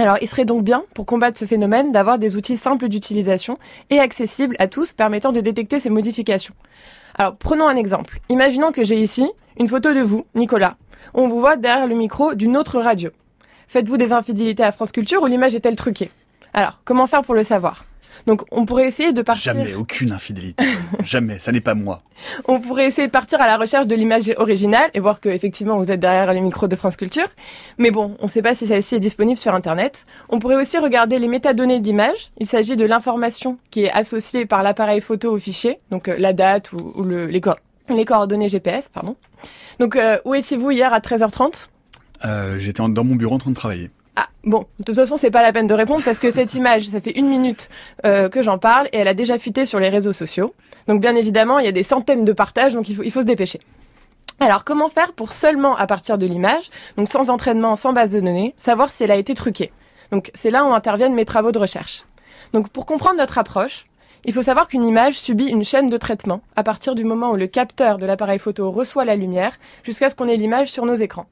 Alors, 0.00 0.16
il 0.20 0.28
serait 0.28 0.44
donc 0.44 0.62
bien, 0.62 0.84
pour 0.94 1.06
combattre 1.06 1.36
ce 1.36 1.44
phénomène, 1.44 1.90
d'avoir 1.90 2.20
des 2.20 2.36
outils 2.36 2.56
simples 2.56 2.88
d'utilisation 2.88 3.58
et 3.90 3.98
accessibles 3.98 4.54
à 4.60 4.68
tous 4.68 4.92
permettant 4.92 5.32
de 5.32 5.40
détecter 5.40 5.80
ces 5.80 5.90
modifications. 5.90 6.54
Alors, 7.16 7.36
prenons 7.36 7.66
un 7.66 7.74
exemple. 7.74 8.20
Imaginons 8.28 8.70
que 8.70 8.84
j'ai 8.84 9.00
ici 9.00 9.28
une 9.58 9.66
photo 9.66 9.92
de 9.92 10.00
vous, 10.00 10.24
Nicolas. 10.36 10.76
On 11.14 11.26
vous 11.26 11.40
voit 11.40 11.56
derrière 11.56 11.88
le 11.88 11.96
micro 11.96 12.34
d'une 12.34 12.56
autre 12.56 12.78
radio. 12.78 13.10
Faites-vous 13.66 13.96
des 13.96 14.12
infidélités 14.12 14.62
à 14.62 14.70
France 14.70 14.92
Culture 14.92 15.22
ou 15.22 15.26
l'image 15.26 15.56
est-elle 15.56 15.74
truquée? 15.74 16.10
Alors, 16.54 16.80
comment 16.84 17.08
faire 17.08 17.22
pour 17.22 17.34
le 17.34 17.42
savoir? 17.42 17.84
Donc 18.28 18.42
on 18.52 18.64
pourrait 18.64 18.86
essayer 18.86 19.12
de 19.12 19.22
partir. 19.22 19.52
Jamais, 19.54 19.74
aucune 19.74 20.12
infidélité. 20.12 20.62
Jamais, 21.04 21.40
ça 21.40 21.50
n'est 21.50 21.60
pas 21.60 21.74
moi. 21.74 22.02
On 22.46 22.60
pourrait 22.60 22.86
essayer 22.86 23.08
de 23.08 23.12
partir 23.12 23.40
à 23.40 23.46
la 23.48 23.56
recherche 23.56 23.88
de 23.88 23.94
l'image 23.96 24.32
originale 24.36 24.88
et 24.94 25.00
voir 25.00 25.18
que 25.20 25.28
effectivement 25.28 25.76
vous 25.78 25.90
êtes 25.90 25.98
derrière 25.98 26.32
les 26.32 26.40
micros 26.40 26.68
de 26.68 26.76
France 26.76 26.96
Culture. 26.96 27.26
Mais 27.78 27.90
bon, 27.90 28.16
on 28.20 28.24
ne 28.24 28.28
sait 28.28 28.42
pas 28.42 28.54
si 28.54 28.66
celle-ci 28.68 28.94
est 28.94 29.00
disponible 29.00 29.38
sur 29.38 29.54
Internet. 29.54 30.06
On 30.28 30.38
pourrait 30.38 30.54
aussi 30.62 30.78
regarder 30.78 31.18
les 31.18 31.26
métadonnées 31.28 31.80
d'image. 31.80 32.30
Il 32.38 32.46
s'agit 32.46 32.76
de 32.76 32.84
l'information 32.84 33.58
qui 33.70 33.84
est 33.84 33.90
associée 33.90 34.46
par 34.46 34.62
l'appareil 34.62 35.00
photo 35.00 35.32
au 35.32 35.38
fichier, 35.38 35.78
donc 35.90 36.06
euh, 36.08 36.16
la 36.18 36.32
date 36.32 36.72
ou, 36.72 36.92
ou 36.94 37.02
le, 37.02 37.26
les, 37.26 37.40
co- 37.40 37.50
les 37.88 38.04
coordonnées 38.04 38.48
GPS, 38.48 38.88
pardon. 38.88 39.16
Donc 39.80 39.96
euh, 39.96 40.18
où 40.24 40.34
étiez-vous 40.34 40.70
hier 40.70 40.92
à 40.92 40.98
13h30 41.00 41.68
Euh, 42.24 42.58
J'étais 42.58 42.82
dans 42.88 43.04
mon 43.04 43.14
bureau 43.16 43.36
en 43.36 43.38
train 43.38 43.50
de 43.50 43.56
travailler. 43.56 43.90
Ah, 44.20 44.26
bon, 44.42 44.66
de 44.80 44.84
toute 44.84 44.96
façon, 44.96 45.16
c'est 45.16 45.30
pas 45.30 45.42
la 45.42 45.52
peine 45.52 45.68
de 45.68 45.74
répondre 45.74 46.02
parce 46.04 46.18
que 46.18 46.32
cette 46.32 46.52
image, 46.54 46.88
ça 46.88 47.00
fait 47.00 47.16
une 47.16 47.28
minute 47.28 47.68
euh, 48.04 48.28
que 48.28 48.42
j'en 48.42 48.58
parle 48.58 48.88
et 48.92 48.96
elle 48.96 49.06
a 49.06 49.14
déjà 49.14 49.38
fuité 49.38 49.64
sur 49.64 49.78
les 49.78 49.90
réseaux 49.90 50.12
sociaux. 50.12 50.54
Donc, 50.88 51.00
bien 51.00 51.14
évidemment, 51.14 51.60
il 51.60 51.66
y 51.66 51.68
a 51.68 51.72
des 51.72 51.84
centaines 51.84 52.24
de 52.24 52.32
partages, 52.32 52.74
donc 52.74 52.88
il 52.88 52.96
faut, 52.96 53.04
il 53.04 53.12
faut 53.12 53.20
se 53.20 53.26
dépêcher. 53.26 53.60
Alors, 54.40 54.64
comment 54.64 54.88
faire 54.88 55.12
pour 55.12 55.30
seulement, 55.30 55.76
à 55.76 55.86
partir 55.86 56.18
de 56.18 56.26
l'image, 56.26 56.68
donc 56.96 57.08
sans 57.08 57.30
entraînement, 57.30 57.76
sans 57.76 57.92
base 57.92 58.10
de 58.10 58.18
données, 58.18 58.56
savoir 58.58 58.90
si 58.90 59.04
elle 59.04 59.12
a 59.12 59.16
été 59.16 59.34
truquée? 59.34 59.70
Donc, 60.10 60.32
c'est 60.34 60.50
là 60.50 60.64
où 60.64 60.72
interviennent 60.72 61.14
mes 61.14 61.24
travaux 61.24 61.52
de 61.52 61.58
recherche. 61.60 62.02
Donc, 62.52 62.70
pour 62.70 62.86
comprendre 62.86 63.18
notre 63.18 63.38
approche, 63.38 63.86
il 64.24 64.32
faut 64.32 64.42
savoir 64.42 64.66
qu'une 64.66 64.82
image 64.82 65.16
subit 65.16 65.46
une 65.46 65.62
chaîne 65.62 65.86
de 65.86 65.96
traitement 65.96 66.40
à 66.56 66.64
partir 66.64 66.96
du 66.96 67.04
moment 67.04 67.30
où 67.30 67.36
le 67.36 67.46
capteur 67.46 67.98
de 67.98 68.06
l'appareil 68.06 68.40
photo 68.40 68.68
reçoit 68.72 69.04
la 69.04 69.14
lumière 69.14 69.52
jusqu'à 69.84 70.10
ce 70.10 70.16
qu'on 70.16 70.26
ait 70.26 70.36
l'image 70.36 70.72
sur 70.72 70.86
nos 70.86 70.96
écrans. 70.96 71.26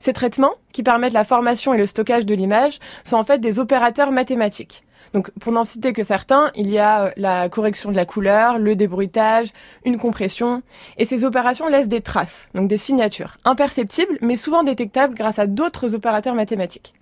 Ces 0.00 0.12
traitements, 0.12 0.54
qui 0.72 0.82
permettent 0.82 1.12
la 1.12 1.24
formation 1.24 1.72
et 1.74 1.78
le 1.78 1.86
stockage 1.86 2.26
de 2.26 2.34
l'image, 2.34 2.78
sont 3.04 3.16
en 3.16 3.24
fait 3.24 3.38
des 3.38 3.60
opérateurs 3.60 4.10
mathématiques. 4.10 4.82
Donc, 5.12 5.30
pour 5.40 5.52
n'en 5.52 5.64
citer 5.64 5.92
que 5.92 6.04
certains, 6.04 6.50
il 6.54 6.70
y 6.70 6.78
a 6.78 7.06
euh, 7.06 7.10
la 7.16 7.48
correction 7.48 7.90
de 7.90 7.96
la 7.96 8.04
couleur, 8.04 8.58
le 8.58 8.76
débruitage, 8.76 9.48
une 9.84 9.98
compression, 9.98 10.62
et 10.98 11.04
ces 11.04 11.24
opérations 11.24 11.66
laissent 11.66 11.88
des 11.88 12.00
traces, 12.00 12.48
donc 12.54 12.68
des 12.68 12.76
signatures, 12.76 13.36
imperceptibles, 13.44 14.18
mais 14.20 14.36
souvent 14.36 14.62
détectables 14.62 15.14
grâce 15.14 15.38
à 15.38 15.46
d'autres 15.46 15.94
opérateurs 15.94 16.34
mathématiques. 16.34 16.94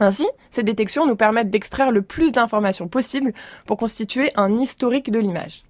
Ainsi, 0.00 0.26
ces 0.50 0.62
détections 0.62 1.06
nous 1.06 1.16
permettent 1.16 1.50
d'extraire 1.50 1.90
le 1.90 2.02
plus 2.02 2.32
d'informations 2.32 2.88
possible 2.88 3.32
pour 3.64 3.76
constituer 3.76 4.30
un 4.34 4.58
historique 4.58 5.10
de 5.10 5.20
l'image. 5.20 5.65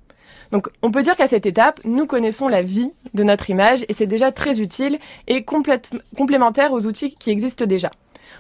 Donc, 0.53 0.69
on 0.83 0.91
peut 0.91 1.03
dire 1.03 1.17
qu'à 1.17 1.29
cette 1.29 1.47
étape, 1.47 1.81
nous 1.85 2.07
connaissons 2.07 2.49
la 2.49 2.63
vie 2.63 2.93
de 3.15 3.23
notre 3.23 3.51
image 3.51 3.85
et 3.89 3.93
c'est 3.93 4.07
déjà 4.07 4.33
très 4.33 4.61
utile 4.61 4.99
et 5.27 5.45
complémentaire 5.45 6.73
aux 6.73 6.87
outils 6.87 7.15
qui 7.15 7.31
existent 7.31 7.67
déjà. 7.67 7.91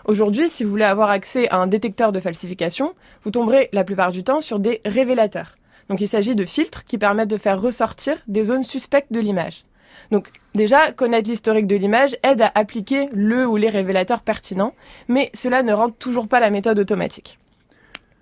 Aujourd'hui, 0.05 0.49
si 0.49 0.65
vous 0.65 0.71
voulez 0.71 0.85
avoir 0.85 1.11
accès 1.11 1.49
à 1.49 1.57
un 1.57 1.67
détecteur 1.67 2.13
de 2.13 2.21
falsification, 2.21 2.95
vous 3.25 3.31
tomberez 3.31 3.69
la 3.73 3.85
plupart 3.85 4.13
du 4.13 4.23
temps 4.23 4.41
sur 4.41 4.59
des 4.59 4.81
révélateurs. 4.85 5.57
Donc, 5.89 6.01
il 6.01 6.09
s'agit 6.09 6.35
de 6.35 6.45
filtres 6.45 6.85
qui 6.85 6.99
permettent 6.99 7.29
de 7.29 7.37
faire 7.37 7.61
ressortir 7.61 8.17
des 8.27 8.45
zones 8.45 8.65
suspectes 8.65 9.13
de 9.13 9.21
l'image. 9.21 9.65
Donc, 10.11 10.31
déjà, 10.55 10.93
connaître 10.93 11.29
l'historique 11.29 11.67
de 11.67 11.77
l'image 11.77 12.17
aide 12.23 12.43
à 12.43 12.53
appliquer 12.55 13.07
le 13.13 13.47
ou 13.47 13.57
les 13.57 13.69
révélateurs 13.69 14.21
pertinents, 14.21 14.75
mais 15.09 15.31
cela 15.35 15.63
ne 15.63 15.73
rend 15.73 15.91
toujours 15.91 16.29
pas 16.29 16.41
la 16.41 16.51
méthode 16.51 16.79
automatique. 16.79 17.39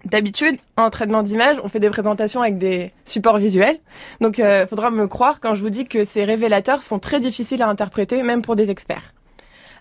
D'habitude, 0.04 0.58
en 0.76 0.90
traitement 0.90 1.22
d'image, 1.22 1.56
on 1.62 1.68
fait 1.68 1.80
des 1.80 1.88
présentations 1.88 2.42
avec 2.42 2.58
des 2.58 2.92
supports 3.04 3.38
visuels. 3.38 3.78
Donc, 4.20 4.38
il 4.38 4.66
faudra 4.68 4.90
me 4.90 5.06
croire 5.06 5.40
quand 5.40 5.54
je 5.54 5.62
vous 5.62 5.70
dis 5.70 5.86
que 5.86 6.04
ces 6.04 6.24
révélateurs 6.24 6.82
sont 6.82 6.98
très 6.98 7.20
difficiles 7.20 7.62
à 7.62 7.68
interpréter, 7.68 8.22
même 8.22 8.42
pour 8.42 8.54
des 8.54 8.70
experts. 8.70 9.14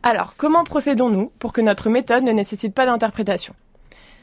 Alors, 0.02 0.34
comment 0.38 0.64
procédons-nous 0.64 1.32
pour 1.40 1.52
que 1.52 1.62
notre 1.62 1.90
méthode 1.90 2.24
ne 2.24 2.32
nécessite 2.32 2.74
pas 2.74 2.86
d'interprétation? 2.86 3.54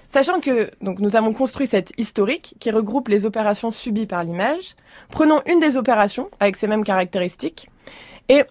Sachant 0.09 0.41
que 0.41 0.71
nous 0.81 1.17
avons 1.17 1.33
construit 1.33 1.67
cette 1.67 1.93
historique 1.97 2.57
qui 2.59 2.71
regroupe 2.71 3.09
les 3.09 3.27
opérations 3.27 3.71
subies 3.71 4.07
par 4.07 4.25
l'image, 4.25 4.75
prenons 5.11 5.41
une 5.47 5.61
des 5.61 5.77
opérations 5.77 6.31
avec 6.41 6.57
ces 6.57 6.67
mêmes 6.67 6.83
caractéristiques 6.83 7.69
et 8.29 8.43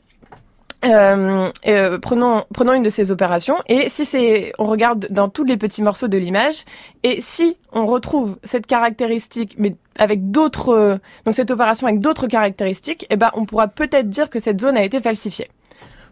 euh, 0.85 1.51
euh, 1.67 1.97
prenons, 1.99 2.45
une 2.73 2.83
de 2.83 2.89
ces 2.89 3.11
opérations 3.11 3.57
et 3.67 3.89
si 3.89 4.51
on 4.59 4.63
regarde 4.63 5.07
dans 5.09 5.27
tous 5.27 5.43
les 5.43 5.57
petits 5.57 5.81
morceaux 5.81 6.07
de 6.07 6.17
l'image 6.17 6.63
et 7.03 7.19
si 7.19 7.57
on 7.73 7.85
retrouve 7.85 8.37
cette 8.45 8.65
caractéristique 8.65 9.55
mais 9.57 9.75
avec 9.97 10.31
d'autres, 10.31 10.69
euh, 10.69 10.97
donc 11.25 11.35
cette 11.35 11.51
opération 11.51 11.85
avec 11.87 11.99
d'autres 11.99 12.27
caractéristiques, 12.27 13.05
eh 13.09 13.17
ben 13.17 13.29
on 13.33 13.45
pourra 13.45 13.67
peut-être 13.67 14.09
dire 14.09 14.29
que 14.29 14.39
cette 14.39 14.61
zone 14.61 14.77
a 14.77 14.83
été 14.83 15.01
falsifiée. 15.01 15.49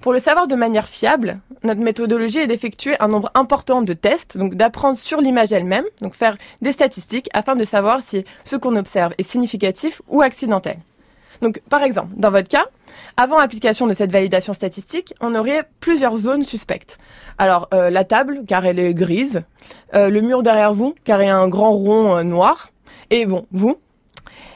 Pour 0.01 0.11
le 0.11 0.19
savoir 0.19 0.47
de 0.47 0.55
manière 0.55 0.87
fiable, 0.87 1.39
notre 1.63 1.81
méthodologie 1.81 2.39
est 2.39 2.47
d'effectuer 2.47 2.95
un 2.99 3.07
nombre 3.07 3.31
important 3.35 3.81
de 3.81 3.93
tests, 3.93 4.37
donc 4.37 4.55
d'apprendre 4.55 4.97
sur 4.97 5.21
l'image 5.21 5.53
elle-même, 5.53 5.85
donc 6.01 6.13
faire 6.13 6.37
des 6.61 6.73
statistiques 6.73 7.29
afin 7.33 7.55
de 7.55 7.63
savoir 7.63 8.01
si 8.01 8.25
ce 8.43 8.57
qu'on 8.57 8.75
observe 8.75 9.13
est 9.17 9.23
significatif 9.23 10.01
ou 10.09 10.21
accidentel. 10.21 10.77
Donc, 11.41 11.61
par 11.69 11.83
exemple, 11.83 12.09
dans 12.15 12.31
votre 12.31 12.47
cas, 12.47 12.65
avant 13.15 13.37
application 13.37 13.87
de 13.87 13.93
cette 13.93 14.11
validation 14.11 14.53
statistique, 14.53 15.13
on 15.21 15.35
aurait 15.35 15.63
plusieurs 15.79 16.17
zones 16.17 16.43
suspectes. 16.43 16.97
Alors, 17.37 17.67
euh, 17.73 17.89
la 17.89 18.03
table, 18.03 18.41
car 18.47 18.65
elle 18.65 18.79
est 18.79 18.93
grise, 18.93 19.43
euh, 19.93 20.09
le 20.09 20.21
mur 20.21 20.43
derrière 20.43 20.73
vous, 20.73 20.95
car 21.03 21.21
il 21.21 21.27
y 21.27 21.29
a 21.29 21.37
un 21.37 21.47
grand 21.47 21.71
rond 21.71 22.17
euh, 22.17 22.23
noir, 22.23 22.69
et 23.09 23.25
bon, 23.25 23.45
vous. 23.51 23.77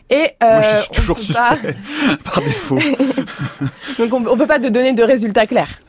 Et 0.10 0.36
Moi, 0.42 0.62
je 0.62 0.78
suis 0.82 0.90
toujours 0.92 1.16
pas- 1.16 1.24
suspect 1.24 1.76
par 2.26 2.42
défaut. 2.42 2.80
donc 3.98 4.14
on 4.14 4.20
ne 4.20 4.36
peut 4.36 4.48
pas 4.48 4.60
te 4.60 4.68
donner 4.68 4.92
de 4.94 5.04
résultats 5.04 5.48
clairs. 5.48 5.80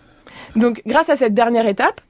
Donc 0.54 0.80
grâce 0.86 1.08
à 1.08 1.16
cette 1.16 1.34
dernière 1.34 1.66
étape, 1.66 2.00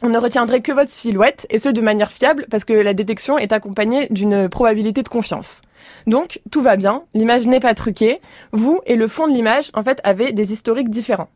on 0.00 0.08
ne 0.08 0.18
retiendrait 0.18 0.62
que 0.62 0.72
votre 0.72 0.90
silhouette, 0.90 1.46
et 1.50 1.58
ce 1.58 1.68
de 1.68 1.80
manière 1.80 2.10
fiable, 2.10 2.46
parce 2.50 2.64
que 2.64 2.72
la 2.72 2.94
détection 2.94 3.38
est 3.38 3.52
accompagnée 3.52 4.06
d'une 4.10 4.48
probabilité 4.48 5.02
de 5.02 5.08
confiance. 5.08 5.60
Donc 6.06 6.40
tout 6.50 6.62
va 6.62 6.76
bien, 6.76 7.02
l'image 7.14 7.46
n'est 7.46 7.60
pas 7.60 7.74
truquée, 7.74 8.20
vous 8.52 8.80
et 8.86 8.96
le 8.96 9.08
fond 9.08 9.28
de 9.28 9.32
l'image, 9.32 9.70
en 9.74 9.84
fait, 9.84 10.00
avez 10.04 10.32
des 10.32 10.52
historiques 10.52 10.90
différents. 10.90 11.28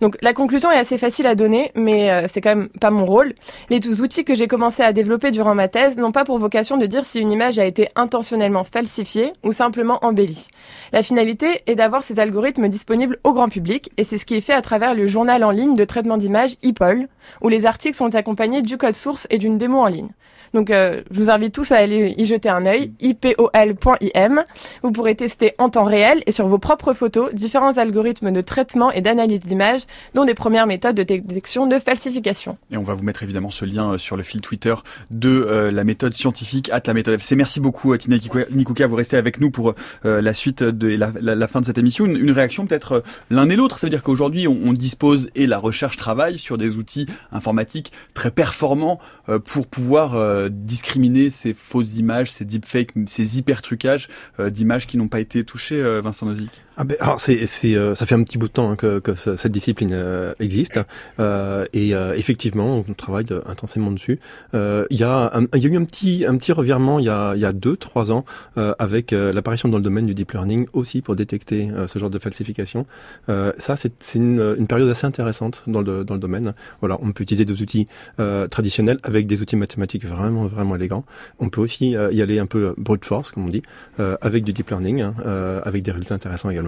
Donc 0.00 0.16
la 0.20 0.34
conclusion 0.34 0.70
est 0.70 0.78
assez 0.78 0.98
facile 0.98 1.26
à 1.26 1.34
donner, 1.34 1.72
mais 1.74 2.10
euh, 2.10 2.26
c'est 2.28 2.40
quand 2.40 2.54
même 2.54 2.68
pas 2.80 2.90
mon 2.90 3.06
rôle. 3.06 3.34
Les 3.70 3.80
tous 3.80 4.02
outils 4.02 4.24
que 4.24 4.34
j'ai 4.34 4.46
commencé 4.46 4.82
à 4.82 4.92
développer 4.92 5.30
durant 5.30 5.54
ma 5.54 5.68
thèse 5.68 5.96
n'ont 5.96 6.12
pas 6.12 6.24
pour 6.24 6.38
vocation 6.38 6.76
de 6.76 6.86
dire 6.86 7.06
si 7.06 7.20
une 7.20 7.32
image 7.32 7.58
a 7.58 7.64
été 7.64 7.88
intentionnellement 7.96 8.64
falsifiée 8.64 9.32
ou 9.42 9.52
simplement 9.52 9.98
embellie. 10.04 10.48
La 10.92 11.02
finalité 11.02 11.62
est 11.66 11.76
d'avoir 11.76 12.02
ces 12.02 12.18
algorithmes 12.18 12.68
disponibles 12.68 13.18
au 13.24 13.32
grand 13.32 13.48
public, 13.48 13.90
et 13.96 14.04
c'est 14.04 14.18
ce 14.18 14.26
qui 14.26 14.34
est 14.34 14.42
fait 14.42 14.52
à 14.52 14.62
travers 14.62 14.94
le 14.94 15.06
journal 15.06 15.42
en 15.44 15.50
ligne 15.50 15.74
de 15.74 15.84
traitement 15.84 16.18
d'images 16.18 16.56
ePol, 16.62 17.08
où 17.40 17.48
les 17.48 17.64
articles 17.64 17.96
sont 17.96 18.14
accompagnés 18.14 18.62
du 18.62 18.76
code 18.76 18.94
source 18.94 19.26
et 19.30 19.38
d'une 19.38 19.56
démo 19.56 19.78
en 19.78 19.88
ligne. 19.88 20.10
Donc 20.56 20.70
euh, 20.70 21.02
je 21.10 21.18
vous 21.18 21.28
invite 21.28 21.52
tous 21.52 21.70
à 21.70 21.76
aller 21.76 22.14
y 22.16 22.24
jeter 22.24 22.48
un 22.48 22.64
œil, 22.64 22.90
ipol.im. 23.00 24.42
Vous 24.82 24.90
pourrez 24.90 25.14
tester 25.14 25.52
en 25.58 25.68
temps 25.68 25.84
réel 25.84 26.22
et 26.24 26.32
sur 26.32 26.48
vos 26.48 26.56
propres 26.56 26.94
photos 26.94 27.34
différents 27.34 27.76
algorithmes 27.76 28.32
de 28.32 28.40
traitement 28.40 28.90
et 28.90 29.02
d'analyse 29.02 29.40
d'images, 29.40 29.82
dont 30.14 30.24
des 30.24 30.32
premières 30.32 30.66
méthodes 30.66 30.96
de 30.96 31.02
détection 31.02 31.66
de 31.66 31.78
falsification. 31.78 32.56
Et 32.70 32.78
on 32.78 32.84
va 32.84 32.94
vous 32.94 33.02
mettre 33.02 33.22
évidemment 33.22 33.50
ce 33.50 33.66
lien 33.66 33.92
euh, 33.92 33.98
sur 33.98 34.16
le 34.16 34.22
fil 34.22 34.40
Twitter 34.40 34.74
de 35.10 35.28
euh, 35.28 35.70
la 35.70 35.84
méthode 35.84 36.14
scientifique 36.14 36.70
at 36.72 36.80
la 36.86 36.94
méthode 36.94 37.16
FC. 37.16 37.36
Merci 37.36 37.60
beaucoup 37.60 37.94
Tina 37.94 38.16
Nikouka- 38.16 38.86
vous 38.86 38.96
restez 38.96 39.18
avec 39.18 39.40
nous 39.40 39.50
pour 39.50 39.74
la 40.04 40.32
suite 40.32 40.62
de 40.62 40.96
la, 40.96 41.48
fin 41.48 41.60
de 41.60 41.66
cette 41.66 41.76
émission. 41.76 42.06
Une, 42.06 42.30
réaction 42.30 42.66
peut-être 42.66 43.02
l'un 43.28 43.48
et 43.50 43.56
l'autre, 43.56 43.78
ça 43.78 43.86
veut 43.86 43.90
dire 43.90 44.02
qu'aujourd'hui 44.02 44.48
on, 44.48 44.72
dispose 44.72 45.28
et 45.34 45.46
la 45.46 45.58
recherche 45.58 45.98
travaille 45.98 46.38
sur 46.38 46.56
des 46.56 46.78
outils 46.78 47.06
informatiques 47.30 47.92
très 48.14 48.30
performants 48.30 49.00
pour 49.44 49.66
pouvoir 49.66 50.14
euh, 50.46 50.50
discriminer 50.50 51.30
ces 51.30 51.54
fausses 51.54 51.98
images, 51.98 52.30
ces 52.30 52.44
deepfakes, 52.44 52.92
ces 53.06 53.38
hyper 53.38 53.62
trucages 53.62 54.08
d'images 54.38 54.86
qui 54.86 54.96
n'ont 54.96 55.08
pas 55.08 55.20
été 55.20 55.44
touchées, 55.44 55.82
euh, 55.82 56.00
Vincent 56.00 56.26
Nozick? 56.26 56.50
Ah 56.78 56.84
ben, 56.84 56.96
alors 57.00 57.22
c'est, 57.22 57.46
c'est, 57.46 57.74
euh, 57.74 57.94
ça 57.94 58.04
fait 58.04 58.14
un 58.14 58.22
petit 58.22 58.36
bout 58.36 58.48
de 58.48 58.52
temps 58.52 58.70
hein, 58.70 58.76
que, 58.76 58.98
que 58.98 59.14
ce- 59.14 59.36
cette 59.36 59.50
discipline 59.52 59.92
euh, 59.94 60.34
existe 60.40 60.78
euh, 61.20 61.64
et 61.72 61.94
euh, 61.94 62.12
effectivement 62.14 62.84
on 62.86 62.92
travaille 62.92 63.24
de- 63.24 63.42
intensément 63.46 63.90
dessus. 63.90 64.20
Euh, 64.52 64.84
Il 64.90 64.98
y 65.00 65.02
a, 65.02 65.32
il 65.54 65.62
y 65.62 65.66
a 65.66 65.70
eu 65.70 65.76
un 65.78 65.84
petit, 65.84 66.26
un 66.28 66.36
petit 66.36 66.52
revirement 66.52 66.98
il 66.98 67.06
y 67.06 67.08
a, 67.08 67.32
il 67.34 67.40
y 67.40 67.46
a 67.46 67.54
deux, 67.54 67.78
trois 67.78 68.12
ans 68.12 68.26
euh, 68.58 68.74
avec 68.78 69.14
euh, 69.14 69.32
l'apparition 69.32 69.70
dans 69.70 69.78
le 69.78 69.82
domaine 69.84 70.04
du 70.04 70.14
deep 70.14 70.32
learning 70.32 70.66
aussi 70.74 71.00
pour 71.00 71.16
détecter 71.16 71.70
euh, 71.70 71.86
ce 71.86 71.98
genre 71.98 72.10
de 72.10 72.18
falsification. 72.18 72.84
Euh, 73.30 73.52
ça 73.56 73.76
c'est, 73.76 73.94
c'est 73.98 74.18
une, 74.18 74.56
une 74.58 74.66
période 74.66 74.90
assez 74.90 75.06
intéressante 75.06 75.62
dans 75.66 75.80
le, 75.80 76.04
dans 76.04 76.12
le 76.14 76.20
domaine. 76.20 76.52
Voilà, 76.80 76.98
on 77.00 77.10
peut 77.12 77.22
utiliser 77.22 77.46
des 77.46 77.62
outils 77.62 77.88
euh, 78.20 78.48
traditionnels 78.48 78.98
avec 79.02 79.26
des 79.26 79.40
outils 79.40 79.56
mathématiques 79.56 80.04
vraiment 80.04 80.44
vraiment 80.46 80.76
élégants. 80.76 81.06
On 81.38 81.48
peut 81.48 81.62
aussi 81.62 81.96
euh, 81.96 82.12
y 82.12 82.20
aller 82.20 82.38
un 82.38 82.46
peu 82.46 82.74
brute 82.76 83.06
force 83.06 83.30
comme 83.30 83.46
on 83.46 83.48
dit 83.48 83.62
euh, 83.98 84.18
avec 84.20 84.44
du 84.44 84.52
deep 84.52 84.68
learning 84.68 85.00
hein, 85.00 85.14
euh, 85.24 85.62
avec 85.64 85.82
des 85.82 85.90
résultats 85.90 86.14
intéressants 86.16 86.50
également. 86.50 86.65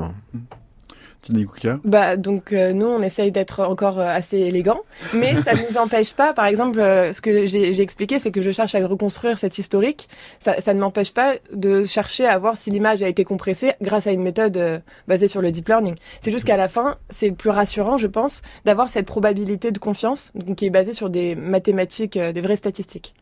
Bah 1.85 2.17
donc 2.17 2.53
euh, 2.53 2.73
nous 2.73 2.87
on 2.87 3.03
essaye 3.03 3.33
d'être 3.33 3.61
encore 3.61 3.99
euh, 3.99 4.07
assez 4.07 4.39
élégant, 4.39 4.81
mais 5.15 5.35
ça 5.43 5.55
ne 5.55 5.69
nous 5.69 5.77
empêche 5.77 6.13
pas. 6.13 6.33
Par 6.33 6.47
exemple, 6.47 6.81
euh, 6.81 7.13
ce 7.13 7.21
que 7.21 7.47
j'ai 7.47 7.81
expliqué, 7.81 8.19
c'est 8.19 8.31
que 8.31 8.41
je 8.41 8.51
cherche 8.51 8.75
à 8.75 8.87
reconstruire 8.87 9.37
cet 9.37 9.59
historique. 9.59 10.09
Ça, 10.39 10.61
ça 10.61 10.75
ne 10.75 10.81
m'empêche 10.81 11.13
pas 11.13 11.35
de 11.53 11.85
chercher 11.85 12.27
à 12.27 12.39
voir 12.39 12.57
si 12.57 12.71
l'image 12.71 13.03
a 13.03 13.09
été 13.09 13.25
compressée 13.25 13.73
grâce 13.83 14.07
à 14.07 14.13
une 14.13 14.23
méthode 14.23 14.57
euh, 14.57 14.79
basée 15.07 15.29
sur 15.29 15.43
le 15.43 15.51
deep 15.51 15.69
learning. 15.69 15.97
C'est 16.23 16.33
juste 16.33 16.45
qu'à 16.45 16.57
la 16.57 16.69
fin, 16.69 16.97
c'est 17.11 17.33
plus 17.33 17.51
rassurant, 17.51 17.97
je 17.97 18.07
pense, 18.07 18.43
d'avoir 18.65 18.89
cette 18.89 19.07
probabilité 19.07 19.73
de 19.73 19.79
confiance 19.79 20.33
donc, 20.35 20.57
qui 20.57 20.67
est 20.67 20.71
basée 20.71 20.93
sur 20.93 21.11
des 21.11 21.35
mathématiques, 21.35 22.17
euh, 22.17 22.33
des 22.33 22.41
vraies 22.41 22.57
statistiques. 22.57 23.15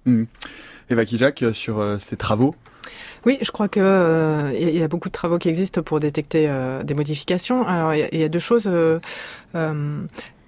Eva 0.90 1.04
Kijak 1.04 1.44
sur 1.52 1.80
euh, 1.80 1.98
ces 1.98 2.16
travaux. 2.16 2.54
Oui, 3.26 3.38
je 3.42 3.50
crois 3.50 3.68
que 3.68 3.80
euh, 3.80 4.52
il 4.58 4.76
y 4.76 4.82
a- 4.82 4.88
beaucoup 4.88 5.08
de 5.08 5.12
travaux 5.12 5.38
qui 5.38 5.48
existent 5.48 5.82
pour 5.82 5.98
détecter 6.00 6.46
euh, 6.48 6.82
des 6.84 6.94
modifications. 6.94 7.66
Alors, 7.66 7.92
il 7.92 8.00
y 8.00 8.02
a- 8.04 8.08
il 8.12 8.20
y, 8.20 8.24
a 8.24 8.28
deux 8.28 8.38
choses. 8.38 8.66
euh, 8.68 9.00
euh, 9.56 10.00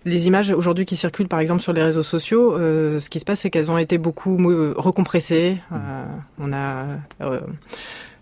les 0.04 0.26
images 0.28 0.50
aujourd'hui 0.52 0.84
qui 0.86 0.94
circulent, 0.96 1.28
par 1.28 1.40
exemple, 1.40 1.60
sur 1.60 1.72
les 1.72 1.82
réseaux 1.82 2.04
sociaux, 2.04 2.54
euh, 2.56 2.98
ce 3.00 3.10
qui 3.10 3.18
se 3.20 3.24
passe, 3.24 3.40
c'est 3.40 3.50
qu'elles 3.50 3.70
ont 3.70 3.78
été 3.78 3.98
beaucoup 3.98 4.38
euh, 4.50 4.72
recompressées. 4.76 5.58
Euh, 5.72 6.04
on 6.38 6.52
a 6.52 6.84
euh, 7.20 7.40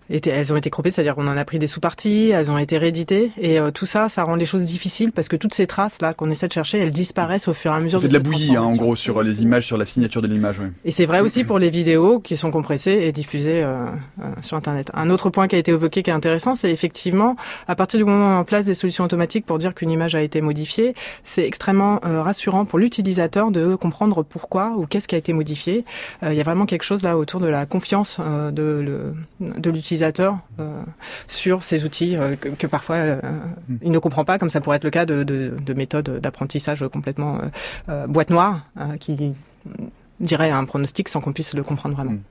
été, 0.09 0.29
elles 0.29 0.53
ont 0.53 0.57
été 0.57 0.69
croppées, 0.69 0.91
c'est-à-dire 0.91 1.15
qu'on 1.15 1.27
en 1.27 1.37
a 1.37 1.45
pris 1.45 1.59
des 1.59 1.67
sous-parties, 1.67 2.29
elles 2.29 2.49
ont 2.51 2.57
été 2.57 2.77
rééditées, 2.77 3.31
et 3.39 3.59
euh, 3.59 3.71
tout 3.71 3.85
ça, 3.85 4.09
ça 4.09 4.23
rend 4.23 4.35
les 4.35 4.45
choses 4.45 4.65
difficiles 4.65 5.11
parce 5.11 5.27
que 5.27 5.35
toutes 5.35 5.53
ces 5.53 5.67
traces 5.67 6.01
là 6.01 6.13
qu'on 6.13 6.29
essaie 6.29 6.47
de 6.47 6.53
chercher, 6.53 6.79
elles 6.79 6.91
disparaissent 6.91 7.47
au 7.47 7.53
fur 7.53 7.71
et 7.71 7.75
à 7.75 7.77
Ça 7.79 7.83
mesure. 7.83 8.01
fait 8.01 8.07
de 8.07 8.13
la 8.13 8.19
bouillie, 8.19 8.55
hein, 8.55 8.63
en 8.63 8.75
gros, 8.75 8.95
sur 8.95 9.21
les 9.21 9.43
images, 9.43 9.65
sur 9.65 9.77
la 9.77 9.85
signature 9.85 10.21
de 10.21 10.27
l'image. 10.27 10.59
ouais. 10.59 10.71
Et 10.85 10.91
c'est 10.91 11.05
vrai 11.05 11.19
aussi 11.19 11.43
pour 11.43 11.59
les 11.59 11.69
vidéos 11.69 12.19
qui 12.19 12.37
sont 12.37 12.51
compressées 12.51 12.91
et 13.03 13.11
diffusées 13.11 13.63
euh, 13.63 13.85
euh, 14.21 14.23
sur 14.41 14.55
Internet. 14.57 14.91
Un 14.93 15.09
autre 15.09 15.29
point 15.29 15.47
qui 15.47 15.55
a 15.55 15.59
été 15.59 15.71
évoqué 15.71 16.03
qui 16.03 16.09
est 16.09 16.13
intéressant, 16.13 16.55
c'est 16.55 16.71
effectivement, 16.71 17.35
à 17.67 17.75
partir 17.75 17.97
du 17.99 18.05
moment 18.05 18.27
où 18.27 18.37
on 18.37 18.39
en 18.39 18.43
place 18.45 18.65
des 18.65 18.75
solutions 18.75 19.03
automatiques 19.03 19.45
pour 19.45 19.57
dire 19.57 19.73
qu'une 19.73 19.89
image 19.91 20.15
a 20.15 20.21
été 20.21 20.41
modifiée, 20.41 20.95
c'est 21.23 21.45
extrêmement 21.45 21.99
euh, 22.05 22.21
rassurant 22.21 22.65
pour 22.65 22.79
l'utilisateur 22.79 23.51
de 23.51 23.75
comprendre 23.75 24.23
pourquoi 24.23 24.73
ou 24.77 24.85
qu'est-ce 24.85 25.07
qui 25.07 25.15
a 25.15 25.17
été 25.17 25.33
modifié. 25.33 25.83
Euh, 26.23 26.31
Il 26.33 26.37
y 26.37 26.41
a 26.41 26.43
vraiment 26.43 26.65
quelque 26.65 26.83
chose 26.83 27.03
là 27.03 27.17
autour 27.17 27.39
de 27.41 27.47
la 27.47 27.65
confiance 27.65 28.17
euh, 28.19 28.51
de 28.51 29.69
l'utilisateur 29.69 29.96
euh, 30.03 30.81
sur 31.27 31.63
ces 31.63 31.83
outils 31.83 32.15
euh, 32.15 32.35
que, 32.35 32.49
que 32.49 32.67
parfois 32.67 32.95
euh, 32.95 33.21
il 33.81 33.91
ne 33.91 33.99
comprend 33.99 34.25
pas, 34.25 34.37
comme 34.37 34.49
ça 34.49 34.61
pourrait 34.61 34.77
être 34.77 34.83
le 34.83 34.89
cas 34.89 35.05
de, 35.05 35.23
de, 35.23 35.53
de 35.63 35.73
méthodes 35.73 36.19
d'apprentissage 36.19 36.85
complètement 36.91 37.39
boîte 38.07 38.29
noire 38.29 38.67
euh, 38.79 38.97
qui 38.97 39.33
dirait 40.19 40.49
un 40.49 40.65
pronostic 40.65 41.09
sans 41.09 41.21
qu'on 41.21 41.33
puisse 41.33 41.53
le 41.53 41.63
comprendre 41.63 41.95
vraiment. 41.95 42.11
Mm. 42.11 42.21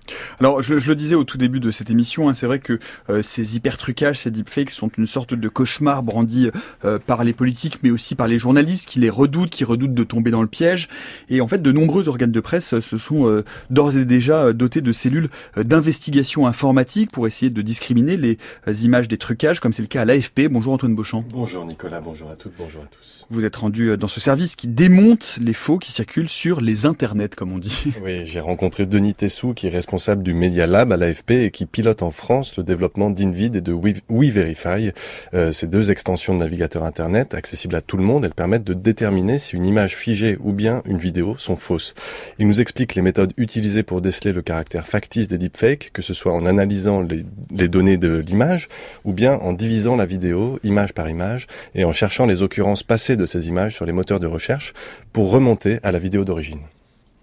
Alors, 0.41 0.63
je, 0.63 0.79
je 0.79 0.89
le 0.89 0.97
disais 0.97 1.15
au 1.15 1.25
tout 1.25 1.39
début 1.39 1.61
de 1.61 1.71
cette 1.71 1.91
émission, 1.91 2.29
hein, 2.29 2.35
c'est 2.35 2.47
vrai 2.47 2.59
que 2.59 2.79
euh, 3.11 3.23
ces 3.23 3.57
hyper-trucages, 3.57 4.21
ces 4.21 4.31
deepfakes 4.31 4.71
sont 4.71 4.91
une 4.99 5.07
sorte 5.07 5.35
de 5.35 5.49
cauchemar 5.49 6.03
brandi 6.03 6.51
euh, 6.85 6.99
par 6.99 7.25
les 7.25 7.33
politiques, 7.33 7.79
mais 7.83 7.91
aussi 7.91 8.15
par 8.15 8.27
les 8.27 8.39
journalistes 8.39 8.89
qui 8.89 8.99
les 9.01 9.11
redoutent, 9.11 9.51
qui 9.51 9.65
redoutent 9.65 9.95
de 9.95 10.05
tomber 10.05 10.31
dans 10.31 10.43
le 10.43 10.49
piège. 10.49 10.89
Et 11.29 11.41
en 11.41 11.49
fait, 11.49 11.63
de 11.63 11.73
nombreux 11.73 12.09
organes 12.09 12.33
de 12.33 12.41
presse 12.41 12.75
euh, 12.75 12.81
se 12.81 12.97
sont 12.97 13.27
euh, 13.29 13.45
d'ores 13.71 13.97
et 13.97 14.05
déjà 14.05 14.47
euh, 14.47 14.53
dotés 14.53 14.81
de 14.81 14.93
cellules 14.93 15.29
euh, 15.57 15.65
d'investigation 15.65 16.47
informatique 16.47 17.11
pour 17.13 17.27
essayer 17.27 17.51
de 17.51 17.63
discriminer 17.63 18.17
les 18.17 18.39
euh, 18.67 18.73
images 18.73 19.09
des 19.09 19.19
trucages, 19.19 19.61
comme 19.61 19.73
c'est 19.73 19.83
le 19.83 19.89
cas 19.89 20.03
à 20.03 20.05
l'AFP. 20.05 20.49
Bonjour 20.51 20.73
Antoine 20.73 20.95
Beauchamp. 20.95 21.25
Bonjour 21.31 21.65
Nicolas, 21.65 22.01
bonjour 22.01 22.31
à 22.31 22.37
toutes, 22.37 22.53
bonjour 22.59 22.83
à 22.83 22.87
tous. 22.87 23.27
Vous 23.31 23.45
êtes 23.45 23.57
rendu 23.57 23.91
euh, 23.91 23.97
dans 23.97 24.09
ce 24.09 24.21
service 24.21 24.57
qui 24.57 24.69
démonte 24.69 25.39
les 25.41 25.53
faux 25.53 25.79
qui 25.79 25.93
circulent 25.93 26.29
sur 26.29 26.61
les 26.61 26.87
internets, 26.87 27.35
comme 27.37 27.53
on 27.53 27.59
dit. 27.59 27.76
Oui, 28.03 28.23
j'ai 28.25 28.41
rencontré 28.41 28.87
Denis 28.87 29.15
Tessou, 29.15 29.55
qui 29.55 29.67
est 29.67 29.71
responsable 29.71 30.23
du 30.23 30.35
Media 30.35 30.67
Lab 30.67 30.93
à 30.93 30.97
l'AFP 30.97 31.31
et 31.33 31.51
qui 31.51 31.67
pilote 31.67 32.03
en 32.03 32.11
France 32.11 32.57
le 32.57 32.65
développement 32.65 33.11
d'Invid 33.11 33.57
et 33.57 33.61
de 33.61 33.73
We- 33.73 34.03
WeVerify. 34.09 34.93
Euh, 35.35 35.53
ces 35.53 35.67
deux 35.67 35.91
extensions 35.91 36.35
de 36.35 36.41
navigateur 36.41 36.85
Internet, 36.85 37.35
accessibles 37.35 37.75
à 37.77 37.81
tout 37.81 37.97
le 37.97 38.03
monde, 38.03 38.25
elles 38.25 38.35
permettent 38.35 38.65
de 38.65 38.75
déterminer 38.75 39.39
si 39.39 39.57
une 39.57 39.65
image 39.67 39.95
figée 39.97 40.37
ou 40.41 40.53
bien 40.53 40.83
une 40.85 40.99
vidéo 40.99 41.37
sont 41.37 41.57
fausses. 41.57 41.95
Il 42.39 42.47
nous 42.47 42.61
explique 42.61 42.95
les 42.95 43.03
méthodes 43.03 43.33
utilisées 43.37 43.83
pour 43.83 44.01
déceler 44.01 44.33
le 44.33 44.43
caractère 44.43 44.87
factice 44.87 45.29
des 45.29 45.39
deepfakes, 45.39 45.91
que 45.93 46.03
ce 46.03 46.15
soit 46.15 46.33
en 46.33 46.47
analysant 46.47 47.03
les 47.03 47.69
données 47.69 47.97
de 47.99 48.17
l'image 48.19 48.69
ou 49.05 49.13
bien 49.13 49.35
en 49.35 49.53
divisant 49.53 49.97
la 49.97 50.07
vidéo 50.07 50.59
image 50.65 50.93
par 50.93 51.09
image 51.09 51.47
et 51.75 51.85
en 51.85 51.93
cherchant 51.93 52.27
les 52.27 52.43
occurrences 52.43 52.83
passées 52.83 53.17
de 53.17 53.27
ces 53.27 53.49
images 53.49 53.75
sur 53.75 53.87
les 53.87 53.93
moteurs 53.93 54.21
de 54.21 54.27
recherche 54.27 54.73
pour 55.13 55.31
remonter 55.31 55.79
à 55.83 55.93
la 55.93 55.99
vidéo 55.99 56.25
d'origine. 56.25 56.61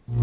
Ce 0.09 0.15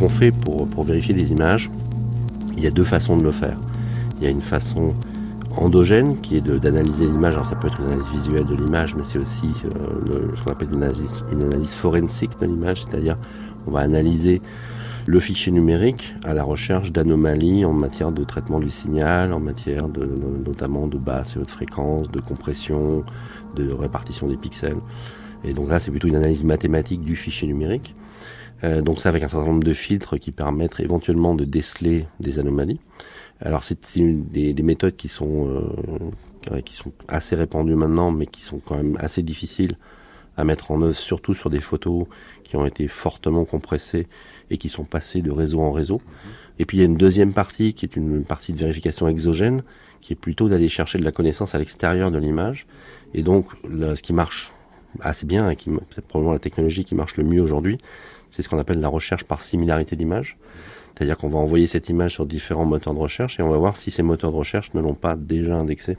qu'on 0.00 0.08
fait 0.08 0.30
pour, 0.30 0.66
pour 0.68 0.84
vérifier 0.84 1.12
des 1.12 1.32
images, 1.32 1.70
il 2.56 2.62
y 2.62 2.66
a 2.66 2.70
deux 2.70 2.84
façons 2.84 3.18
de 3.18 3.24
le 3.24 3.32
faire. 3.32 3.58
Il 4.16 4.24
y 4.24 4.26
a 4.26 4.30
une 4.30 4.40
façon 4.40 4.94
endogène 5.56 6.18
qui 6.20 6.36
est 6.36 6.40
d'analyser 6.40 7.04
l'image. 7.04 7.34
Alors 7.34 7.46
ça 7.46 7.56
peut 7.56 7.68
être 7.68 7.80
une 7.80 7.86
analyse 7.86 8.08
visuelle 8.08 8.46
de 8.46 8.54
l'image, 8.54 8.94
mais 8.94 9.04
c'est 9.04 9.18
aussi 9.18 9.52
euh, 9.64 10.34
ce 10.36 10.42
qu'on 10.42 10.50
appelle 10.52 10.72
une 10.72 10.82
analyse, 10.82 11.22
une 11.32 11.44
analyse 11.44 11.74
forensique 11.74 12.40
de 12.40 12.46
l'image, 12.46 12.84
c'est-à-dire 12.84 13.16
on 13.66 13.70
va 13.70 13.80
analyser 13.80 14.40
le 15.06 15.20
fichier 15.20 15.52
numérique 15.52 16.14
à 16.24 16.32
la 16.32 16.44
recherche 16.44 16.92
d'anomalies 16.92 17.66
en 17.66 17.74
matière 17.74 18.10
de 18.12 18.24
traitement 18.24 18.60
du 18.60 18.70
signal, 18.70 19.34
en 19.34 19.40
matière 19.40 19.88
de, 19.88 20.06
notamment 20.46 20.86
de 20.86 20.96
basse 20.96 21.36
et 21.36 21.38
haute 21.38 21.50
fréquence, 21.50 22.10
de 22.10 22.20
compression, 22.20 23.04
de 23.54 23.70
répartition 23.70 24.28
des 24.28 24.36
pixels. 24.36 24.78
Et 25.44 25.52
donc 25.52 25.68
là, 25.68 25.78
c'est 25.78 25.90
plutôt 25.90 26.08
une 26.08 26.16
analyse 26.16 26.44
mathématique 26.44 27.02
du 27.02 27.16
fichier 27.16 27.48
numérique. 27.48 27.94
Euh, 28.64 28.82
donc 28.82 29.00
ça 29.00 29.08
avec 29.08 29.22
un 29.22 29.28
certain 29.28 29.46
nombre 29.46 29.62
de 29.62 29.72
filtres 29.72 30.18
qui 30.18 30.32
permettent 30.32 30.80
éventuellement 30.80 31.34
de 31.34 31.44
déceler 31.44 32.06
des 32.18 32.38
anomalies. 32.38 32.80
Alors 33.40 33.62
c'est 33.62 33.78
des, 33.96 34.52
des 34.52 34.62
méthodes 34.64 34.96
qui 34.96 35.06
sont 35.08 35.48
euh, 35.48 36.60
qui 36.62 36.74
sont 36.74 36.92
assez 37.06 37.36
répandues 37.36 37.76
maintenant, 37.76 38.10
mais 38.10 38.26
qui 38.26 38.40
sont 38.40 38.58
quand 38.58 38.76
même 38.76 38.96
assez 38.98 39.22
difficiles 39.22 39.76
à 40.36 40.44
mettre 40.44 40.70
en 40.70 40.80
œuvre, 40.82 40.94
surtout 40.94 41.34
sur 41.34 41.50
des 41.50 41.60
photos 41.60 42.06
qui 42.44 42.56
ont 42.56 42.64
été 42.64 42.88
fortement 42.88 43.44
compressées 43.44 44.06
et 44.50 44.56
qui 44.56 44.68
sont 44.68 44.84
passées 44.84 45.20
de 45.20 45.30
réseau 45.30 45.60
en 45.60 45.72
réseau. 45.72 46.00
Et 46.58 46.64
puis 46.64 46.78
il 46.78 46.80
y 46.80 46.82
a 46.82 46.86
une 46.86 46.96
deuxième 46.96 47.32
partie 47.32 47.74
qui 47.74 47.84
est 47.84 47.96
une 47.96 48.24
partie 48.24 48.52
de 48.52 48.58
vérification 48.58 49.08
exogène, 49.08 49.62
qui 50.00 50.12
est 50.12 50.16
plutôt 50.16 50.48
d'aller 50.48 50.68
chercher 50.68 50.98
de 50.98 51.04
la 51.04 51.12
connaissance 51.12 51.54
à 51.54 51.58
l'extérieur 51.58 52.10
de 52.10 52.18
l'image. 52.18 52.66
Et 53.14 53.22
donc 53.22 53.46
là, 53.68 53.96
ce 53.96 54.02
qui 54.02 54.12
marche 54.12 54.52
assez 55.00 55.26
bien 55.26 55.50
et 55.50 55.56
qui 55.56 55.70
c'est 55.94 56.04
probablement 56.04 56.32
la 56.32 56.38
technologie 56.38 56.84
qui 56.84 56.94
marche 56.94 57.16
le 57.16 57.24
mieux 57.24 57.42
aujourd'hui, 57.42 57.78
c'est 58.30 58.42
ce 58.42 58.48
qu'on 58.48 58.58
appelle 58.58 58.80
la 58.80 58.88
recherche 58.88 59.24
par 59.24 59.42
similarité 59.42 59.96
d'image. 59.96 60.38
C'est-à-dire 60.94 61.16
qu'on 61.16 61.28
va 61.28 61.38
envoyer 61.38 61.68
cette 61.68 61.88
image 61.88 62.14
sur 62.14 62.26
différents 62.26 62.64
moteurs 62.64 62.92
de 62.92 62.98
recherche 62.98 63.38
et 63.38 63.42
on 63.42 63.48
va 63.48 63.56
voir 63.56 63.76
si 63.76 63.90
ces 63.92 64.02
moteurs 64.02 64.32
de 64.32 64.36
recherche 64.36 64.74
ne 64.74 64.80
l'ont 64.80 64.94
pas 64.94 65.14
déjà 65.14 65.56
indexée. 65.56 65.96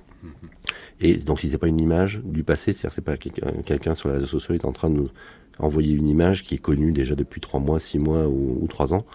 Et 1.00 1.16
donc 1.16 1.40
si 1.40 1.50
c'est 1.50 1.58
pas 1.58 1.68
une 1.68 1.80
image 1.80 2.20
du 2.26 2.44
passé, 2.44 2.74
c'est-à-dire 2.74 2.90
que 2.90 2.96
c'est 2.96 3.02
pas 3.02 3.16
quelqu'un 3.16 3.52
quelqu'un 3.66 3.96
sur 3.96 4.10
les 4.10 4.16
réseaux 4.16 4.28
sociaux 4.28 4.56
est 4.56 4.66
en 4.66 4.74
train 4.74 4.90
de 4.90 4.96
nous 4.96 5.10
envoyer 5.58 5.94
une 5.94 6.08
image 6.08 6.44
qui 6.44 6.56
est 6.56 6.60
connue 6.60 6.92
déjà 6.92 7.16
depuis 7.16 7.40
trois 7.42 7.60
mois, 7.60 7.80
six 7.80 8.00
mois 8.00 8.28
ou, 8.28 8.60
ou 8.62 8.68
trois 8.68 8.94
ans, 8.94 9.06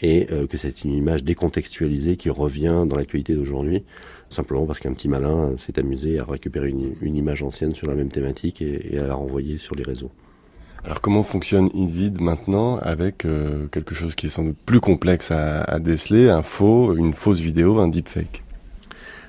et 0.00 0.28
euh, 0.30 0.46
que 0.46 0.56
c'est 0.56 0.84
une 0.84 0.92
image 0.92 1.24
décontextualisée 1.24 2.16
qui 2.16 2.30
revient 2.30 2.84
dans 2.86 2.96
l'actualité 2.96 3.34
d'aujourd'hui, 3.34 3.84
simplement 4.30 4.66
parce 4.66 4.78
qu'un 4.78 4.92
petit 4.92 5.08
malin 5.08 5.52
s'est 5.56 5.78
amusé 5.78 6.18
à 6.18 6.24
récupérer 6.24 6.68
une, 6.70 6.94
une 7.00 7.16
image 7.16 7.42
ancienne 7.42 7.74
sur 7.74 7.86
la 7.86 7.94
même 7.94 8.10
thématique 8.10 8.60
et, 8.62 8.94
et 8.94 8.98
à 8.98 9.06
la 9.06 9.14
renvoyer 9.14 9.58
sur 9.58 9.74
les 9.74 9.82
réseaux. 9.82 10.10
Alors 10.84 11.00
comment 11.00 11.22
fonctionne 11.22 11.68
InVid 11.74 12.20
maintenant 12.20 12.78
avec 12.78 13.24
euh, 13.24 13.66
quelque 13.68 13.94
chose 13.94 14.14
qui 14.14 14.26
est 14.26 14.28
sans 14.30 14.44
doute 14.44 14.56
plus 14.64 14.80
complexe 14.80 15.30
à, 15.30 15.62
à 15.62 15.78
déceler, 15.80 16.30
un 16.30 16.42
faux, 16.42 16.94
une 16.94 17.14
fausse 17.14 17.40
vidéo, 17.40 17.78
un 17.78 17.88
deepfake? 17.88 18.44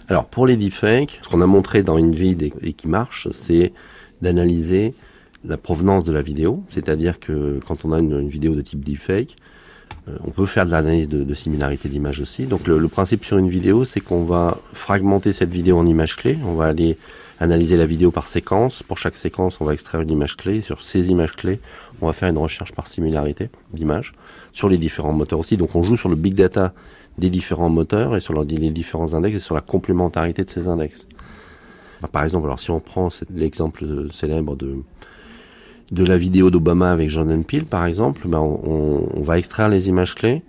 Alors 0.08 0.26
pour 0.26 0.46
les 0.46 0.58
deepfakes, 0.58 1.20
ce 1.24 1.30
qu'on 1.30 1.42
a 1.42 1.48
montré 1.48 1.82
dans 1.82 1.98
InVid 1.98 2.42
et, 2.44 2.54
et 2.62 2.74
qui 2.74 2.88
marche, 2.88 3.30
c'est 3.32 3.74
d'analyser 4.22 4.94
la 5.46 5.58
provenance 5.58 6.04
de 6.04 6.12
la 6.12 6.22
vidéo, 6.22 6.64
c'est-à-dire 6.70 7.20
que 7.20 7.60
quand 7.66 7.86
on 7.86 7.94
a 7.94 8.00
une, 8.00 8.20
une 8.20 8.30
vidéo 8.30 8.54
de 8.56 8.62
type 8.62 8.84
deepfake, 8.84 9.36
on 10.24 10.32
peut 10.32 10.46
faire 10.46 10.66
de 10.66 10.72
l'analyse 10.72 11.10
de, 11.10 11.24
de 11.24 11.34
similarité 11.34 11.90
d'image 11.90 12.20
aussi. 12.20 12.46
Donc 12.46 12.68
le, 12.68 12.80
le 12.80 12.88
principe 12.88 13.26
sur 13.26 13.38
une 13.38 13.50
vidéo, 13.50 13.86
c'est 13.86 14.00
qu'on 14.00 14.24
va 14.24 14.58
fragmenter 14.74 15.34
cette 15.34 15.52
vidéo 15.52 15.78
en 15.78 15.86
images 15.86 16.16
clés. 16.16 16.38
On 16.46 16.54
va 16.54 16.66
aller 16.66 16.98
analyser 17.40 17.78
la 17.78 17.86
vidéo 17.86 18.12
par 18.12 18.28
séquence. 18.28 18.84
Pour 18.84 18.98
chaque 18.98 19.16
séquence, 19.16 19.62
on 19.62 19.66
va 19.66 19.74
extraire 19.74 20.02
une 20.02 20.12
image 20.12 20.36
clé. 20.36 20.62
Sur 20.62 20.82
ces 20.82 21.10
images 21.10 21.34
clés, 21.34 21.60
on 22.02 22.08
va 22.08 22.14
faire 22.14 22.30
une 22.30 22.38
recherche 22.38 22.74
par 22.74 22.88
similarité 22.88 23.50
d'image 23.74 24.14
sur 24.52 24.70
les 24.70 24.78
différents 24.78 25.14
moteurs 25.14 25.40
aussi. 25.40 25.58
Donc 25.58 25.76
on 25.76 25.84
joue 25.84 25.98
sur 25.98 26.10
le 26.10 26.16
big 26.16 26.36
data 26.36 26.74
des 27.18 27.30
différents 27.30 27.70
moteurs 27.70 28.16
et 28.16 28.20
sur 28.20 28.34
les 28.34 28.72
différents 28.72 29.14
index 29.14 29.38
et 29.38 29.40
sur 29.40 29.56
la 29.56 29.62
complémentarité 29.62 30.44
de 30.44 30.50
ces 30.50 30.68
index. 30.68 31.06
Bah, 32.02 32.10
Par 32.12 32.24
exemple, 32.24 32.46
alors 32.46 32.60
si 32.60 32.72
on 32.72 32.80
prend 32.80 33.10
l'exemple 33.34 33.84
euh, 33.84 34.10
célèbre 34.10 34.56
de 34.56 34.78
de 35.92 36.06
la 36.06 36.18
vidéo 36.18 36.52
d'Obama 36.52 36.92
avec 36.92 37.10
Jordan 37.10 37.44
Peele, 37.44 37.66
par 37.66 37.86
exemple, 37.86 38.28
ben 38.28 38.40
on, 38.40 39.08
on- 39.16 39.22
va 39.22 39.38
extraire 39.38 39.70
les 39.70 39.90
images 39.90 40.16
clés. 40.16 40.44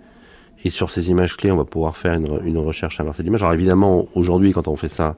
Et 0.63 0.69
sur 0.69 0.91
ces 0.91 1.09
images 1.09 1.35
clés, 1.37 1.51
on 1.51 1.57
va 1.57 1.65
pouvoir 1.65 1.97
faire 1.97 2.13
une, 2.13 2.39
une 2.45 2.57
recherche 2.59 2.99
inversée 2.99 3.23
d'image. 3.23 3.41
Alors 3.41 3.53
évidemment, 3.55 4.05
aujourd'hui, 4.13 4.51
quand 4.51 4.67
on 4.67 4.75
fait 4.75 4.89
ça, 4.89 5.15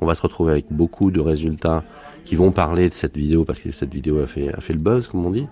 on 0.00 0.06
va 0.06 0.14
se 0.14 0.22
retrouver 0.22 0.52
avec 0.52 0.66
beaucoup 0.70 1.10
de 1.10 1.18
résultats 1.18 1.82
qui 2.24 2.36
vont 2.36 2.52
parler 2.52 2.88
de 2.88 2.94
cette 2.94 3.16
vidéo 3.16 3.44
parce 3.44 3.58
que 3.60 3.72
cette 3.72 3.92
vidéo 3.92 4.20
a 4.20 4.26
fait, 4.28 4.52
a 4.54 4.60
fait 4.60 4.72
le 4.72 4.78
buzz, 4.78 5.08
comme 5.08 5.26
on 5.26 5.30
dit. 5.30 5.46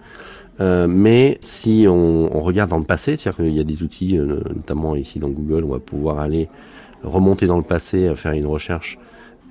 Euh, 0.61 0.87
mais 0.89 1.39
si 1.41 1.87
on, 1.89 2.37
on 2.37 2.41
regarde 2.43 2.71
dans 2.71 2.79
le 2.79 2.85
passé, 2.85 3.17
c'est-à-dire 3.17 3.45
qu'il 3.45 3.55
y 3.55 3.59
a 3.61 3.65
des 3.65 3.83
outils, 3.83 4.17
euh, 4.17 4.39
notamment 4.55 4.95
ici 4.95 5.19
dans 5.19 5.29
Google, 5.31 5.65
on 5.65 5.73
va 5.73 5.81
pouvoir 5.81 6.21
aller 6.21 6.49
remonter 7.03 7.47
dans 7.47 7.57
le 7.59 7.65
passé, 7.65 8.13
faire 8.15 8.33
une 8.33 8.47
recherche 8.47 8.99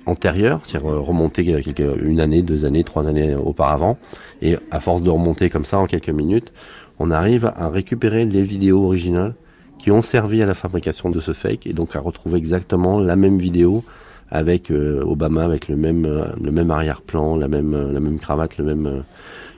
antérieure, 0.06 0.60
c'est-à-dire 0.64 0.90
euh, 0.90 1.00
remonter 1.00 1.44
quelques, 1.44 2.02
une 2.02 2.20
année, 2.20 2.42
deux 2.42 2.64
années, 2.64 2.84
trois 2.84 3.06
années 3.06 3.34
auparavant, 3.34 3.98
et 4.42 4.56
à 4.70 4.80
force 4.80 5.02
de 5.02 5.10
remonter 5.10 5.50
comme 5.50 5.64
ça 5.64 5.78
en 5.78 5.86
quelques 5.86 6.10
minutes, 6.10 6.52
on 6.98 7.10
arrive 7.10 7.52
à 7.56 7.68
récupérer 7.68 8.24
les 8.24 8.42
vidéos 8.42 8.84
originales 8.84 9.34
qui 9.78 9.90
ont 9.90 10.02
servi 10.02 10.42
à 10.42 10.46
la 10.46 10.54
fabrication 10.54 11.10
de 11.10 11.20
ce 11.20 11.32
fake, 11.32 11.66
et 11.66 11.72
donc 11.72 11.96
à 11.96 12.00
retrouver 12.00 12.38
exactement 12.38 12.98
la 12.98 13.16
même 13.16 13.38
vidéo 13.38 13.84
avec 14.30 14.70
euh, 14.70 15.02
Obama, 15.04 15.44
avec 15.44 15.68
le 15.68 15.76
même, 15.76 16.06
euh, 16.06 16.24
le 16.42 16.50
même 16.50 16.70
arrière-plan, 16.70 17.36
la 17.36 17.48
même, 17.48 17.74
euh, 17.74 17.92
la 17.92 18.00
même 18.00 18.18
cravate, 18.18 18.56
le 18.58 18.64
même, 18.64 18.86
euh, 18.86 19.00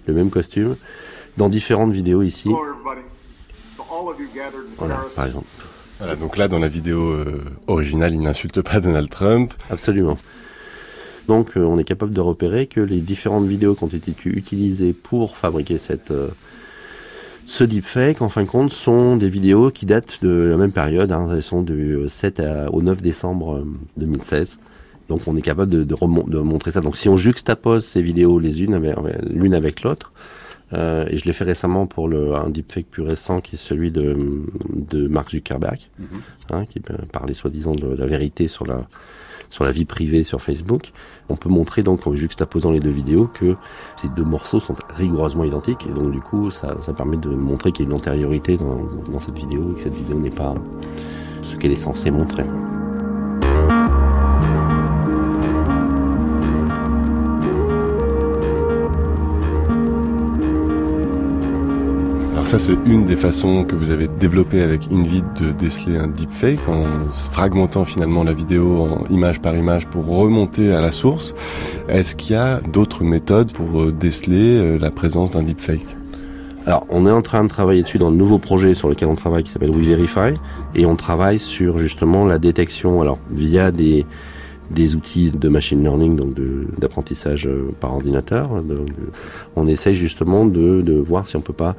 le 0.06 0.14
même 0.14 0.30
costume, 0.30 0.76
dans 1.36 1.48
différentes 1.48 1.92
vidéos 1.92 2.22
ici. 2.22 2.48
Voilà, 4.76 4.96
par 5.14 5.26
exemple. 5.26 5.46
Voilà, 5.98 6.14
donc 6.14 6.36
là, 6.36 6.46
dans 6.48 6.58
la 6.58 6.68
vidéo 6.68 7.10
euh, 7.10 7.42
originale, 7.68 8.12
il 8.12 8.20
n'insulte 8.20 8.60
pas 8.60 8.80
Donald 8.80 9.08
Trump. 9.08 9.54
Absolument. 9.70 10.18
Donc, 11.26 11.56
euh, 11.56 11.64
on 11.64 11.78
est 11.78 11.84
capable 11.84 12.12
de 12.12 12.20
repérer 12.20 12.66
que 12.66 12.80
les 12.80 13.00
différentes 13.00 13.46
vidéos 13.46 13.74
qui 13.74 13.84
ont 13.84 13.88
été 13.88 14.12
utilisées 14.26 14.92
pour 14.92 15.36
fabriquer 15.36 15.78
cette, 15.78 16.10
euh, 16.10 16.28
ce 17.46 17.64
deepfake, 17.64 18.22
en 18.22 18.28
fin 18.28 18.42
de 18.42 18.48
compte, 18.48 18.72
sont 18.72 19.16
des 19.16 19.28
vidéos 19.28 19.70
qui 19.70 19.86
datent 19.86 20.22
de 20.22 20.48
la 20.50 20.56
même 20.56 20.72
période. 20.72 21.10
Hein, 21.12 21.28
elles 21.32 21.42
sont 21.42 21.62
du 21.62 21.98
7 22.08 22.40
à- 22.40 22.70
au 22.72 22.82
9 22.82 23.02
décembre 23.02 23.56
euh, 23.56 23.66
2016. 23.96 24.58
Donc, 25.08 25.22
on 25.26 25.36
est 25.36 25.42
capable 25.42 25.70
de, 25.70 25.84
de, 25.84 26.38
montrer 26.40 26.72
ça. 26.72 26.80
Donc, 26.80 26.96
si 26.96 27.08
on 27.08 27.16
juxtapose 27.16 27.84
ces 27.84 28.02
vidéos 28.02 28.38
les 28.38 28.62
unes 28.62 28.80
l'une 29.30 29.54
avec 29.54 29.82
l'autre, 29.82 30.12
euh, 30.72 31.06
et 31.08 31.16
je 31.16 31.24
l'ai 31.24 31.32
fait 31.32 31.44
récemment 31.44 31.86
pour 31.86 32.08
le, 32.08 32.34
un 32.34 32.50
deepfake 32.50 32.86
plus 32.86 33.02
récent 33.02 33.40
qui 33.40 33.56
est 33.56 33.58
celui 33.58 33.90
de, 33.90 34.16
de 34.70 35.06
Mark 35.08 35.30
Zuckerberg, 35.30 35.78
hein, 36.50 36.66
qui 36.66 36.80
parlait 36.80 37.34
soi-disant 37.34 37.72
de 37.72 37.88
la 37.88 38.06
vérité 38.06 38.48
sur 38.48 38.66
la, 38.66 38.86
sur 39.50 39.64
la 39.64 39.70
vie 39.70 39.84
privée 39.84 40.24
sur 40.24 40.42
Facebook. 40.42 40.92
On 41.28 41.36
peut 41.36 41.48
montrer 41.48 41.82
donc 41.82 42.06
en 42.06 42.14
juxtaposant 42.14 42.70
les 42.70 42.80
deux 42.80 42.90
vidéos 42.90 43.28
que 43.32 43.56
ces 43.94 44.08
deux 44.08 44.24
morceaux 44.24 44.60
sont 44.60 44.74
rigoureusement 44.94 45.44
identiques 45.44 45.86
et 45.86 45.92
donc 45.92 46.10
du 46.10 46.20
coup 46.20 46.50
ça, 46.50 46.76
ça 46.82 46.92
permet 46.92 47.16
de 47.16 47.28
montrer 47.28 47.72
qu'il 47.72 47.84
y 47.84 47.88
a 47.88 47.90
une 47.90 47.96
antériorité 47.96 48.56
dans, 48.56 48.80
dans 49.10 49.20
cette 49.20 49.38
vidéo 49.38 49.72
et 49.72 49.74
que 49.76 49.80
cette 49.82 49.94
vidéo 49.94 50.18
n'est 50.18 50.30
pas 50.30 50.54
ce 51.42 51.56
qu'elle 51.56 51.72
est 51.72 51.76
censée 51.76 52.10
montrer. 52.10 52.44
Ça, 62.46 62.60
c'est 62.60 62.76
une 62.86 63.06
des 63.06 63.16
façons 63.16 63.64
que 63.64 63.74
vous 63.74 63.90
avez 63.90 64.06
développées 64.06 64.62
avec 64.62 64.86
InVid 64.92 65.24
de 65.40 65.50
déceler 65.50 65.96
un 65.96 66.06
deepfake 66.06 66.60
en 66.68 66.84
fragmentant 67.10 67.84
finalement 67.84 68.22
la 68.22 68.32
vidéo 68.32 68.82
en 68.82 69.04
image 69.12 69.40
par 69.40 69.56
image 69.56 69.88
pour 69.88 70.06
remonter 70.06 70.70
à 70.70 70.80
la 70.80 70.92
source. 70.92 71.34
Est-ce 71.88 72.14
qu'il 72.14 72.36
y 72.36 72.38
a 72.38 72.60
d'autres 72.60 73.02
méthodes 73.02 73.52
pour 73.52 73.82
euh, 73.82 73.90
déceler 73.90 74.58
euh, 74.58 74.78
la 74.78 74.92
présence 74.92 75.32
d'un 75.32 75.42
deepfake? 75.42 75.96
Alors, 76.66 76.86
on 76.88 77.04
est 77.08 77.10
en 77.10 77.20
train 77.20 77.42
de 77.42 77.48
travailler 77.48 77.82
dessus 77.82 77.98
dans 77.98 78.10
le 78.10 78.16
nouveau 78.16 78.38
projet 78.38 78.74
sur 78.74 78.88
lequel 78.88 79.08
on 79.08 79.16
travaille 79.16 79.42
qui 79.42 79.50
s'appelle 79.50 79.72
WeVerify 79.72 80.32
et 80.76 80.86
on 80.86 80.94
travaille 80.94 81.40
sur 81.40 81.80
justement 81.80 82.26
la 82.26 82.38
détection 82.38 83.02
alors 83.02 83.18
via 83.28 83.72
des 83.72 84.06
des 84.70 84.96
outils 84.96 85.30
de 85.30 85.48
machine 85.48 85.82
learning, 85.82 86.16
donc 86.16 86.34
d'apprentissage 86.78 87.46
euh, 87.46 87.72
par 87.80 87.92
ordinateur. 87.92 88.50
On 89.56 89.66
essaye 89.66 89.96
justement 89.96 90.44
de, 90.44 90.80
de 90.82 90.94
voir 90.94 91.26
si 91.26 91.36
on 91.36 91.40
peut 91.40 91.52
pas 91.52 91.76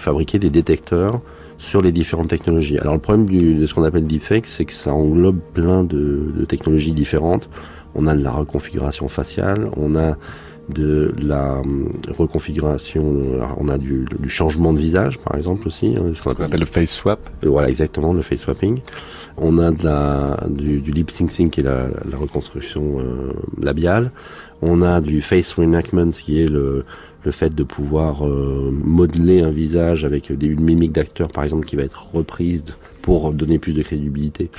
fabriquer 0.00 0.38
des 0.38 0.50
détecteurs 0.50 1.20
sur 1.58 1.80
les 1.82 1.92
différentes 1.92 2.28
technologies. 2.28 2.78
Alors 2.78 2.94
le 2.94 3.00
problème 3.00 3.26
du, 3.26 3.54
de 3.60 3.66
ce 3.66 3.74
qu'on 3.74 3.84
appelle 3.84 4.06
deepfake, 4.06 4.46
c'est 4.46 4.64
que 4.64 4.72
ça 4.72 4.92
englobe 4.92 5.40
plein 5.52 5.84
de, 5.84 6.32
de 6.38 6.44
technologies 6.46 6.92
différentes. 6.92 7.48
On 7.94 8.06
a 8.06 8.14
de 8.16 8.22
la 8.22 8.30
reconfiguration 8.30 9.08
faciale, 9.08 9.68
on 9.76 9.94
a 9.96 10.16
de 10.68 11.12
la 11.20 11.58
hum, 11.60 11.90
reconfiguration, 12.08 13.04
on 13.58 13.68
a 13.68 13.76
du, 13.76 14.06
du 14.18 14.28
changement 14.28 14.72
de 14.72 14.78
visage 14.78 15.18
par 15.18 15.34
exemple 15.36 15.66
aussi, 15.66 15.96
hein, 15.98 16.12
ce 16.14 16.22
qu'on 16.22 16.30
appelle 16.30 16.60
le 16.60 16.66
face 16.66 16.92
swap. 16.92 17.20
Euh, 17.44 17.50
Voilà 17.50 17.68
exactement 17.68 18.12
le 18.12 18.22
face 18.22 18.40
swapping. 18.40 18.78
On 19.36 19.58
a 19.58 19.70
de 19.70 19.84
la, 19.84 20.38
du, 20.48 20.80
du 20.80 20.92
lip 20.92 21.10
syncing 21.10 21.50
qui 21.50 21.60
est 21.60 21.64
la, 21.64 21.88
la 22.10 22.16
reconstruction 22.16 23.00
euh, 23.00 23.32
labiale. 23.60 24.12
On 24.62 24.82
a 24.82 25.00
du 25.00 25.22
face 25.22 25.52
reenactment 25.54 26.10
qui 26.12 26.40
est 26.42 26.48
le, 26.48 26.84
le 27.24 27.32
fait 27.32 27.54
de 27.54 27.62
pouvoir 27.62 28.26
euh, 28.26 28.70
modeler 28.72 29.42
un 29.42 29.50
visage 29.50 30.04
avec 30.04 30.32
des, 30.32 30.46
une 30.46 30.62
mimique 30.62 30.92
d'acteur 30.92 31.28
par 31.28 31.44
exemple 31.44 31.66
qui 31.66 31.76
va 31.76 31.82
être 31.82 32.08
reprise 32.14 32.64
pour 33.02 33.32
donner 33.32 33.58
plus 33.58 33.72
de 33.74 33.82
crédibilité 33.82 34.50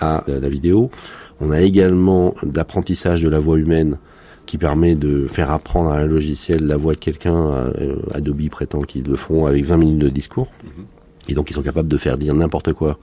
à 0.00 0.24
la, 0.26 0.40
la 0.40 0.48
vidéo. 0.48 0.90
On 1.40 1.50
a 1.50 1.60
également 1.60 2.34
l'apprentissage 2.54 3.22
de 3.22 3.28
la 3.28 3.40
voix 3.40 3.58
humaine 3.58 3.98
qui 4.46 4.56
permet 4.56 4.94
de 4.94 5.26
faire 5.28 5.50
apprendre 5.50 5.90
à 5.90 5.98
un 5.98 6.06
logiciel 6.06 6.66
la 6.66 6.76
voix 6.78 6.94
de 6.94 6.98
quelqu'un. 6.98 7.36
euh, 7.36 7.96
Adobe 8.14 8.48
prétend 8.48 8.80
qu'ils 8.80 9.04
le 9.04 9.16
font 9.16 9.44
avec 9.46 9.64
20 9.64 9.76
minutes 9.76 9.98
de 9.98 10.08
discours. 10.08 10.48
Et 11.28 11.34
donc 11.34 11.50
ils 11.50 11.54
sont 11.54 11.62
capables 11.62 11.88
de 11.88 11.96
faire 11.98 12.16
dire 12.16 12.34
n'importe 12.34 12.72
quoi 12.72 12.98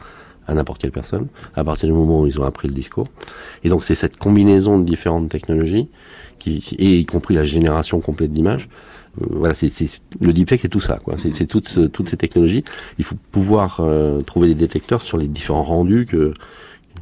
à 0.48 0.54
n'importe 0.54 0.82
quelle 0.82 0.92
personne, 0.92 1.28
à 1.56 1.64
partir 1.64 1.88
du 1.88 1.94
moment 1.94 2.22
où 2.22 2.28
ils 2.28 2.40
ont 2.40 2.44
appris 2.44 2.68
le 2.68 2.74
discours. 2.74 3.08
Et 3.64 3.70
donc 3.70 3.84
c'est 3.84 3.96
cette 3.96 4.18
combinaison 4.18 4.80
de 4.80 4.86
différentes 4.86 5.30
technologies, 5.30 5.88
qui, 6.40 6.64
et 6.78 7.00
y 7.00 7.06
compris 7.06 7.34
la 7.36 7.44
génération 7.44 8.00
complète 8.00 8.32
d'images. 8.34 8.70
Euh, 9.22 9.26
voilà, 9.30 9.54
c'est, 9.54 9.72
le 10.20 10.34
deepfake, 10.34 10.62
c'est 10.62 10.70
tout 10.70 10.80
ça, 10.80 11.00
quoi. 11.04 11.16
C'est, 11.18 11.46
toutes, 11.46 11.92
toutes 11.92 12.10
ces 12.10 12.18
technologies. 12.18 12.64
Il 12.98 13.06
faut 13.06 13.16
pouvoir 13.32 13.80
euh, 13.80 14.22
trouver 14.22 14.50
des 14.50 14.56
détecteurs 14.56 15.02
sur 15.02 15.18
les 15.18 15.28
différents 15.28 15.64
rendus 15.64 16.08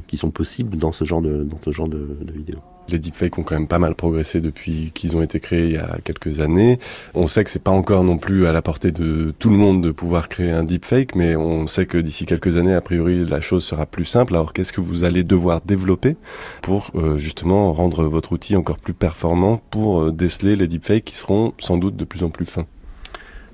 qui 0.06 0.16
sont 0.16 0.30
possibles 0.30 0.76
dans 0.76 0.92
ce 0.92 1.04
genre 1.04 1.22
de, 1.22 1.42
dans 1.44 1.60
ce 1.64 1.70
genre 1.70 1.88
de 1.88 2.16
vidéos. 2.34 2.60
Les 2.88 2.98
deepfakes 2.98 3.38
ont 3.38 3.42
quand 3.42 3.54
même 3.54 3.68
pas 3.68 3.78
mal 3.78 3.94
progressé 3.94 4.40
depuis 4.40 4.90
qu'ils 4.94 5.16
ont 5.16 5.22
été 5.22 5.40
créés 5.40 5.66
il 5.66 5.72
y 5.74 5.78
a 5.78 5.98
quelques 6.04 6.40
années. 6.40 6.78
On 7.14 7.26
sait 7.26 7.42
que 7.44 7.50
c'est 7.50 7.62
pas 7.62 7.70
encore 7.70 8.04
non 8.04 8.18
plus 8.18 8.46
à 8.46 8.52
la 8.52 8.62
portée 8.62 8.92
de 8.92 9.34
tout 9.38 9.50
le 9.50 9.56
monde 9.56 9.82
de 9.82 9.90
pouvoir 9.90 10.28
créer 10.28 10.50
un 10.50 10.64
deepfake, 10.64 11.14
mais 11.14 11.34
on 11.36 11.66
sait 11.66 11.86
que 11.86 11.98
d'ici 11.98 12.26
quelques 12.26 12.56
années, 12.56 12.74
a 12.74 12.80
priori, 12.80 13.24
la 13.24 13.40
chose 13.40 13.64
sera 13.64 13.86
plus 13.86 14.04
simple. 14.04 14.34
Alors 14.34 14.52
qu'est-ce 14.52 14.72
que 14.72 14.80
vous 14.80 15.04
allez 15.04 15.24
devoir 15.24 15.62
développer 15.64 16.16
pour 16.62 16.90
euh, 16.94 17.16
justement 17.16 17.72
rendre 17.72 18.04
votre 18.04 18.32
outil 18.32 18.56
encore 18.56 18.78
plus 18.78 18.94
performant 18.94 19.62
pour 19.70 20.02
euh, 20.02 20.12
déceler 20.12 20.56
les 20.56 20.68
deepfakes 20.68 21.04
qui 21.04 21.16
seront 21.16 21.54
sans 21.58 21.78
doute 21.78 21.96
de 21.96 22.04
plus 22.04 22.22
en 22.22 22.30
plus 22.30 22.46
fins? 22.46 22.66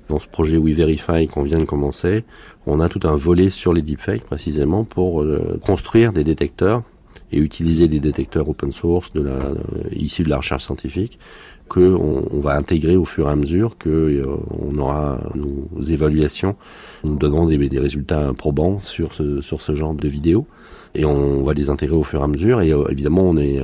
Dans 0.09 0.19
ce 0.19 0.27
projet 0.27 0.57
WeVerify 0.57 1.27
qu'on 1.27 1.43
vient 1.43 1.57
de 1.57 1.63
commencer, 1.63 2.25
on 2.67 2.81
a 2.81 2.89
tout 2.89 3.07
un 3.07 3.15
volet 3.15 3.49
sur 3.49 3.71
les 3.71 3.81
deepfakes 3.81 4.23
précisément 4.23 4.83
pour 4.83 5.21
euh, 5.21 5.57
construire 5.65 6.11
des 6.11 6.25
détecteurs 6.25 6.83
et 7.31 7.37
utiliser 7.39 7.87
des 7.87 7.99
détecteurs 7.99 8.49
open 8.49 8.71
source 8.71 9.13
de 9.13 9.21
la, 9.21 9.31
euh, 9.31 9.55
issus 9.91 10.23
de 10.23 10.29
la 10.29 10.37
recherche 10.37 10.65
scientifique 10.65 11.19
que 11.69 11.79
on, 11.79 12.41
va 12.41 12.57
intégrer 12.57 12.97
au 12.97 13.05
fur 13.05 13.29
et 13.29 13.31
à 13.31 13.35
mesure 13.35 13.77
que 13.77 13.89
euh, 13.89 14.25
on 14.49 14.77
aura 14.77 15.19
nos 15.35 15.81
évaluations 15.81 16.55
nous 17.05 17.15
donneront 17.15 17.45
des, 17.45 17.57
des 17.57 17.79
résultats 17.79 18.33
probants 18.33 18.79
sur 18.81 19.13
ce, 19.13 19.39
sur 19.41 19.61
ce 19.61 19.73
genre 19.73 19.93
de 19.93 20.07
vidéos. 20.07 20.45
Et 20.93 21.05
on 21.05 21.41
va 21.43 21.53
les 21.53 21.69
intégrer 21.69 21.95
au 21.95 22.03
fur 22.03 22.19
et 22.19 22.23
à 22.23 22.27
mesure. 22.27 22.59
Et 22.59 22.73
euh, 22.73 22.83
évidemment 22.89 23.21
on 23.21 23.37
est 23.37 23.61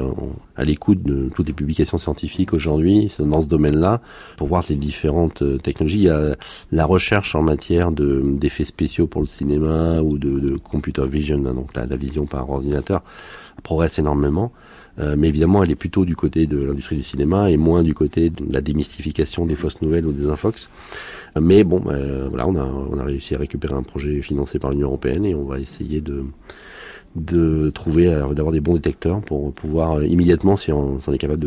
à 0.55 0.63
l'écoute 0.63 1.03
de 1.03 1.30
toutes 1.36 1.47
les 1.47 1.53
publications 1.53 1.97
scientifiques 1.97 2.53
aujourd'hui 2.53 3.11
dans 3.20 3.41
ce 3.41 3.47
domaine-là 3.47 3.99
pour 4.38 4.47
voir 4.47 4.63
les 4.70 4.78
différentes 4.78 5.43
technologies. 5.61 5.97
Il 5.97 6.03
y 6.03 6.09
a 6.09 6.38
la 6.72 6.86
recherche 6.86 7.36
en 7.36 7.41
matière 7.41 7.91
de 7.91 8.24
d'effets 8.24 8.63
spéciaux 8.63 9.07
pour 9.07 9.20
le 9.20 9.28
cinéma 9.28 9.99
ou 10.01 10.18
de, 10.18 10.39
de 10.39 10.55
computer 10.55 11.05
vision, 11.05 11.39
donc 11.39 11.76
la 11.76 11.97
vision 11.97 12.26
par 12.26 12.49
ordinateur 12.49 13.01
progresse 13.68 13.99
énormément. 13.99 14.53
Euh, 14.99 15.15
mais 15.18 15.28
évidemment, 15.28 15.61
elle 15.61 15.72
est 15.72 15.76
plutôt 15.76 16.05
du 16.05 16.15
côté 16.15 16.47
de 16.47 16.57
l'industrie 16.57 16.95
du 16.95 17.03
cinéma 17.03 17.51
et 17.51 17.57
moins 17.57 17.84
du 17.84 17.93
côté 17.93 18.30
de 18.30 18.41
la 18.51 18.61
démystification 18.61 19.45
des 19.45 19.55
fausses 19.55 19.82
nouvelles 19.82 20.05
ou 20.05 20.13
des 20.13 20.28
infox. 20.30 20.70
Euh, 21.36 21.41
Mais 21.41 21.65
bon, 21.65 21.84
euh, 21.88 22.28
voilà, 22.30 22.47
on 22.47 22.55
a, 22.97 23.03
réussi 23.03 23.36
à 23.36 23.39
récupérer 23.39 23.76
un 23.76 23.84
projet 23.84 24.22
financé 24.22 24.57
par 24.57 24.72
l'Union 24.72 24.88
européenne 24.88 25.26
et 25.26 25.36
on 25.36 25.43
va 25.43 25.59
essayer 25.59 26.01
de 26.01 27.70
trouver, 27.72 28.05
d'avoir 28.36 28.53
des 28.53 28.61
bons 28.61 28.76
détecteurs 28.76 29.20
pour 29.22 29.53
pouvoir 29.53 30.01
immédiatement, 30.03 30.55
si 30.55 30.72
on, 30.72 30.99
est 31.13 31.18
capable 31.18 31.43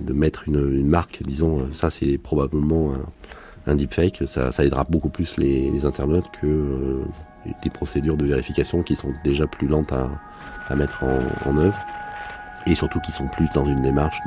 de, 0.00 0.12
mettre 0.12 0.48
une, 0.48 0.86
marque, 0.86 1.22
disons, 1.22 1.68
ça 1.72 1.88
c'est 1.90 2.18
probablement 2.18 2.92
un, 3.66 3.74
deepfake, 3.76 4.24
ça, 4.26 4.50
aidera 4.64 4.84
beaucoup 4.84 5.10
plus 5.10 5.36
les, 5.36 5.84
internautes 5.84 6.30
que 6.40 7.00
des 7.62 7.70
procédures 7.70 8.16
de 8.16 8.24
vérification 8.24 8.82
qui 8.82 8.96
sont 8.96 9.12
déjà 9.24 9.46
plus 9.46 9.68
lentes 9.68 9.92
à, 9.92 10.08
à 10.70 10.76
mettre 10.76 11.04
en, 11.04 11.56
œuvre 11.56 11.78
et 12.66 12.74
surtout 12.74 13.00
qui 13.00 13.12
sont 13.12 13.26
plus 13.26 13.50
dans 13.50 13.64
une 13.64 13.82
démarche 13.82 14.20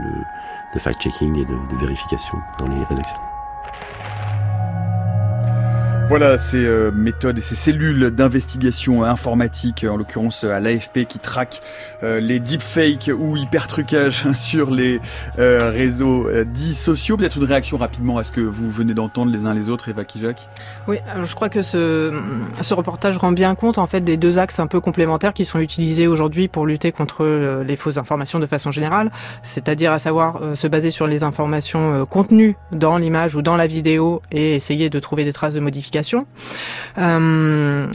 de, 0.73 0.79
fact-checking 0.79 1.37
et 1.39 1.45
de 1.45 1.77
vérification 1.79 2.37
dans 2.59 2.67
les 2.67 2.83
rédactions. 2.83 3.19
Voilà 6.09 6.37
ces 6.37 6.65
euh, 6.65 6.91
méthodes 6.91 7.37
et 7.37 7.41
ces 7.41 7.55
cellules 7.55 8.11
d'investigation 8.11 9.03
informatique, 9.03 9.85
en 9.89 9.95
l'occurrence 9.95 10.43
à 10.43 10.59
l'AFP, 10.59 11.05
qui 11.07 11.17
traquent 11.17 11.61
euh, 12.03 12.19
les 12.19 12.39
deepfakes 12.39 13.09
ou 13.17 13.37
hypertrucages 13.37 14.29
sur 14.35 14.69
les 14.69 14.99
euh, 15.39 15.71
réseaux 15.71 16.27
euh, 16.27 16.43
dits 16.43 16.75
sociaux. 16.75 17.15
Peut-être 17.17 17.37
une 17.37 17.45
réaction 17.45 17.77
rapidement 17.77 18.17
à 18.17 18.23
ce 18.23 18.31
que 18.31 18.41
vous 18.41 18.69
venez 18.69 18.93
d'entendre 18.93 19.31
les 19.31 19.45
uns 19.45 19.53
les 19.53 19.69
autres, 19.69 19.89
Eva 19.89 20.03
Kijak 20.03 20.47
Oui, 20.87 20.97
je 21.23 21.35
crois 21.35 21.49
que 21.49 21.61
ce, 21.61 22.21
ce 22.61 22.73
reportage 22.73 23.17
rend 23.17 23.31
bien 23.31 23.55
compte 23.55 23.77
en 23.77 23.87
fait 23.87 24.01
des 24.01 24.17
deux 24.17 24.39
axes 24.39 24.59
un 24.59 24.67
peu 24.67 24.81
complémentaires 24.81 25.33
qui 25.33 25.45
sont 25.45 25.59
utilisés 25.59 26.07
aujourd'hui 26.07 26.47
pour 26.49 26.65
lutter 26.65 26.91
contre 26.91 27.23
euh, 27.23 27.63
les 27.63 27.75
fausses 27.75 27.97
informations 27.97 28.39
de 28.39 28.45
façon 28.45 28.71
générale, 28.71 29.11
c'est-à-dire 29.41 29.91
à 29.91 29.99
savoir 29.99 30.41
euh, 30.41 30.55
se 30.55 30.67
baser 30.67 30.91
sur 30.91 31.07
les 31.07 31.23
informations 31.23 32.01
euh, 32.01 32.05
contenues 32.05 32.55
dans 32.71 32.97
l'image 32.97 33.35
ou 33.35 33.41
dans 33.41 33.55
la 33.55 33.67
vidéo 33.67 34.21
et 34.31 34.55
essayer 34.55 34.89
de 34.89 34.99
trouver 34.99 35.23
des 35.23 35.33
traces 35.33 35.53
de 35.53 35.59
modification. 35.59 35.92
Euh, 36.97 37.87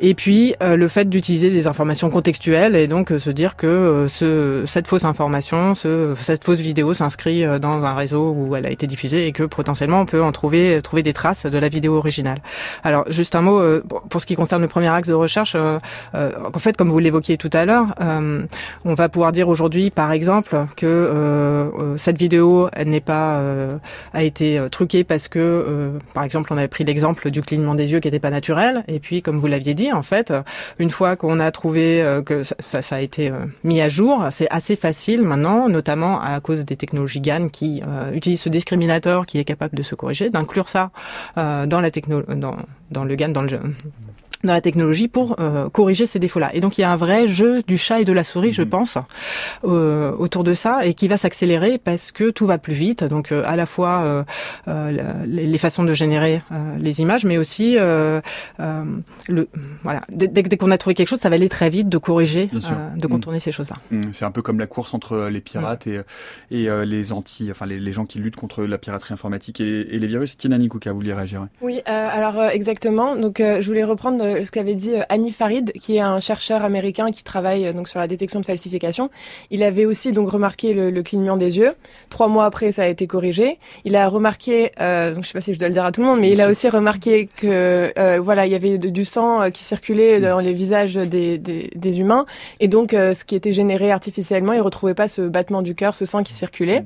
et 0.00 0.14
puis 0.14 0.54
euh, 0.62 0.76
le 0.76 0.88
fait 0.88 1.08
d'utiliser 1.08 1.50
des 1.50 1.66
informations 1.66 2.10
contextuelles 2.10 2.74
et 2.76 2.88
donc 2.88 3.12
euh, 3.12 3.18
se 3.18 3.30
dire 3.30 3.56
que 3.56 3.66
euh, 3.66 4.08
ce, 4.08 4.64
cette 4.66 4.88
fausse 4.88 5.04
information, 5.04 5.74
ce, 5.74 6.14
cette 6.20 6.44
fausse 6.44 6.60
vidéo 6.60 6.94
s'inscrit 6.94 7.44
euh, 7.44 7.58
dans 7.58 7.82
un 7.84 7.94
réseau 7.94 8.32
où 8.36 8.56
elle 8.56 8.66
a 8.66 8.70
été 8.70 8.86
diffusée 8.86 9.26
et 9.26 9.32
que 9.32 9.44
potentiellement 9.44 10.00
on 10.00 10.06
peut 10.06 10.22
en 10.22 10.32
trouver 10.32 10.80
trouver 10.82 11.02
des 11.02 11.12
traces 11.12 11.46
de 11.46 11.58
la 11.58 11.68
vidéo 11.68 11.94
originale. 11.96 12.42
Alors 12.82 13.04
juste 13.10 13.34
un 13.34 13.42
mot 13.42 13.60
pour- 14.08 14.20
ce 14.20 14.26
qui 14.26 14.34
concerne 14.36 14.62
le 14.62 14.68
premier 14.68 14.88
axe 14.88 15.08
de 15.08 15.14
recherche. 15.14 15.54
en 15.54 16.58
fait, 16.58 16.76
comme 16.76 16.88
vous 16.88 16.98
l'évoquiez 16.98 17.36
tout 17.36 17.50
à 17.52 17.64
l'heure, 17.64 17.94
on 18.84 18.94
va 18.94 19.08
pouvoir 19.08 19.32
dire 19.32 19.48
aujourd'hui, 19.48 19.90
par 19.90 20.12
exemple, 20.12 20.56
que 20.76 21.70
cette 21.96 22.16
vidéo 22.18 22.68
n'est 22.86 23.00
pas 23.00 23.42
a 24.12 24.22
été 24.22 24.60
truquée 24.70 25.04
parce 25.04 25.28
que, 25.28 25.90
par 26.14 26.24
exemple, 26.24 26.52
on 26.52 26.56
avait 26.56 26.68
pris 26.68 26.84
l'exemple 26.84 27.30
du 27.30 27.42
clignement 27.42 27.74
des 27.74 27.92
yeux 27.92 28.00
qui 28.00 28.08
n'était 28.08 28.18
pas 28.18 28.30
naturel. 28.30 28.84
Et 28.88 28.98
puis, 28.98 29.20
comme 29.20 29.38
vous 29.38 29.46
l'aviez 29.46 29.74
dit, 29.74 29.83
en 29.92 30.02
fait, 30.02 30.32
une 30.78 30.90
fois 30.90 31.16
qu'on 31.16 31.40
a 31.40 31.50
trouvé 31.50 32.02
euh, 32.02 32.22
que 32.22 32.42
ça, 32.42 32.80
a 32.90 33.00
été 33.00 33.30
euh, 33.30 33.46
mis 33.62 33.80
à 33.80 33.88
jour, 33.88 34.26
c'est 34.30 34.48
assez 34.50 34.76
facile 34.76 35.22
maintenant, 35.22 35.68
notamment 35.68 36.20
à 36.20 36.38
cause 36.40 36.64
des 36.64 36.76
technologies 36.76 37.20
GAN 37.20 37.48
qui 37.48 37.82
euh, 37.86 38.12
utilisent 38.12 38.42
ce 38.42 38.48
discriminateur 38.48 39.26
qui 39.26 39.38
est 39.38 39.44
capable 39.44 39.76
de 39.76 39.82
se 39.82 39.94
corriger, 39.94 40.30
d'inclure 40.30 40.68
ça 40.68 40.90
dans 41.36 41.80
la 41.80 41.90
techno 41.90 42.22
le 43.04 43.14
GAN, 43.16 43.32
dans 44.44 44.52
la 44.52 44.60
technologie 44.60 45.08
pour 45.08 45.36
euh, 45.40 45.68
corriger 45.70 46.06
ces 46.06 46.18
défauts-là. 46.18 46.50
Et 46.54 46.60
donc 46.60 46.78
il 46.78 46.82
y 46.82 46.84
a 46.84 46.90
un 46.90 46.96
vrai 46.96 47.26
jeu 47.26 47.62
du 47.66 47.78
chat 47.78 48.00
et 48.00 48.04
de 48.04 48.12
la 48.12 48.24
souris, 48.24 48.52
je 48.52 48.62
pense, 48.62 48.98
euh, 49.64 50.12
autour 50.18 50.44
de 50.44 50.54
ça, 50.54 50.84
et 50.86 50.94
qui 50.94 51.08
va 51.08 51.16
s'accélérer 51.16 51.78
parce 51.78 52.12
que 52.12 52.30
tout 52.30 52.46
va 52.46 52.58
plus 52.58 52.74
vite. 52.74 53.04
Donc 53.04 53.32
euh, 53.32 53.42
à 53.46 53.56
la 53.56 53.66
fois 53.66 54.02
euh, 54.02 54.24
euh, 54.68 55.24
les, 55.26 55.46
les 55.46 55.58
façons 55.58 55.84
de 55.84 55.94
générer 55.94 56.42
euh, 56.52 56.76
les 56.78 57.00
images, 57.00 57.24
mais 57.24 57.38
aussi 57.38 57.76
euh, 57.78 58.20
euh, 58.60 58.84
le 59.28 59.48
voilà. 59.82 60.02
Dès, 60.10 60.42
qu'on 60.56 60.70
a 60.70 60.78
trouvé 60.78 60.94
quelque 60.94 61.08
chose, 61.08 61.20
ça 61.20 61.28
va 61.28 61.34
aller 61.36 61.48
très 61.48 61.70
vite 61.70 61.88
de 61.88 61.98
corriger, 61.98 62.50
euh, 62.54 62.96
de 62.96 63.06
contourner 63.06 63.40
ces 63.40 63.52
choses-là. 63.52 63.76
Hum, 63.92 64.02
C'est 64.12 64.24
un 64.24 64.30
peu 64.30 64.42
comme 64.42 64.58
la 64.58 64.66
course 64.66 64.94
entre 64.94 65.28
les 65.30 65.40
pirates 65.40 65.86
et, 65.86 66.00
et 66.50 66.68
euh, 66.68 66.84
les 66.84 67.12
anti, 67.12 67.48
enfin 67.50 67.66
les, 67.66 67.80
les 67.80 67.92
gens 67.92 68.04
qui 68.04 68.18
luttent 68.18 68.36
contre 68.36 68.64
la 68.64 68.78
piraterie 68.78 69.14
informatique 69.14 69.60
et, 69.60 69.94
et 69.94 69.98
les 69.98 70.06
virus. 70.06 70.36
Tienani 70.36 70.68
Kuka, 70.68 70.92
vous 70.92 70.98
vouliez 70.98 71.14
réagir. 71.14 71.46
Oui, 71.60 71.78
euh, 71.78 72.08
alors 72.10 72.38
euh, 72.38 72.48
exactement. 72.50 73.16
Donc, 73.16 73.40
euh, 73.40 73.60
je 73.60 73.66
voulais 73.66 73.84
reprendre 73.84 74.24
euh, 74.24 74.33
ce 74.44 74.50
qu'avait 74.50 74.74
dit 74.74 74.94
euh, 74.94 75.02
Annie 75.08 75.30
Farid, 75.32 75.72
qui 75.72 75.96
est 75.96 76.00
un 76.00 76.20
chercheur 76.20 76.62
américain 76.64 77.10
qui 77.10 77.22
travaille 77.22 77.66
euh, 77.66 77.72
donc 77.72 77.88
sur 77.88 78.00
la 78.00 78.06
détection 78.08 78.40
de 78.40 78.46
falsification. 78.46 79.10
Il 79.50 79.62
avait 79.62 79.84
aussi 79.84 80.12
donc 80.12 80.30
remarqué 80.30 80.72
le, 80.74 80.90
le 80.90 81.02
clignement 81.02 81.36
des 81.36 81.56
yeux. 81.58 81.72
Trois 82.10 82.28
mois 82.28 82.44
après, 82.46 82.72
ça 82.72 82.82
a 82.82 82.86
été 82.86 83.06
corrigé. 83.06 83.58
Il 83.84 83.96
a 83.96 84.08
remarqué, 84.08 84.72
euh, 84.80 85.14
donc 85.14 85.24
je 85.24 85.28
sais 85.28 85.32
pas 85.34 85.40
si 85.40 85.52
je 85.54 85.58
dois 85.58 85.68
le 85.68 85.74
dire 85.74 85.84
à 85.84 85.92
tout 85.92 86.00
le 86.00 86.06
monde, 86.06 86.20
mais 86.20 86.30
il 86.30 86.40
a 86.40 86.48
aussi 86.48 86.68
remarqué 86.68 87.28
que 87.36 87.92
euh, 87.98 88.18
voilà, 88.22 88.46
il 88.46 88.52
y 88.52 88.54
avait 88.54 88.78
de- 88.78 88.88
du 88.88 89.04
sang 89.04 89.42
euh, 89.42 89.50
qui 89.50 89.62
circulait 89.62 90.20
dans 90.20 90.40
les 90.40 90.52
visages 90.52 90.94
des, 90.94 91.38
des, 91.38 91.70
des 91.74 92.00
humains, 92.00 92.26
et 92.60 92.68
donc 92.68 92.94
euh, 92.94 93.14
ce 93.14 93.24
qui 93.24 93.34
était 93.34 93.52
généré 93.52 93.90
artificiellement, 93.90 94.52
il 94.52 94.60
retrouvait 94.60 94.94
pas 94.94 95.08
ce 95.08 95.22
battement 95.22 95.62
du 95.62 95.74
cœur, 95.74 95.94
ce 95.94 96.04
sang 96.06 96.22
qui 96.22 96.32
circulait. 96.34 96.84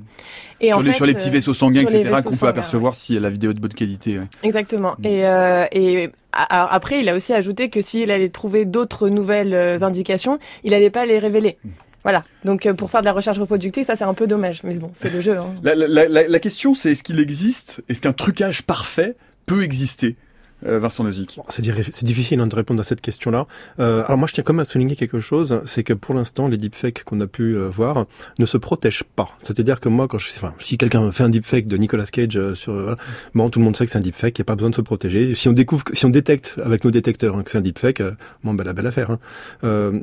Et 0.61 0.69
sur, 0.69 0.79
en 0.79 0.81
les, 0.81 0.91
fait, 0.91 0.97
sur 0.97 1.07
les 1.07 1.15
petits 1.15 1.29
euh, 1.29 1.33
vaisseaux 1.33 1.55
sanguins, 1.55 1.83
etc., 1.83 2.11
qu'on 2.25 2.37
peut 2.37 2.49
apercevoir 2.49 2.95
si 2.95 3.19
la 3.21 3.31
vidéo 3.31 3.53
est 3.53 3.55
de 3.55 3.61
bonne 3.61 3.73
qualité. 3.75 4.19
ouais. 4.19 4.25
Exactement. 4.43 4.97
Et, 5.05 5.25
euh, 5.27 5.67
et 5.73 6.11
alors 6.45 6.69
après, 6.73 7.01
il 7.01 7.09
a 7.09 7.15
aussi 7.15 7.33
ajouté 7.33 7.69
que 7.71 7.81
s'il 7.81 8.11
allait 8.11 8.29
trouver 8.29 8.65
d'autres 8.65 9.09
nouvelles 9.09 9.55
euh, 9.55 9.83
indications, 9.83 10.39
il 10.65 10.71
n'allait 10.71 10.91
pas 10.91 11.07
les 11.07 11.19
révéler. 11.19 11.59
Voilà. 12.05 12.23
Donc 12.45 12.65
euh, 12.67 12.75
pour 12.75 12.91
faire 12.91 13.01
de 13.01 13.07
la 13.07 13.13
recherche 13.13 13.39
reproductive, 13.39 13.85
ça 13.87 13.97
c'est 13.97 14.05
un 14.05 14.15
peu 14.15 14.27
dommage. 14.27 14.63
Mais 14.65 14.75
bon, 14.75 14.91
c'est 14.95 15.13
le 15.13 15.21
jeu. 15.21 15.37
Hein. 15.37 15.55
La, 15.63 15.75
la- 15.75 16.09
la- 16.09 16.29
la 16.29 16.39
question, 16.39 16.75
c'est 16.75 16.93
est-ce 16.93 17.03
qu'il 17.03 17.19
existe, 17.21 17.83
est-ce 17.89 18.01
qu'un 18.01 18.13
trucage 18.13 18.63
parfait 18.63 19.17
peut 19.47 19.63
exister? 19.63 20.17
Vincent 20.63 21.05
Nozick. 21.05 21.39
C'est 21.49 22.05
difficile 22.05 22.41
hein, 22.41 22.47
de 22.47 22.55
répondre 22.55 22.81
à 22.81 22.85
cette 22.85 23.01
question-là. 23.01 23.47
Euh, 23.79 24.05
alors 24.05 24.19
moi, 24.19 24.27
je 24.27 24.35
tiens 24.35 24.45
quand 24.45 24.53
même 24.53 24.61
à 24.61 24.65
souligner 24.65 24.97
quelque 24.97 25.21
chose, 25.21 25.61
c'est 25.67 25.85
que 25.85 25.93
pour 25.93 26.15
l'instant, 26.15 26.49
les 26.49 26.57
deepfakes 26.57 27.05
qu'on 27.05 27.21
a 27.21 27.27
pu 27.27 27.57
euh, 27.57 27.69
voir 27.69 28.07
ne 28.39 28.47
se 28.47 28.57
protègent 28.57 29.05
pas. 29.05 29.29
C'est-à-dire 29.43 29.81
que 29.81 29.89
moi, 29.89 30.09
quand 30.09 30.19
je, 30.19 30.29
enfin, 30.31 30.55
si 30.59 30.79
quelqu'un 30.79 31.11
fait 31.13 31.25
un 31.25 31.29
deepfake 31.29 31.67
de 31.67 31.77
Nicolas 31.77 32.07
Cage 32.07 32.37
euh, 32.37 32.55
sur, 32.55 32.73
euh, 32.73 32.83
voilà, 32.83 32.97
bon, 33.35 33.51
tout 33.51 33.59
le 33.59 33.65
monde 33.65 33.77
sait 33.77 33.85
que 33.85 33.91
c'est 33.91 33.99
un 33.99 34.03
deepfake, 34.03 34.39
il 34.39 34.43
n'y 34.43 34.45
a 34.45 34.47
pas 34.47 34.57
besoin 34.57 34.71
de 34.71 34.75
se 34.75 34.81
protéger. 34.81 35.35
Si 35.35 35.49
on 35.49 35.53
découvre, 35.53 35.85
si 35.93 36.07
on 36.07 36.11
détecte 36.11 36.57
avec 36.65 36.85
nos 36.85 36.91
détecteurs 36.91 37.37
hein, 37.37 37.43
que 37.43 37.51
c'est 37.51 37.59
un 37.59 37.63
deepfake, 37.63 38.01
euh, 38.01 38.13
bon, 38.45 38.55
ben 38.55 38.65
la 38.65 38.73
belle 38.73 38.87
affaire. 38.87 39.11
Hein. 39.11 40.01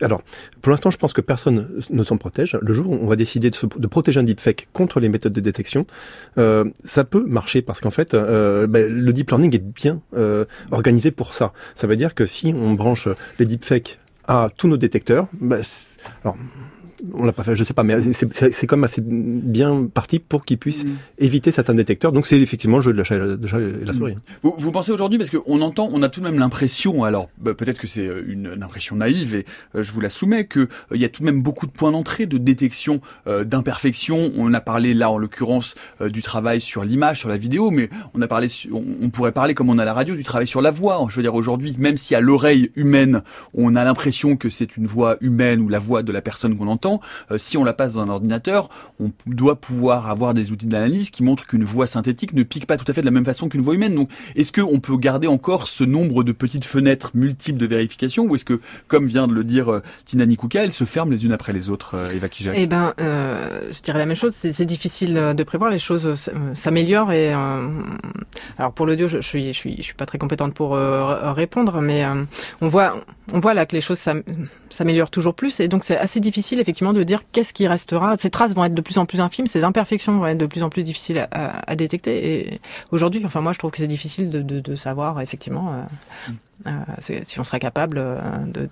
Alors, 0.00 0.22
pour 0.60 0.70
l'instant, 0.70 0.90
je 0.90 0.98
pense 0.98 1.12
que 1.12 1.20
personne 1.20 1.68
ne 1.90 2.02
s'en 2.02 2.16
protège. 2.16 2.58
Le 2.60 2.72
jour 2.72 2.90
où 2.90 2.94
on 2.94 3.06
va 3.06 3.16
décider 3.16 3.50
de, 3.50 3.86
protéger 3.86 4.20
un 4.20 4.22
deepfake 4.22 4.68
contre 4.72 5.00
les 5.00 5.08
méthodes 5.08 5.32
de 5.32 5.40
détection, 5.40 5.86
euh, 6.38 6.64
ça 6.82 7.04
peut 7.04 7.24
marcher 7.24 7.62
parce 7.62 7.80
qu'en 7.80 7.90
fait, 7.90 8.14
euh, 8.14 8.66
ben, 8.66 8.92
le 8.92 9.12
deep 9.12 9.30
learning 9.30 9.54
est 9.54 9.64
bien 9.64 10.00
euh, 10.16 10.44
organisé 10.70 11.10
pour 11.10 11.34
ça. 11.34 11.52
Ça 11.74 11.86
veut 11.86 11.96
dire 11.96 12.14
que 12.14 12.26
si 12.26 12.54
on 12.56 12.72
branche 12.72 13.08
les 13.38 13.46
deepfakes 13.46 13.98
à 14.26 14.48
tous 14.56 14.68
nos 14.68 14.76
détecteurs, 14.76 15.28
ben, 15.40 15.62
alors 16.22 16.36
on 17.12 17.24
l'a 17.24 17.32
pas 17.32 17.42
fait, 17.42 17.54
je 17.56 17.64
sais 17.64 17.74
pas, 17.74 17.82
mais 17.82 17.96
c'est- 18.12 18.66
quand 18.66 18.76
même 18.76 18.84
assez 18.84 19.02
bien 19.04 19.84
parti 19.92 20.18
pour 20.18 20.44
qu'ils 20.44 20.58
puissent 20.58 20.84
éviter 21.18 21.50
certains 21.50 21.74
détecteurs. 21.74 22.12
Donc 22.12 22.26
c'est 22.26 22.40
effectivement 22.40 22.76
le 22.76 22.82
jeu 22.82 22.92
de 22.92 22.98
la, 22.98 23.04
chat 23.04 23.16
et 23.16 23.84
la 23.84 23.92
souris. 23.92 24.14
Vous, 24.42 24.54
vous 24.56 24.72
pensez 24.72 24.92
aujourd'hui, 24.92 25.18
parce 25.18 25.30
qu'on 25.30 25.60
entend, 25.60 25.88
on 25.92 26.02
a 26.02 26.08
tout 26.08 26.20
de 26.20 26.24
même 26.24 26.38
l'impression, 26.38 27.04
alors 27.04 27.28
bah, 27.38 27.54
peut-être 27.54 27.78
que 27.78 27.86
c'est 27.86 28.06
euh, 28.06 28.24
une, 28.26 28.52
une 28.56 28.62
impression 28.62 28.96
naïve 28.96 29.34
et 29.34 29.44
euh, 29.74 29.82
je 29.82 29.92
vous 29.92 30.00
la 30.00 30.08
soumets, 30.08 30.46
que 30.46 30.60
euh, 30.60 30.96
y 30.96 31.04
a 31.04 31.08
tout 31.08 31.20
de 31.22 31.26
même 31.26 31.42
beaucoup 31.42 31.66
de 31.66 31.72
points 31.72 31.92
d'entrée, 31.92 32.26
de 32.26 32.38
détection 32.38 33.00
euh, 33.26 33.44
d'imperfections. 33.44 34.32
On 34.36 34.52
a 34.54 34.60
parlé 34.60 34.94
là, 34.94 35.10
en 35.10 35.18
l'occurrence, 35.18 35.74
euh, 36.00 36.08
du 36.08 36.22
travail 36.22 36.60
sur 36.60 36.84
l'image, 36.84 37.18
sur 37.20 37.28
la 37.28 37.36
vidéo, 37.36 37.70
mais 37.70 37.90
on 38.14 38.22
a 38.22 38.26
parlé, 38.28 38.48
on, 38.72 38.82
on 39.02 39.10
pourrait 39.10 39.32
parler 39.32 39.54
comme 39.54 39.68
on 39.70 39.78
a 39.78 39.84
la 39.84 39.92
radio 39.94 40.14
du 40.14 40.22
travail 40.22 40.46
sur 40.46 40.62
la 40.62 40.70
voix. 40.70 41.04
Je 41.10 41.16
veux 41.16 41.22
dire 41.22 41.34
aujourd'hui, 41.34 41.74
même 41.78 41.96
si 41.96 42.14
à 42.14 42.20
l'oreille 42.20 42.70
humaine, 42.76 43.22
on 43.54 43.74
a 43.76 43.84
l'impression 43.84 44.36
que 44.36 44.50
c'est 44.50 44.76
une 44.76 44.86
voix 44.86 45.16
humaine 45.20 45.60
ou 45.60 45.68
la 45.68 45.78
voix 45.78 46.02
de 46.02 46.12
la 46.12 46.22
personne 46.22 46.56
qu'on 46.56 46.68
entend, 46.68 46.93
euh, 47.30 47.38
si 47.38 47.56
on 47.56 47.64
la 47.64 47.72
passe 47.72 47.94
dans 47.94 48.02
un 48.02 48.08
ordinateur, 48.08 48.68
on 49.00 49.12
doit 49.26 49.56
pouvoir 49.56 50.08
avoir 50.08 50.34
des 50.34 50.52
outils 50.52 50.66
d'analyse 50.66 51.10
qui 51.10 51.22
montrent 51.22 51.46
qu'une 51.46 51.64
voix 51.64 51.86
synthétique 51.86 52.32
ne 52.32 52.42
pique 52.42 52.66
pas 52.66 52.76
tout 52.76 52.84
à 52.88 52.92
fait 52.92 53.00
de 53.00 53.06
la 53.06 53.10
même 53.10 53.24
façon 53.24 53.48
qu'une 53.48 53.62
voix 53.62 53.74
humaine. 53.74 53.94
Donc, 53.94 54.10
est-ce 54.36 54.52
qu'on 54.52 54.80
peut 54.80 54.96
garder 54.96 55.26
encore 55.26 55.68
ce 55.68 55.84
nombre 55.84 56.24
de 56.24 56.32
petites 56.32 56.64
fenêtres 56.64 57.10
multiples 57.14 57.58
de 57.58 57.66
vérification 57.66 58.24
ou 58.24 58.34
est-ce 58.34 58.44
que, 58.44 58.60
comme 58.88 59.06
vient 59.06 59.26
de 59.26 59.34
le 59.34 59.44
dire 59.44 59.68
euh, 59.70 59.80
Tina 60.04 60.26
Nikuka, 60.26 60.64
elles 60.64 60.72
se 60.72 60.84
ferment 60.84 61.10
les 61.10 61.24
unes 61.24 61.32
après 61.32 61.52
les 61.52 61.70
autres, 61.70 61.94
euh, 61.94 62.14
Eva 62.14 62.28
Kijak? 62.28 62.54
Eh 62.56 62.66
ben, 62.66 62.94
euh, 63.00 63.70
je 63.72 63.80
dirais 63.80 63.98
la 63.98 64.06
même 64.06 64.16
chose. 64.16 64.34
C'est 64.34 64.64
difficile 64.64 65.14
de 65.36 65.42
prévoir. 65.42 65.70
Les 65.70 65.78
choses 65.78 66.30
s'améliorent 66.54 67.12
et 67.12 67.32
alors 68.58 68.72
pour 68.74 68.86
l'audio, 68.86 69.08
je, 69.08 69.20
je 69.20 69.26
suis, 69.26 69.52
je 69.52 69.58
suis, 69.58 69.76
je 69.78 69.82
suis 69.82 69.94
pas 69.94 70.06
très 70.06 70.18
compétente 70.18 70.54
pour 70.54 70.76
répondre, 70.76 71.80
mais 71.80 72.04
on 72.60 72.68
voit, 72.68 72.96
on 73.32 73.40
voit 73.40 73.54
là 73.54 73.66
que 73.66 73.74
les 73.74 73.80
choses 73.80 73.98
s'am- 73.98 74.22
s'améliorent 74.70 75.10
toujours 75.10 75.34
plus 75.34 75.60
et 75.60 75.68
donc 75.68 75.84
c'est 75.84 75.96
assez 75.96 76.20
difficile 76.20 76.60
effectivement 76.60 76.73
de 76.74 77.02
dire 77.02 77.22
qu'est-ce 77.32 77.52
qui 77.52 77.66
restera. 77.66 78.16
Ces 78.18 78.30
traces 78.30 78.54
vont 78.54 78.64
être 78.64 78.74
de 78.74 78.80
plus 78.80 78.98
en 78.98 79.06
plus 79.06 79.20
infimes, 79.20 79.46
ces 79.46 79.64
imperfections 79.64 80.18
vont 80.18 80.26
être 80.26 80.38
de 80.38 80.46
plus 80.46 80.62
en 80.62 80.70
plus 80.70 80.82
difficiles 80.82 81.26
à, 81.30 81.76
détecter. 81.76 82.52
Et 82.52 82.60
aujourd'hui, 82.90 83.22
enfin 83.24 83.40
moi, 83.40 83.52
je 83.52 83.58
trouve 83.58 83.70
que 83.70 83.78
c'est 83.78 83.86
difficile 83.86 84.30
de, 84.30 84.76
savoir 84.76 85.20
effectivement 85.20 85.72
euh, 85.72 86.32
euh, 86.66 86.70
si 87.22 87.40
on 87.40 87.44
sera 87.44 87.58
capable 87.58 87.98
euh, 87.98 88.20
de, 88.46 88.62
de 88.62 88.68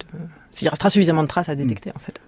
s'il 0.51 0.69
restera 0.69 0.91
suffisamment 0.91 1.23
de 1.23 1.29
traces 1.29 1.49
à 1.49 1.55
détecter 1.55 1.91
en 1.97 1.99
fait. 1.99 2.21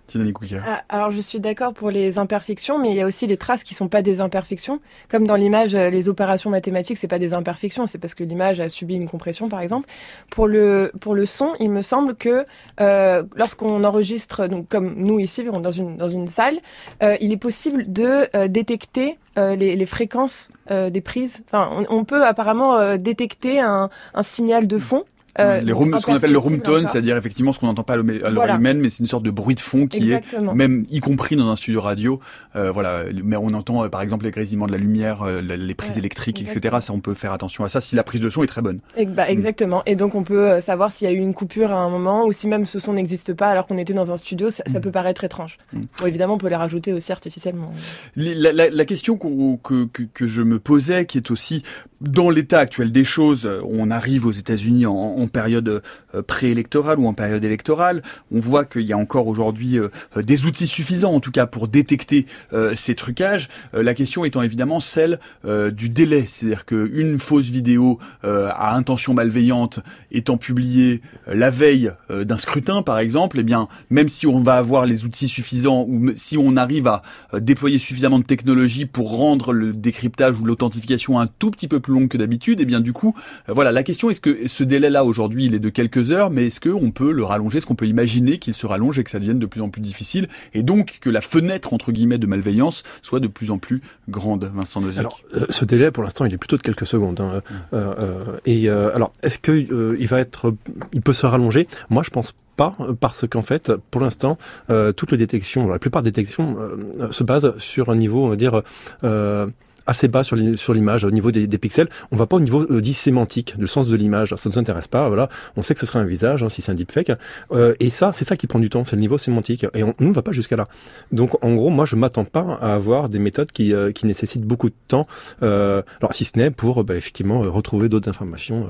Ah, 0.66 0.82
alors 0.88 1.10
je 1.10 1.20
suis 1.20 1.40
d'accord 1.40 1.74
pour 1.74 1.90
les 1.90 2.16
imperfections, 2.18 2.78
mais 2.78 2.90
il 2.90 2.96
y 2.96 3.02
a 3.02 3.06
aussi 3.06 3.26
les 3.26 3.36
traces 3.36 3.64
qui 3.64 3.74
sont 3.74 3.88
pas 3.88 4.00
des 4.00 4.22
imperfections. 4.22 4.80
Comme 5.10 5.26
dans 5.26 5.36
l'image, 5.36 5.74
euh, 5.74 5.90
les 5.90 6.08
opérations 6.08 6.48
mathématiques, 6.48 6.96
c'est 6.96 7.08
pas 7.08 7.18
des 7.18 7.34
imperfections, 7.34 7.86
c'est 7.86 7.98
parce 7.98 8.14
que 8.14 8.24
l'image 8.24 8.60
a 8.60 8.70
subi 8.70 8.96
une 8.96 9.08
compression, 9.08 9.50
par 9.50 9.60
exemple. 9.60 9.88
Pour 10.30 10.48
le 10.48 10.90
pour 11.00 11.14
le 11.14 11.26
son, 11.26 11.52
il 11.60 11.70
me 11.70 11.82
semble 11.82 12.14
que 12.14 12.46
euh, 12.80 13.22
lorsqu'on 13.36 13.84
enregistre, 13.84 14.46
donc 14.46 14.68
comme 14.68 14.94
nous 14.96 15.18
ici, 15.20 15.44
dans 15.44 15.70
une 15.70 15.98
dans 15.98 16.08
une 16.08 16.26
salle, 16.28 16.58
euh, 17.02 17.16
il 17.20 17.30
est 17.30 17.36
possible 17.36 17.92
de 17.92 18.28
euh, 18.34 18.48
détecter 18.48 19.18
euh, 19.36 19.54
les, 19.54 19.76
les 19.76 19.86
fréquences 19.86 20.50
euh, 20.70 20.88
des 20.88 21.02
prises. 21.02 21.42
Enfin, 21.48 21.68
on, 21.90 21.98
on 21.98 22.04
peut 22.04 22.24
apparemment 22.24 22.76
euh, 22.78 22.96
détecter 22.96 23.60
un, 23.60 23.90
un 24.14 24.22
signal 24.22 24.66
de 24.66 24.78
fond. 24.78 25.04
Euh, 25.38 25.60
les 25.60 25.72
room, 25.72 25.98
ce 25.98 26.06
qu'on 26.06 26.14
appelle 26.14 26.32
le 26.32 26.38
room 26.38 26.60
tone, 26.60 26.86
c'est-à-dire 26.86 27.16
effectivement 27.16 27.52
ce 27.52 27.58
qu'on 27.58 27.66
n'entend 27.66 27.82
pas 27.82 27.94
à 27.94 27.96
l'oreille 27.96 28.20
Voilà. 28.34 28.54
humaine, 28.56 28.78
mais 28.80 28.90
c'est 28.90 29.00
une 29.00 29.06
sorte 29.06 29.24
de 29.24 29.30
bruit 29.30 29.54
de 29.54 29.60
fond 29.60 29.86
qui 29.86 29.98
Exactement. 30.12 30.52
est 30.52 30.54
même 30.54 30.86
y 30.90 31.00
compris 31.00 31.36
dans 31.36 31.48
un 31.48 31.56
studio 31.56 31.80
radio. 31.80 32.20
Euh, 32.56 32.70
voilà, 32.70 33.04
mais 33.22 33.36
on 33.36 33.48
entend 33.48 33.84
euh, 33.84 33.88
par 33.88 34.00
exemple 34.02 34.24
les 34.24 34.30
grésillements 34.30 34.66
de 34.66 34.72
la 34.72 34.78
lumière, 34.78 35.24
les 35.24 35.74
prises 35.74 35.92
Ouais, 35.94 35.98
électriques, 35.98 36.40
etc. 36.42 36.76
Ça, 36.80 36.92
on 36.92 37.00
peut 37.00 37.14
faire 37.14 37.32
attention 37.32 37.64
à 37.64 37.68
ça 37.68 37.80
si 37.80 37.96
la 37.96 38.02
prise 38.04 38.20
de 38.20 38.30
son 38.30 38.42
est 38.42 38.46
très 38.46 38.62
bonne. 38.62 38.78
Et 38.96 39.06
bah, 39.06 39.28
exactement. 39.28 39.82
Et 39.86 39.96
donc 39.96 40.14
on 40.14 40.22
peut 40.22 40.60
savoir 40.60 40.92
s'il 40.92 41.08
y 41.08 41.10
a 41.10 41.14
eu 41.14 41.18
une 41.18 41.34
coupure 41.34 41.72
à 41.72 41.78
un 41.78 41.90
moment 41.90 42.26
ou 42.26 42.32
si 42.32 42.46
même 42.48 42.64
ce 42.64 42.78
son 42.78 42.92
n'existe 42.94 43.34
pas 43.34 43.48
alors 43.48 43.66
qu'on 43.66 43.78
était 43.78 43.94
dans 43.94 44.10
un 44.12 44.16
studio, 44.16 44.50
ça, 44.50 44.62
ça 44.72 44.80
peut 44.80 44.90
paraître 44.92 45.24
étrange. 45.24 45.58
Mm. 45.72 45.80
Bon, 45.98 46.06
évidemment, 46.06 46.34
on 46.34 46.38
peut 46.38 46.48
les 46.48 46.56
rajouter 46.56 46.92
aussi 46.92 47.12
artificiellement. 47.12 47.72
La, 48.16 48.52
la- 48.52 48.70
la 48.70 48.84
question 48.84 49.16
que, 49.16 49.86
que, 49.86 50.02
que 50.02 50.26
je 50.26 50.42
me 50.42 50.58
posais, 50.58 51.06
qui 51.06 51.18
est 51.18 51.30
aussi 51.30 51.62
dans 52.00 52.30
l'état 52.30 52.58
actuel 52.58 52.92
des 52.92 53.04
choses, 53.04 53.48
on 53.68 53.90
arrive 53.90 54.26
aux 54.26 54.32
États-Unis 54.32 54.86
en, 54.86 54.92
en 54.94 55.23
période 55.28 55.82
euh, 56.14 56.22
préélectorale 56.22 56.98
ou 56.98 57.06
en 57.06 57.14
période 57.14 57.44
électorale, 57.44 58.02
on 58.32 58.40
voit 58.40 58.64
qu'il 58.64 58.82
y 58.82 58.92
a 58.92 58.98
encore 58.98 59.26
aujourd'hui 59.26 59.78
euh, 59.78 59.88
des 60.16 60.46
outils 60.46 60.66
suffisants, 60.66 61.14
en 61.14 61.20
tout 61.20 61.30
cas 61.30 61.46
pour 61.46 61.68
détecter 61.68 62.26
euh, 62.52 62.74
ces 62.76 62.94
trucages. 62.94 63.48
La 63.72 63.94
question 63.94 64.24
étant 64.24 64.42
évidemment 64.42 64.80
celle 64.80 65.18
du 65.44 65.88
délai, 65.88 66.24
c'est-à-dire 66.26 66.64
qu'une 66.64 67.18
fausse 67.18 67.48
vidéo 67.48 67.98
à 68.22 68.74
intention 68.74 69.14
malveillante 69.14 69.80
étant 70.10 70.36
publiée 70.36 71.02
la 71.26 71.50
veille 71.50 71.92
d'un 72.10 72.38
scrutin, 72.38 72.82
par 72.82 72.98
exemple, 72.98 73.38
eh 73.40 73.42
bien, 73.42 73.68
même 73.90 74.08
si 74.08 74.26
on 74.26 74.42
va 74.42 74.54
avoir 74.54 74.86
les 74.86 75.04
outils 75.04 75.28
suffisants 75.28 75.84
ou 75.88 76.10
si 76.16 76.36
on 76.38 76.56
arrive 76.56 76.88
à 76.88 77.02
déployer 77.38 77.78
suffisamment 77.78 78.18
de 78.18 78.24
technologie 78.24 78.86
pour 78.86 79.16
rendre 79.16 79.52
le 79.52 79.72
décryptage 79.72 80.38
ou 80.40 80.44
l'authentification 80.44 81.18
un 81.20 81.26
tout 81.26 81.50
petit 81.50 81.68
peu 81.68 81.80
plus 81.80 81.94
long 81.94 82.08
que 82.08 82.16
d'habitude, 82.16 82.60
et 82.60 82.64
bien 82.64 82.80
du 82.80 82.92
coup, 82.92 83.14
voilà, 83.48 83.72
la 83.72 83.82
question 83.82 84.10
est-ce 84.10 84.20
que 84.20 84.48
ce 84.48 84.64
délai-là 84.64 85.04
aujourd'hui 85.14 85.44
il 85.44 85.54
est 85.54 85.60
de 85.60 85.70
quelques 85.70 86.10
heures, 86.10 86.30
mais 86.30 86.48
est-ce 86.48 86.58
qu'on 86.58 86.90
peut 86.90 87.12
le 87.12 87.24
rallonger, 87.24 87.58
est-ce 87.58 87.66
qu'on 87.66 87.76
peut 87.76 87.86
imaginer 87.86 88.38
qu'il 88.38 88.54
se 88.54 88.66
rallonge 88.66 88.98
et 88.98 89.04
que 89.04 89.10
ça 89.10 89.20
devienne 89.20 89.38
de 89.38 89.46
plus 89.46 89.60
en 89.60 89.68
plus 89.68 89.80
difficile, 89.80 90.26
et 90.54 90.64
donc 90.64 90.98
que 91.00 91.08
la 91.08 91.20
fenêtre 91.20 91.72
entre 91.72 91.92
guillemets 91.92 92.18
de 92.18 92.26
malveillance 92.26 92.82
soit 93.02 93.20
de 93.20 93.28
plus 93.28 93.52
en 93.52 93.58
plus 93.58 93.80
grande, 94.08 94.50
Vincent 94.52 94.80
Nozick? 94.80 94.98
Alors, 94.98 95.20
euh, 95.36 95.46
ce 95.50 95.64
délai, 95.64 95.92
pour 95.92 96.02
l'instant, 96.02 96.24
il 96.24 96.34
est 96.34 96.38
plutôt 96.38 96.56
de 96.56 96.62
quelques 96.62 96.86
secondes. 96.86 97.20
hein. 97.20 97.42
Euh, 97.72 97.94
euh, 97.98 98.36
et 98.44 98.68
alors, 98.68 99.12
est-ce 99.22 99.38
que 99.38 99.52
euh, 99.52 99.96
il 100.00 100.08
va 100.08 100.18
être, 100.18 100.52
il 100.92 101.00
peut 101.00 101.12
se 101.12 101.26
rallonger? 101.26 101.68
Moi, 101.90 102.02
je 102.02 102.10
pense 102.10 102.34
pas, 102.56 102.76
parce 102.98 103.26
qu'en 103.28 103.42
fait, 103.42 103.72
pour 103.90 104.00
l'instant, 104.00 104.36
euh, 104.70 104.92
toutes 104.92 105.12
les 105.12 105.18
détections, 105.18 105.68
la 105.68 105.78
plupart 105.78 106.02
des 106.02 106.10
détections 106.10 106.56
euh, 106.58 107.12
se 107.12 107.22
basent 107.22 107.54
sur 107.58 107.90
un 107.90 107.96
niveau, 107.96 108.24
on 108.24 108.28
va 108.28 108.36
dire. 108.36 108.62
Euh, 109.04 109.46
assez 109.86 110.08
bas 110.08 110.22
sur 110.24 110.36
l'i- 110.36 110.56
sur 110.56 110.74
l'image 110.74 111.04
au 111.04 111.10
niveau 111.10 111.30
des, 111.30 111.46
des 111.46 111.58
pixels. 111.58 111.88
On 112.10 112.16
va 112.16 112.26
pas 112.26 112.36
au 112.36 112.40
niveau 112.40 112.66
euh, 112.70 112.80
dit 112.80 112.94
sémantique 112.94 113.56
du 113.58 113.66
sens 113.66 113.86
de 113.88 113.96
l'image 113.96 114.34
ça 114.36 114.48
nous 114.48 114.58
intéresse 114.58 114.88
pas 114.88 115.08
voilà. 115.08 115.28
On 115.56 115.62
sait 115.62 115.74
que 115.74 115.80
ce 115.80 115.86
sera 115.86 115.98
un 116.00 116.04
visage 116.04 116.42
hein, 116.42 116.48
si 116.48 116.62
c'est 116.62 116.72
un 116.72 116.74
deepfake. 116.74 117.12
Euh, 117.52 117.74
et 117.80 117.90
ça 117.90 118.12
c'est 118.12 118.24
ça 118.24 118.36
qui 118.36 118.46
prend 118.46 118.58
du 118.58 118.70
temps 118.70 118.84
c'est 118.84 118.96
le 118.96 119.00
niveau 119.00 119.18
sémantique. 119.18 119.66
Et 119.74 119.82
on, 119.82 119.94
nous 120.00 120.08
on 120.08 120.12
va 120.12 120.22
pas 120.22 120.32
jusqu'à 120.32 120.56
là. 120.56 120.64
Donc 121.12 121.42
en 121.44 121.54
gros 121.54 121.70
moi 121.70 121.84
je 121.84 121.96
m'attends 121.96 122.24
pas 122.24 122.58
à 122.60 122.74
avoir 122.74 123.08
des 123.08 123.18
méthodes 123.18 123.52
qui, 123.52 123.72
euh, 123.72 123.92
qui 123.92 124.06
nécessitent 124.06 124.44
beaucoup 124.44 124.68
de 124.68 124.74
temps 124.88 125.06
euh, 125.42 125.82
alors 126.00 126.14
si 126.14 126.24
ce 126.24 126.38
n'est 126.38 126.50
pour 126.50 126.84
bah, 126.84 126.96
effectivement 126.96 127.44
euh, 127.44 127.48
retrouver 127.50 127.88
d'autres 127.88 128.08
informations, 128.08 128.66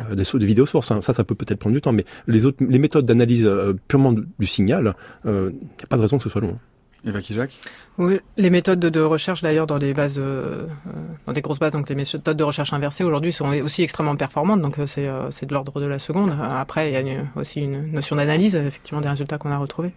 euh, 0.00 0.12
euh, 0.12 0.38
des, 0.38 0.46
vidéos 0.46 0.66
sources, 0.66 0.90
hein. 0.90 1.00
ça, 1.02 1.12
ça 1.14 1.24
peut 1.24 1.34
peut-être 1.34 1.58
prendre 1.58 1.74
du 1.74 1.80
temps, 1.80 1.92
mais 1.92 2.04
les 2.26 2.46
autres, 2.46 2.58
les 2.66 2.78
méthodes 2.78 3.04
d'analyse 3.06 3.46
euh, 3.46 3.74
purement 3.88 4.12
du, 4.12 4.22
du 4.38 4.46
signal, 4.46 4.94
il 5.24 5.30
n'y 5.30 5.38
a 5.82 5.86
pas 5.88 5.96
de 5.96 6.02
raison 6.02 6.18
que 6.18 6.24
ce 6.24 6.30
soit 6.30 6.40
long. 6.40 6.58
Eva 7.06 7.20
Kijak 7.20 7.50
Oui, 7.98 8.18
les 8.36 8.50
méthodes 8.50 8.80
de, 8.80 9.00
recherche 9.00 9.42
d'ailleurs 9.42 9.66
dans 9.66 9.78
des 9.78 9.92
bases, 9.92 10.18
euh, 10.18 10.66
euh, 10.86 10.90
dans 11.26 11.32
des 11.32 11.40
grosses 11.42 11.58
bases, 11.58 11.72
donc 11.72 11.88
les 11.88 11.94
méthodes 11.94 12.36
de 12.36 12.44
recherche 12.44 12.72
inversées 12.72 13.04
aujourd'hui 13.04 13.32
sont 13.32 13.46
aussi 13.62 13.82
extrêmement 13.82 14.16
performantes, 14.16 14.60
donc 14.62 14.78
euh, 14.78 14.86
c'est 14.86 15.06
euh, 15.06 15.28
de 15.42 15.52
l'ordre 15.52 15.80
de 15.80 15.86
la 15.86 15.98
seconde. 15.98 16.34
Après, 16.40 16.90
il 16.90 16.94
y 16.94 16.96
a 16.96 17.00
une- 17.00 17.26
aussi 17.36 17.60
une 17.60 17.92
notion 17.92 18.16
d'analyse, 18.16 18.54
effectivement, 18.56 19.00
des 19.00 19.08
résultats 19.08 19.38
qu'on 19.38 19.50
a 19.50 19.58
retrouvés. 19.58 19.92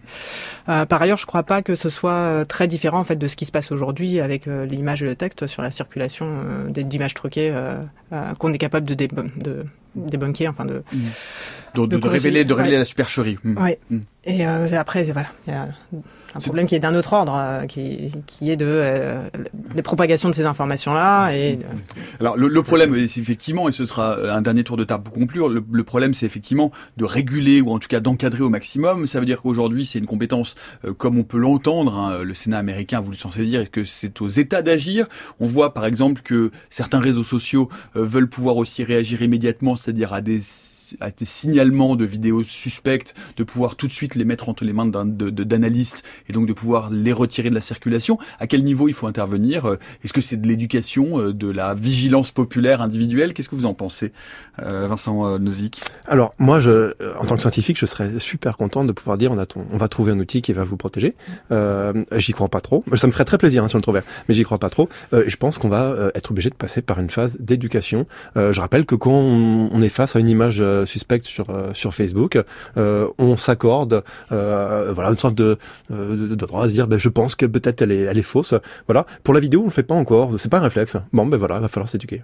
Euh, 0.69 0.85
par 0.85 1.01
ailleurs, 1.01 1.17
je 1.17 1.25
crois 1.25 1.43
pas 1.43 1.61
que 1.61 1.75
ce 1.75 1.89
soit 1.89 2.45
très 2.45 2.67
différent 2.67 2.99
en 2.99 3.03
fait 3.05 3.15
de 3.15 3.27
ce 3.27 3.35
qui 3.35 3.45
se 3.45 3.51
passe 3.51 3.71
aujourd'hui 3.71 4.19
avec 4.19 4.45
l'image 4.45 5.01
et 5.03 5.05
le 5.05 5.15
texte 5.15 5.47
sur 5.47 5.61
la 5.61 5.71
circulation 5.71 6.27
d'images 6.69 7.13
truquées 7.13 7.53
qu'on 8.39 8.53
est 8.53 8.57
capable 8.57 8.85
de, 8.85 8.93
de 8.95 9.65
débunker, 9.95 10.49
enfin 10.51 10.65
de. 10.65 10.83
de, 11.73 11.85
de- 11.85 11.97
de 11.97 12.07
révéler, 12.07 12.43
de 12.45 12.53
révéler 12.53 12.73
Ouais. 12.75 12.79
la 12.79 12.85
supercherie. 12.85 13.37
Ouais. 13.45 13.79
Hmm. 13.89 13.99
Et 14.27 14.45
euh, 14.45 14.67
après, 14.73 15.05
voilà, 15.05 15.29
il 15.47 15.53
y 15.53 15.55
a 15.55 15.69
un 16.35 16.39
problème 16.39 16.67
qui 16.67 16.75
est 16.75 16.79
d'un 16.79 16.93
autre 16.95 17.13
ordre, 17.13 17.35
euh, 17.35 17.65
qui, 17.65 18.11
qui 18.25 18.51
est 18.51 18.57
de 18.57 18.65
euh, 18.67 19.29
des 19.73 19.81
propagations 19.81 20.29
de 20.29 20.35
ces 20.35 20.45
informations-là 20.45 21.31
et 21.31 21.59
Alors 22.19 22.37
le, 22.37 22.47
le 22.47 22.63
problème, 22.63 22.93
euh, 22.93 23.07
c'est 23.07 23.21
effectivement, 23.21 23.69
et 23.69 23.71
ce 23.71 23.85
sera 23.85 24.17
un 24.31 24.41
dernier 24.41 24.63
tour 24.63 24.77
de 24.77 24.83
table 24.83 25.03
pour 25.03 25.13
conclure, 25.13 25.49
le, 25.49 25.63
le 25.71 25.83
problème 25.83 26.13
c'est 26.13 26.25
effectivement 26.25 26.71
de 26.97 27.05
réguler 27.05 27.61
ou 27.61 27.71
en 27.71 27.79
tout 27.79 27.87
cas 27.87 27.99
d'encadrer 27.99 28.43
au 28.43 28.49
maximum. 28.49 29.07
Ça 29.07 29.19
veut 29.19 29.25
dire 29.25 29.41
qu'aujourd'hui 29.41 29.85
c'est 29.85 29.99
une 29.99 30.05
compétence, 30.05 30.55
comme 30.97 31.17
on 31.17 31.23
peut 31.23 31.37
l'entendre, 31.37 31.95
hein, 31.95 32.23
le 32.23 32.33
Sénat 32.33 32.57
américain 32.57 32.97
a 32.97 33.01
voulu 33.01 33.17
s'en 33.17 33.31
saisir, 33.31 33.61
et 33.61 33.67
que 33.67 33.83
c'est 33.85 34.21
aux 34.21 34.27
États 34.27 34.61
d'agir? 34.61 35.07
On 35.39 35.47
voit 35.47 35.73
par 35.73 35.85
exemple 35.85 36.21
que 36.21 36.51
certains 36.69 36.99
réseaux 36.99 37.23
sociaux 37.23 37.69
veulent 37.95 38.29
pouvoir 38.29 38.57
aussi 38.57 38.83
réagir 38.83 39.21
immédiatement, 39.21 39.75
c'est-à-dire 39.75 40.13
à 40.13 40.21
des, 40.21 40.41
à 40.99 41.11
des 41.11 41.25
signalements 41.25 41.95
de 41.95 42.05
vidéos 42.05 42.43
suspectes, 42.43 43.13
de 43.37 43.43
pouvoir 43.43 43.75
tout 43.75 43.87
de 43.87 43.93
suite 43.93 44.15
les 44.17 44.25
mettre 44.25 44.49
entre 44.49 44.63
les 44.65 44.73
mains 44.73 44.85
d'analystes 44.87 46.03
et 46.29 46.33
donc 46.33 46.47
de 46.47 46.53
pouvoir 46.53 46.89
les 46.91 47.13
retirer 47.13 47.49
de 47.49 47.55
la 47.55 47.61
circulation. 47.61 48.17
À 48.39 48.47
quel 48.47 48.63
niveau 48.63 48.87
il 48.87 48.93
faut 48.93 49.07
intervenir 49.07 49.65
Euh, 49.65 49.77
Est-ce 50.03 50.13
que 50.13 50.21
c'est 50.21 50.37
de 50.37 50.47
l'éducation, 50.47 51.19
euh, 51.19 51.33
de 51.33 51.49
la 51.49 51.73
vigilance 51.73 52.31
populaire 52.31 52.81
individuelle? 52.81 53.33
Qu'est-ce 53.33 53.49
que 53.49 53.55
vous 53.55 53.65
en 53.65 53.73
pensez, 53.73 54.11
euh, 54.61 54.87
Vincent 54.87 55.39
Nozick? 55.39 55.81
Alors 56.07 56.33
moi, 56.39 56.59
je, 56.59 56.91
en 57.19 57.25
tant 57.25 57.35
que 57.35 57.41
scientifique, 57.41 57.77
je 57.77 57.85
serais 57.85 58.19
super 58.19 58.57
content 58.57 58.83
de 58.85 58.91
pouvoir 58.91 59.17
dire 59.17 59.31
on, 59.31 59.37
a 59.37 59.45
ton- 59.45 59.65
on 59.71 59.77
va 59.77 59.87
trouver 59.87 60.11
un 60.11 60.19
outil 60.19 60.41
qui 60.41 60.53
va 60.53 60.63
vous 60.63 60.77
protéger. 60.77 61.15
Euh, 61.51 61.93
j'y 62.15 62.33
crois 62.33 62.49
pas 62.49 62.61
trop. 62.61 62.83
Ça 62.95 63.07
me 63.07 63.11
ferait 63.11 63.25
très 63.25 63.37
plaisir 63.37 63.63
hein, 63.63 63.67
si 63.67 63.75
on 63.75 63.79
le 63.79 63.83
trouvait, 63.83 64.03
mais 64.27 64.35
j'y 64.35 64.43
crois 64.43 64.57
pas 64.59 64.69
trop. 64.69 64.89
Euh, 65.13 65.23
je 65.27 65.35
pense 65.37 65.57
qu'on 65.57 65.69
va 65.69 66.09
être 66.15 66.31
obligé 66.31 66.49
de 66.49 66.55
passer 66.55 66.81
par 66.81 66.99
une 66.99 67.09
phase 67.09 67.37
d'éducation. 67.39 68.05
Euh, 68.37 68.51
je 68.53 68.61
rappelle 68.61 68.85
que 68.85 68.95
quand 68.95 69.11
on, 69.11 69.69
on 69.71 69.81
est 69.81 69.89
face 69.89 70.15
à 70.15 70.19
une 70.19 70.27
image 70.29 70.63
suspecte 70.85 71.25
sur 71.25 71.47
sur 71.73 71.93
Facebook, 71.93 72.37
on 72.75 73.37
s'accorde, 73.37 74.03
voilà, 74.29 75.09
une 75.09 75.17
sorte 75.17 75.35
de, 75.35 75.57
euh, 75.91 76.15
de, 76.15 76.27
de 76.27 76.45
droit 76.45 76.63
à 76.65 76.67
dire, 76.67 76.87
ben, 76.87 76.97
je 76.97 77.09
pense 77.09 77.35
que 77.35 77.45
peut-être 77.45 77.81
elle 77.81 77.91
est, 77.91 78.01
elle 78.01 78.17
est 78.17 78.21
fausse. 78.21 78.53
Voilà. 78.87 79.05
Pour 79.23 79.33
la 79.33 79.39
vidéo, 79.39 79.61
on 79.61 79.65
le 79.65 79.69
fait 79.71 79.83
pas 79.83 79.95
encore. 79.95 80.31
C'est 80.39 80.49
pas 80.49 80.57
un 80.57 80.61
réflexe. 80.61 80.95
Bon, 81.13 81.25
ben 81.25 81.37
voilà, 81.37 81.59
va 81.59 81.67
falloir 81.67 81.89
s'éduquer. 81.89 82.21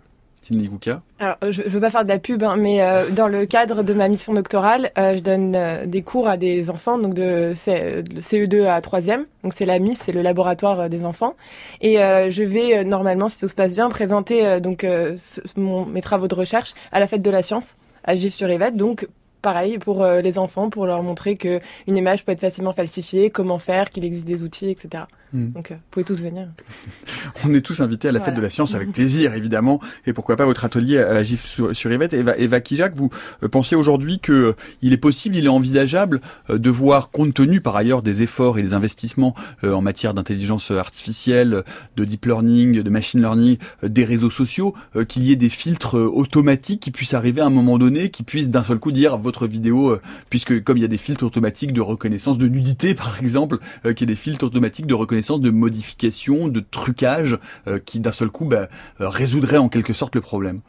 Alors, 1.20 1.38
je, 1.42 1.62
je 1.64 1.70
veux 1.70 1.80
pas 1.80 1.90
faire 1.90 2.04
de 2.04 2.10
la 2.10 2.20
pub, 2.20 2.44
hein, 2.44 2.58
mais 2.58 2.82
euh, 2.82 3.10
dans 3.12 3.30
le 3.30 3.46
cadre 3.46 3.82
de 3.82 3.94
ma 3.94 4.10
mission 4.10 4.34
doctorale, 4.34 4.92
euh, 4.98 5.16
je 5.16 5.22
donne 5.22 5.56
euh, 5.56 5.86
des 5.86 6.02
cours 6.02 6.28
à 6.28 6.36
des 6.36 6.70
enfants, 6.70 6.98
donc 6.98 7.14
de, 7.14 7.54
C- 7.56 8.04
de 8.04 8.20
CE2 8.20 8.66
à 8.66 8.82
3e. 8.82 9.24
Donc 9.44 9.54
c'est 9.54 9.64
la 9.66 9.80
MIS, 9.80 9.96
c'est 9.96 10.12
le 10.12 10.22
laboratoire 10.22 10.82
euh, 10.82 10.90
des 10.90 11.06
enfants. 11.06 11.36
Et 11.80 12.02
euh, 12.04 12.30
je 12.30 12.44
vais 12.44 12.80
euh, 12.80 12.84
normalement, 12.84 13.30
si 13.30 13.40
tout 13.40 13.48
se 13.48 13.56
passe 13.56 13.74
bien, 13.74 13.88
présenter 13.90 14.46
euh, 14.46 14.60
donc 14.60 14.84
euh, 14.84 15.14
ce- 15.16 15.40
ce- 15.46 15.58
mon- 15.58 15.86
mes 15.86 16.02
travaux 16.02 16.28
de 16.28 16.36
recherche 16.36 16.74
à 16.92 17.00
la 17.00 17.08
fête 17.08 17.22
de 17.22 17.32
la 17.32 17.42
science 17.42 17.78
à 18.04 18.18
Gif 18.18 18.34
sur 18.34 18.50
Yvette. 18.50 18.76
Donc 18.76 19.08
pareil 19.44 19.78
pour 19.78 20.02
euh, 20.02 20.22
les 20.22 20.40
enfants, 20.40 20.72
pour 20.72 20.88
leur 20.88 21.04
montrer 21.04 21.36
que 21.36 21.60
une 21.86 21.96
image 21.96 22.26
peut 22.26 22.32
être 22.32 22.40
facilement 22.40 22.74
falsifiée, 22.74 23.30
comment 23.30 23.60
faire, 23.60 23.92
qu'il 23.92 24.04
existe 24.04 24.26
des 24.26 24.44
outils, 24.44 24.72
etc. 24.72 25.04
Mm. 25.34 25.50
Donc, 25.50 25.72
euh, 25.72 25.76
vous 25.76 25.82
pouvez 25.90 26.04
tous 26.06 26.22
venir. 26.22 26.48
On 27.46 27.54
est 27.54 27.62
tous 27.62 27.82
invités 27.82 28.08
à 28.08 28.12
la 28.12 28.20
fête 28.20 28.36
de 28.36 28.42
la 28.42 28.50
science 28.50 28.76
avec 28.76 28.92
plaisir, 28.92 29.34
évidemment, 29.34 29.80
et 30.06 30.14
pourquoi 30.14 30.36
pas 30.36 30.46
votre 30.46 30.64
atelier 30.64 31.00
à 31.00 31.24
GIF 31.24 31.44
sur, 31.44 31.76
sur 31.76 31.92
Yvette. 31.92 32.14
Eva, 32.14 32.38
Eva 32.38 32.62
Kijak, 32.62 32.96
vous 32.96 33.10
euh, 33.42 33.48
pensez 33.48 33.76
aujourd'hui 33.76 34.20
que 34.20 34.32
euh, 34.32 34.54
il 34.82 34.94
est 34.94 34.98
possible, 34.98 35.36
il 35.36 35.46
est 35.46 35.50
envisageable 35.50 36.22
de 36.50 36.70
voir, 36.70 37.10
compte 37.10 37.34
tenu 37.34 37.62
par 37.62 37.76
ailleurs 37.76 38.04
des 38.04 38.22
efforts 38.22 38.60
et 38.60 38.64
des 38.64 38.74
investissements 38.74 39.34
en 39.64 39.82
matière 39.82 40.14
d'intelligence 40.14 40.72
artificielle, 40.72 41.64
de 41.96 42.06
deep 42.06 42.26
learning, 42.26 42.82
de 42.82 42.90
machine 42.90 43.20
learning, 43.22 43.58
des 43.82 44.04
réseaux 44.04 44.30
sociaux, 44.30 44.76
qu'il 45.08 45.24
y 45.24 45.32
ait 45.32 45.36
des 45.36 45.50
filtres 45.50 45.96
automatiques 45.96 46.82
qui 46.82 46.92
puissent 46.92 47.14
arriver 47.14 47.42
à 47.42 47.46
un 47.46 47.50
moment 47.50 47.78
donné, 47.78 48.10
qui 48.10 48.24
puissent 48.24 48.50
d'un 48.50 48.64
seul 48.64 48.80
coup 48.80 48.92
dire 48.92 49.18
votre 49.18 49.48
vidéo, 49.48 49.98
puisque 50.30 50.64
comme 50.64 50.78
il 50.78 50.82
y 50.82 50.86
a 50.86 50.90
des 50.90 50.98
filtres 50.98 51.24
automatiques 51.24 51.74
de 51.74 51.82
reconnaissance 51.82 52.38
de 52.38 52.48
nudité, 52.48 52.94
par 52.94 53.20
exemple, 53.20 53.58
qu'il 53.84 54.02
y 54.02 54.04
ait 54.04 54.06
des 54.08 54.16
filtres 54.16 54.46
automatiques 54.46 54.86
de 54.86 54.94
reconnaissance 54.94 55.23
de 55.32 55.50
modification, 55.50 56.48
de 56.48 56.60
trucage, 56.60 57.38
euh, 57.68 57.80
qui 57.84 58.00
d'un 58.00 58.12
seul 58.12 58.30
coup 58.30 58.46
bah, 58.46 58.68
euh, 59.02 59.10
résoudrait 59.10 59.58
en 59.58 59.70
quelque 59.70 59.94
sorte 59.94 60.16
le 60.16 60.22
problème. 60.22 60.60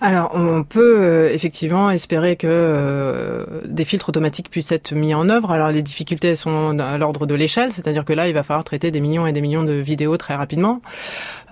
Alors, 0.00 0.32
on 0.34 0.62
peut 0.62 0.98
euh, 1.00 1.32
effectivement 1.32 1.90
espérer 1.90 2.36
que 2.36 3.46
des 3.64 3.84
filtres 3.84 4.10
automatiques 4.10 4.50
puissent 4.50 4.72
être 4.72 4.94
mis 4.94 5.14
en 5.14 5.28
œuvre. 5.28 5.50
Alors, 5.50 5.70
les 5.70 5.82
difficultés 5.82 6.34
sont 6.34 6.78
à 6.78 6.98
l'ordre 6.98 7.26
de 7.26 7.34
l'échelle, 7.34 7.72
c'est-à-dire 7.72 8.04
que 8.04 8.12
là, 8.12 8.28
il 8.28 8.34
va 8.34 8.42
falloir 8.42 8.64
traiter 8.64 8.90
des 8.90 9.00
millions 9.00 9.26
et 9.26 9.32
des 9.32 9.40
millions 9.40 9.64
de 9.64 9.72
vidéos 9.72 10.16
très 10.16 10.34
rapidement, 10.34 10.82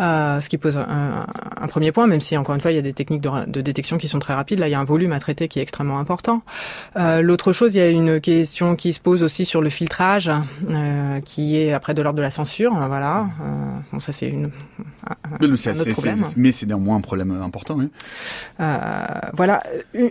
euh, 0.00 0.40
ce 0.40 0.48
qui 0.48 0.58
pose 0.58 0.78
un, 0.78 1.26
premier 1.68 1.92
point, 1.92 2.06
même 2.06 2.20
si, 2.20 2.36
encore 2.36 2.54
une 2.54 2.60
fois, 2.60 2.72
il 2.72 2.74
y 2.74 2.78
a 2.78 2.82
des 2.82 2.92
techniques 2.92 3.22
de, 3.22 3.60
détection 3.60 3.98
qui 3.98 4.08
sont 4.08 4.18
très 4.18 4.34
rapides. 4.34 4.58
Là, 4.58 4.68
il 4.68 4.70
y 4.70 4.74
a 4.74 4.80
un 4.80 4.84
volume 4.84 5.12
à 5.12 5.20
traiter 5.20 5.48
qui 5.48 5.58
est 5.58 5.62
extrêmement 5.62 5.98
important. 5.98 6.42
Euh, 6.96 7.22
L'autre 7.22 7.52
chose, 7.52 7.74
il 7.74 7.78
y 7.78 7.80
a 7.80 7.88
une 7.88 8.20
question 8.20 8.76
qui 8.76 8.92
se 8.92 9.00
pose 9.00 9.22
aussi 9.22 9.44
sur 9.44 9.60
le 9.62 9.70
filtrage, 9.70 10.30
euh, 10.70 11.20
qui 11.20 11.56
est 11.56 11.72
après 11.72 11.94
de 11.94 12.02
l'ordre 12.02 12.18
de 12.18 12.22
la 12.22 12.30
censure. 12.30 12.74
Voilà. 12.74 13.28
Euh, 13.40 13.78
bon, 13.92 14.00
ça, 14.00 14.12
c'est 14.12 14.28
une... 14.28 14.50
un- 15.06 15.48
Mais, 15.48 15.56
c'est- 15.56 15.70
autre 15.70 15.82
c'est- 15.82 15.90
problème. 15.92 16.16
c'est- 16.24 16.36
mais 16.36 16.52
c'est 16.52 16.66
néanmoins 16.66 16.96
un 16.96 17.00
problème 17.00 17.30
euh, 17.32 17.44
important. 17.44 17.74
Oui. 17.78 17.88
Euh, 18.60 18.76
voilà, 19.34 19.62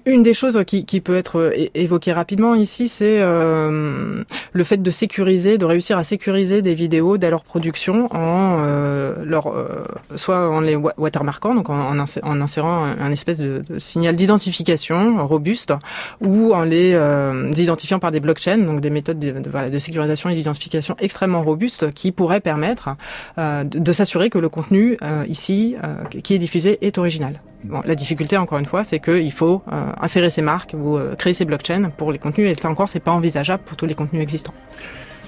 une, 0.05 0.21
des 0.23 0.33
choses 0.33 0.59
qui, 0.67 0.85
qui 0.85 1.01
peut 1.01 1.15
être 1.15 1.51
é- 1.55 1.71
évoquée 1.75 2.11
rapidement 2.11 2.55
ici, 2.55 2.89
c'est 2.89 3.19
euh, 3.19 4.23
le 4.51 4.63
fait 4.63 4.81
de 4.81 4.91
sécuriser, 4.91 5.57
de 5.57 5.65
réussir 5.65 5.97
à 5.97 6.03
sécuriser 6.03 6.61
des 6.61 6.73
vidéos 6.75 7.17
dès 7.17 7.29
leur 7.29 7.43
production 7.43 8.13
en 8.15 8.57
euh, 8.59 9.15
leur, 9.25 9.47
euh, 9.47 9.85
soit 10.15 10.49
en 10.49 10.59
les 10.59 10.75
wa- 10.75 10.93
watermarquant, 10.97 11.55
donc 11.55 11.69
en, 11.69 11.79
en 11.79 11.95
insé- 11.97 12.19
en 12.23 12.41
insérant 12.41 12.83
un, 12.85 12.99
un 12.99 13.11
espèce 13.11 13.37
de, 13.39 13.63
de 13.69 13.79
signal 13.79 14.15
d'identification 14.15 15.25
robuste, 15.25 15.73
ou 16.21 16.53
en 16.53 16.63
les 16.63 16.91
euh, 16.93 17.51
identifiant 17.55 17.99
par 17.99 18.11
des 18.11 18.19
blockchains, 18.19 18.57
donc 18.57 18.81
des 18.81 18.89
méthodes 18.89 19.19
de, 19.19 19.31
de- 19.31 19.49
voilà, 19.49 19.69
de 19.69 19.79
sécurisation 19.79 20.29
et 20.29 20.35
d'identification 20.35 20.95
extrêmement 20.99 21.43
robustes 21.43 21.91
qui 21.93 22.11
pourraient 22.11 22.41
permettre 22.41 22.89
euh, 23.37 23.63
de, 23.63 23.79
de 23.79 23.91
s'assurer 23.93 24.29
que 24.29 24.37
le 24.37 24.49
contenu 24.49 24.82
euh, 25.01 25.25
ici 25.27 25.75
euh, 25.83 26.03
qui 26.05 26.33
est 26.33 26.37
diffusé 26.37 26.77
est 26.85 26.97
original. 26.97 27.39
La 27.85 27.95
difficulté, 27.95 28.35
encore 28.35 28.57
une 28.57 28.65
fois, 28.65 28.83
c'est 28.83 28.99
qu'il 28.99 29.31
faut 29.31 29.61
euh, 29.71 29.85
insérer 30.01 30.29
ces 30.29 30.41
marques 30.41 30.75
ou 30.77 30.99
créer 31.17 31.33
ces 31.33 31.45
blockchains 31.45 31.91
pour 31.91 32.11
les 32.11 32.19
contenus. 32.19 32.51
Et 32.51 32.61
ça 32.61 32.69
encore, 32.69 32.89
c'est 32.89 32.99
pas 32.99 33.11
envisageable 33.11 33.63
pour 33.65 33.77
tous 33.77 33.85
les 33.85 33.95
contenus 33.95 34.21
existants. 34.21 34.53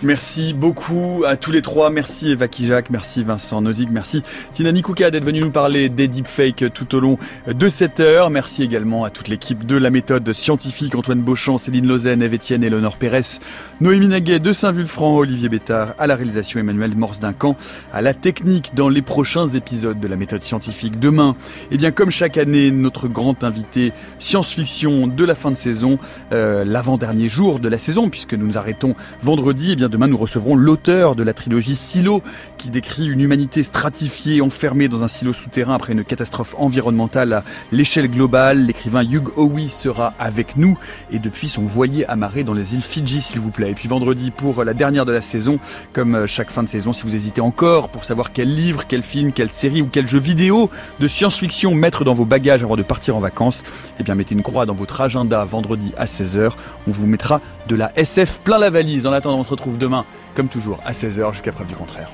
Merci 0.05 0.53
beaucoup 0.53 1.23
à 1.27 1.35
tous 1.35 1.51
les 1.51 1.63
trois. 1.63 1.89
Merci 1.89 2.29
Eva 2.29 2.47
Kijak, 2.47 2.91
merci 2.91 3.23
Vincent 3.23 3.59
Nozig, 3.59 3.89
merci 3.91 4.21
Tina 4.53 4.71
Nikouka 4.71 5.09
d'être 5.09 5.25
venu 5.25 5.39
nous 5.39 5.49
parler 5.49 5.89
des 5.89 6.07
deepfakes 6.07 6.71
tout 6.75 6.93
au 6.93 6.99
long 6.99 7.17
de 7.47 7.69
cette 7.69 7.99
heure. 7.99 8.29
Merci 8.29 8.61
également 8.61 9.03
à 9.03 9.09
toute 9.09 9.29
l'équipe 9.29 9.65
de 9.65 9.75
la 9.75 9.89
méthode 9.89 10.31
scientifique, 10.31 10.93
Antoine 10.93 11.21
Beauchamp, 11.21 11.57
Céline 11.57 11.87
Lausanne, 11.87 12.21
Eve 12.21 12.35
et 12.35 12.57
Léonore 12.57 12.97
Pérez, 12.97 13.39
Noémie 13.81 14.07
Naguet 14.07 14.37
de 14.37 14.53
Saint-Vulfranc, 14.53 15.17
Olivier 15.17 15.49
Bétard 15.49 15.95
à 15.97 16.05
la 16.05 16.15
réalisation, 16.15 16.59
Emmanuel 16.59 16.95
Morse 16.95 17.19
Duncan 17.19 17.57
à 17.91 18.03
la 18.03 18.13
technique 18.13 18.75
dans 18.75 18.89
les 18.89 19.01
prochains 19.01 19.47
épisodes 19.47 19.99
de 19.99 20.07
la 20.07 20.17
méthode 20.17 20.43
scientifique. 20.43 20.99
Demain, 20.99 21.35
eh 21.71 21.77
bien 21.77 21.89
comme 21.89 22.11
chaque 22.11 22.37
année, 22.37 22.69
notre 22.69 23.07
grand 23.07 23.43
invité 23.43 23.91
science-fiction 24.19 25.07
de 25.07 25.25
la 25.25 25.33
fin 25.33 25.49
de 25.49 25.57
saison, 25.57 25.97
euh, 26.31 26.63
l'avant-dernier 26.63 27.27
jour 27.27 27.59
de 27.59 27.69
la 27.69 27.79
saison, 27.79 28.09
puisque 28.09 28.35
nous 28.35 28.45
nous 28.45 28.57
arrêtons 28.59 28.93
vendredi, 29.23 29.71
eh 29.71 29.75
bien 29.75 29.89
demain 29.95 30.07
nous 30.07 30.17
recevrons 30.17 30.57
l'auteur 30.57 31.15
de 31.15 31.23
la 31.23 31.33
trilogie 31.33 31.77
Silo, 31.77 32.21
qui 32.57 32.69
décrit 32.69 33.07
une 33.07 33.21
humanité 33.21 33.63
stratifiée, 33.63 34.41
enfermée 34.41 34.89
dans 34.89 35.03
un 35.03 35.07
silo 35.07 35.31
souterrain 35.31 35.73
après 35.73 35.93
une 35.93 36.03
catastrophe 36.03 36.53
environnementale 36.57 37.31
à 37.31 37.43
l'échelle 37.71 38.09
globale. 38.09 38.65
L'écrivain 38.65 39.05
Hugh 39.05 39.29
Howey 39.37 39.69
sera 39.69 40.13
avec 40.19 40.57
nous 40.57 40.77
et 41.11 41.19
depuis 41.19 41.47
son 41.47 41.61
voilier 41.61 42.03
amarré 42.07 42.43
dans 42.43 42.53
les 42.53 42.75
îles 42.75 42.81
Fidji, 42.81 43.21
s'il 43.21 43.39
vous 43.39 43.51
plaît. 43.51 43.71
Et 43.71 43.73
puis 43.73 43.87
vendredi 43.87 44.31
pour 44.31 44.65
la 44.65 44.73
dernière 44.73 45.05
de 45.05 45.13
la 45.13 45.21
saison, 45.21 45.59
comme 45.93 46.15
euh, 46.15 46.27
chaque 46.27 46.51
fin 46.51 46.63
de 46.63 46.67
saison, 46.67 46.91
si 46.91 47.03
vous 47.03 47.15
hésitez 47.15 47.39
encore 47.39 47.87
pour 47.87 48.03
savoir 48.03 48.33
quel 48.33 48.53
livre, 48.53 48.87
quel 48.89 49.01
film, 49.01 49.31
quelle 49.31 49.49
série 49.49 49.81
ou 49.81 49.87
quel 49.89 50.09
jeu 50.09 50.19
vidéo 50.19 50.69
de 50.99 51.07
science-fiction 51.07 51.73
mettre 51.73 52.03
dans 52.03 52.15
vos 52.15 52.25
bagages 52.25 52.63
avant 52.63 52.75
de 52.75 52.83
partir 52.83 53.15
en 53.15 53.21
vacances, 53.21 53.63
eh 53.97 54.03
bien 54.03 54.15
mettez 54.15 54.35
une 54.35 54.43
croix 54.43 54.65
dans 54.65 54.75
votre 54.75 54.99
agenda 54.99 55.45
vendredi 55.45 55.93
à 55.95 56.03
16h. 56.03 56.51
On 56.85 56.91
vous 56.91 57.07
mettra 57.07 57.39
de 57.69 57.75
la 57.75 57.97
SF 57.97 58.41
plein 58.43 58.59
la 58.59 58.69
valise. 58.69 59.07
En 59.07 59.13
attendant, 59.13 59.39
on 59.39 59.43
se 59.45 59.53
demain, 59.77 60.05
comme 60.35 60.47
toujours, 60.47 60.79
à 60.85 60.91
16h 60.91 61.31
jusqu'à 61.33 61.51
preuve 61.51 61.67
du 61.67 61.75
contraire. 61.75 62.09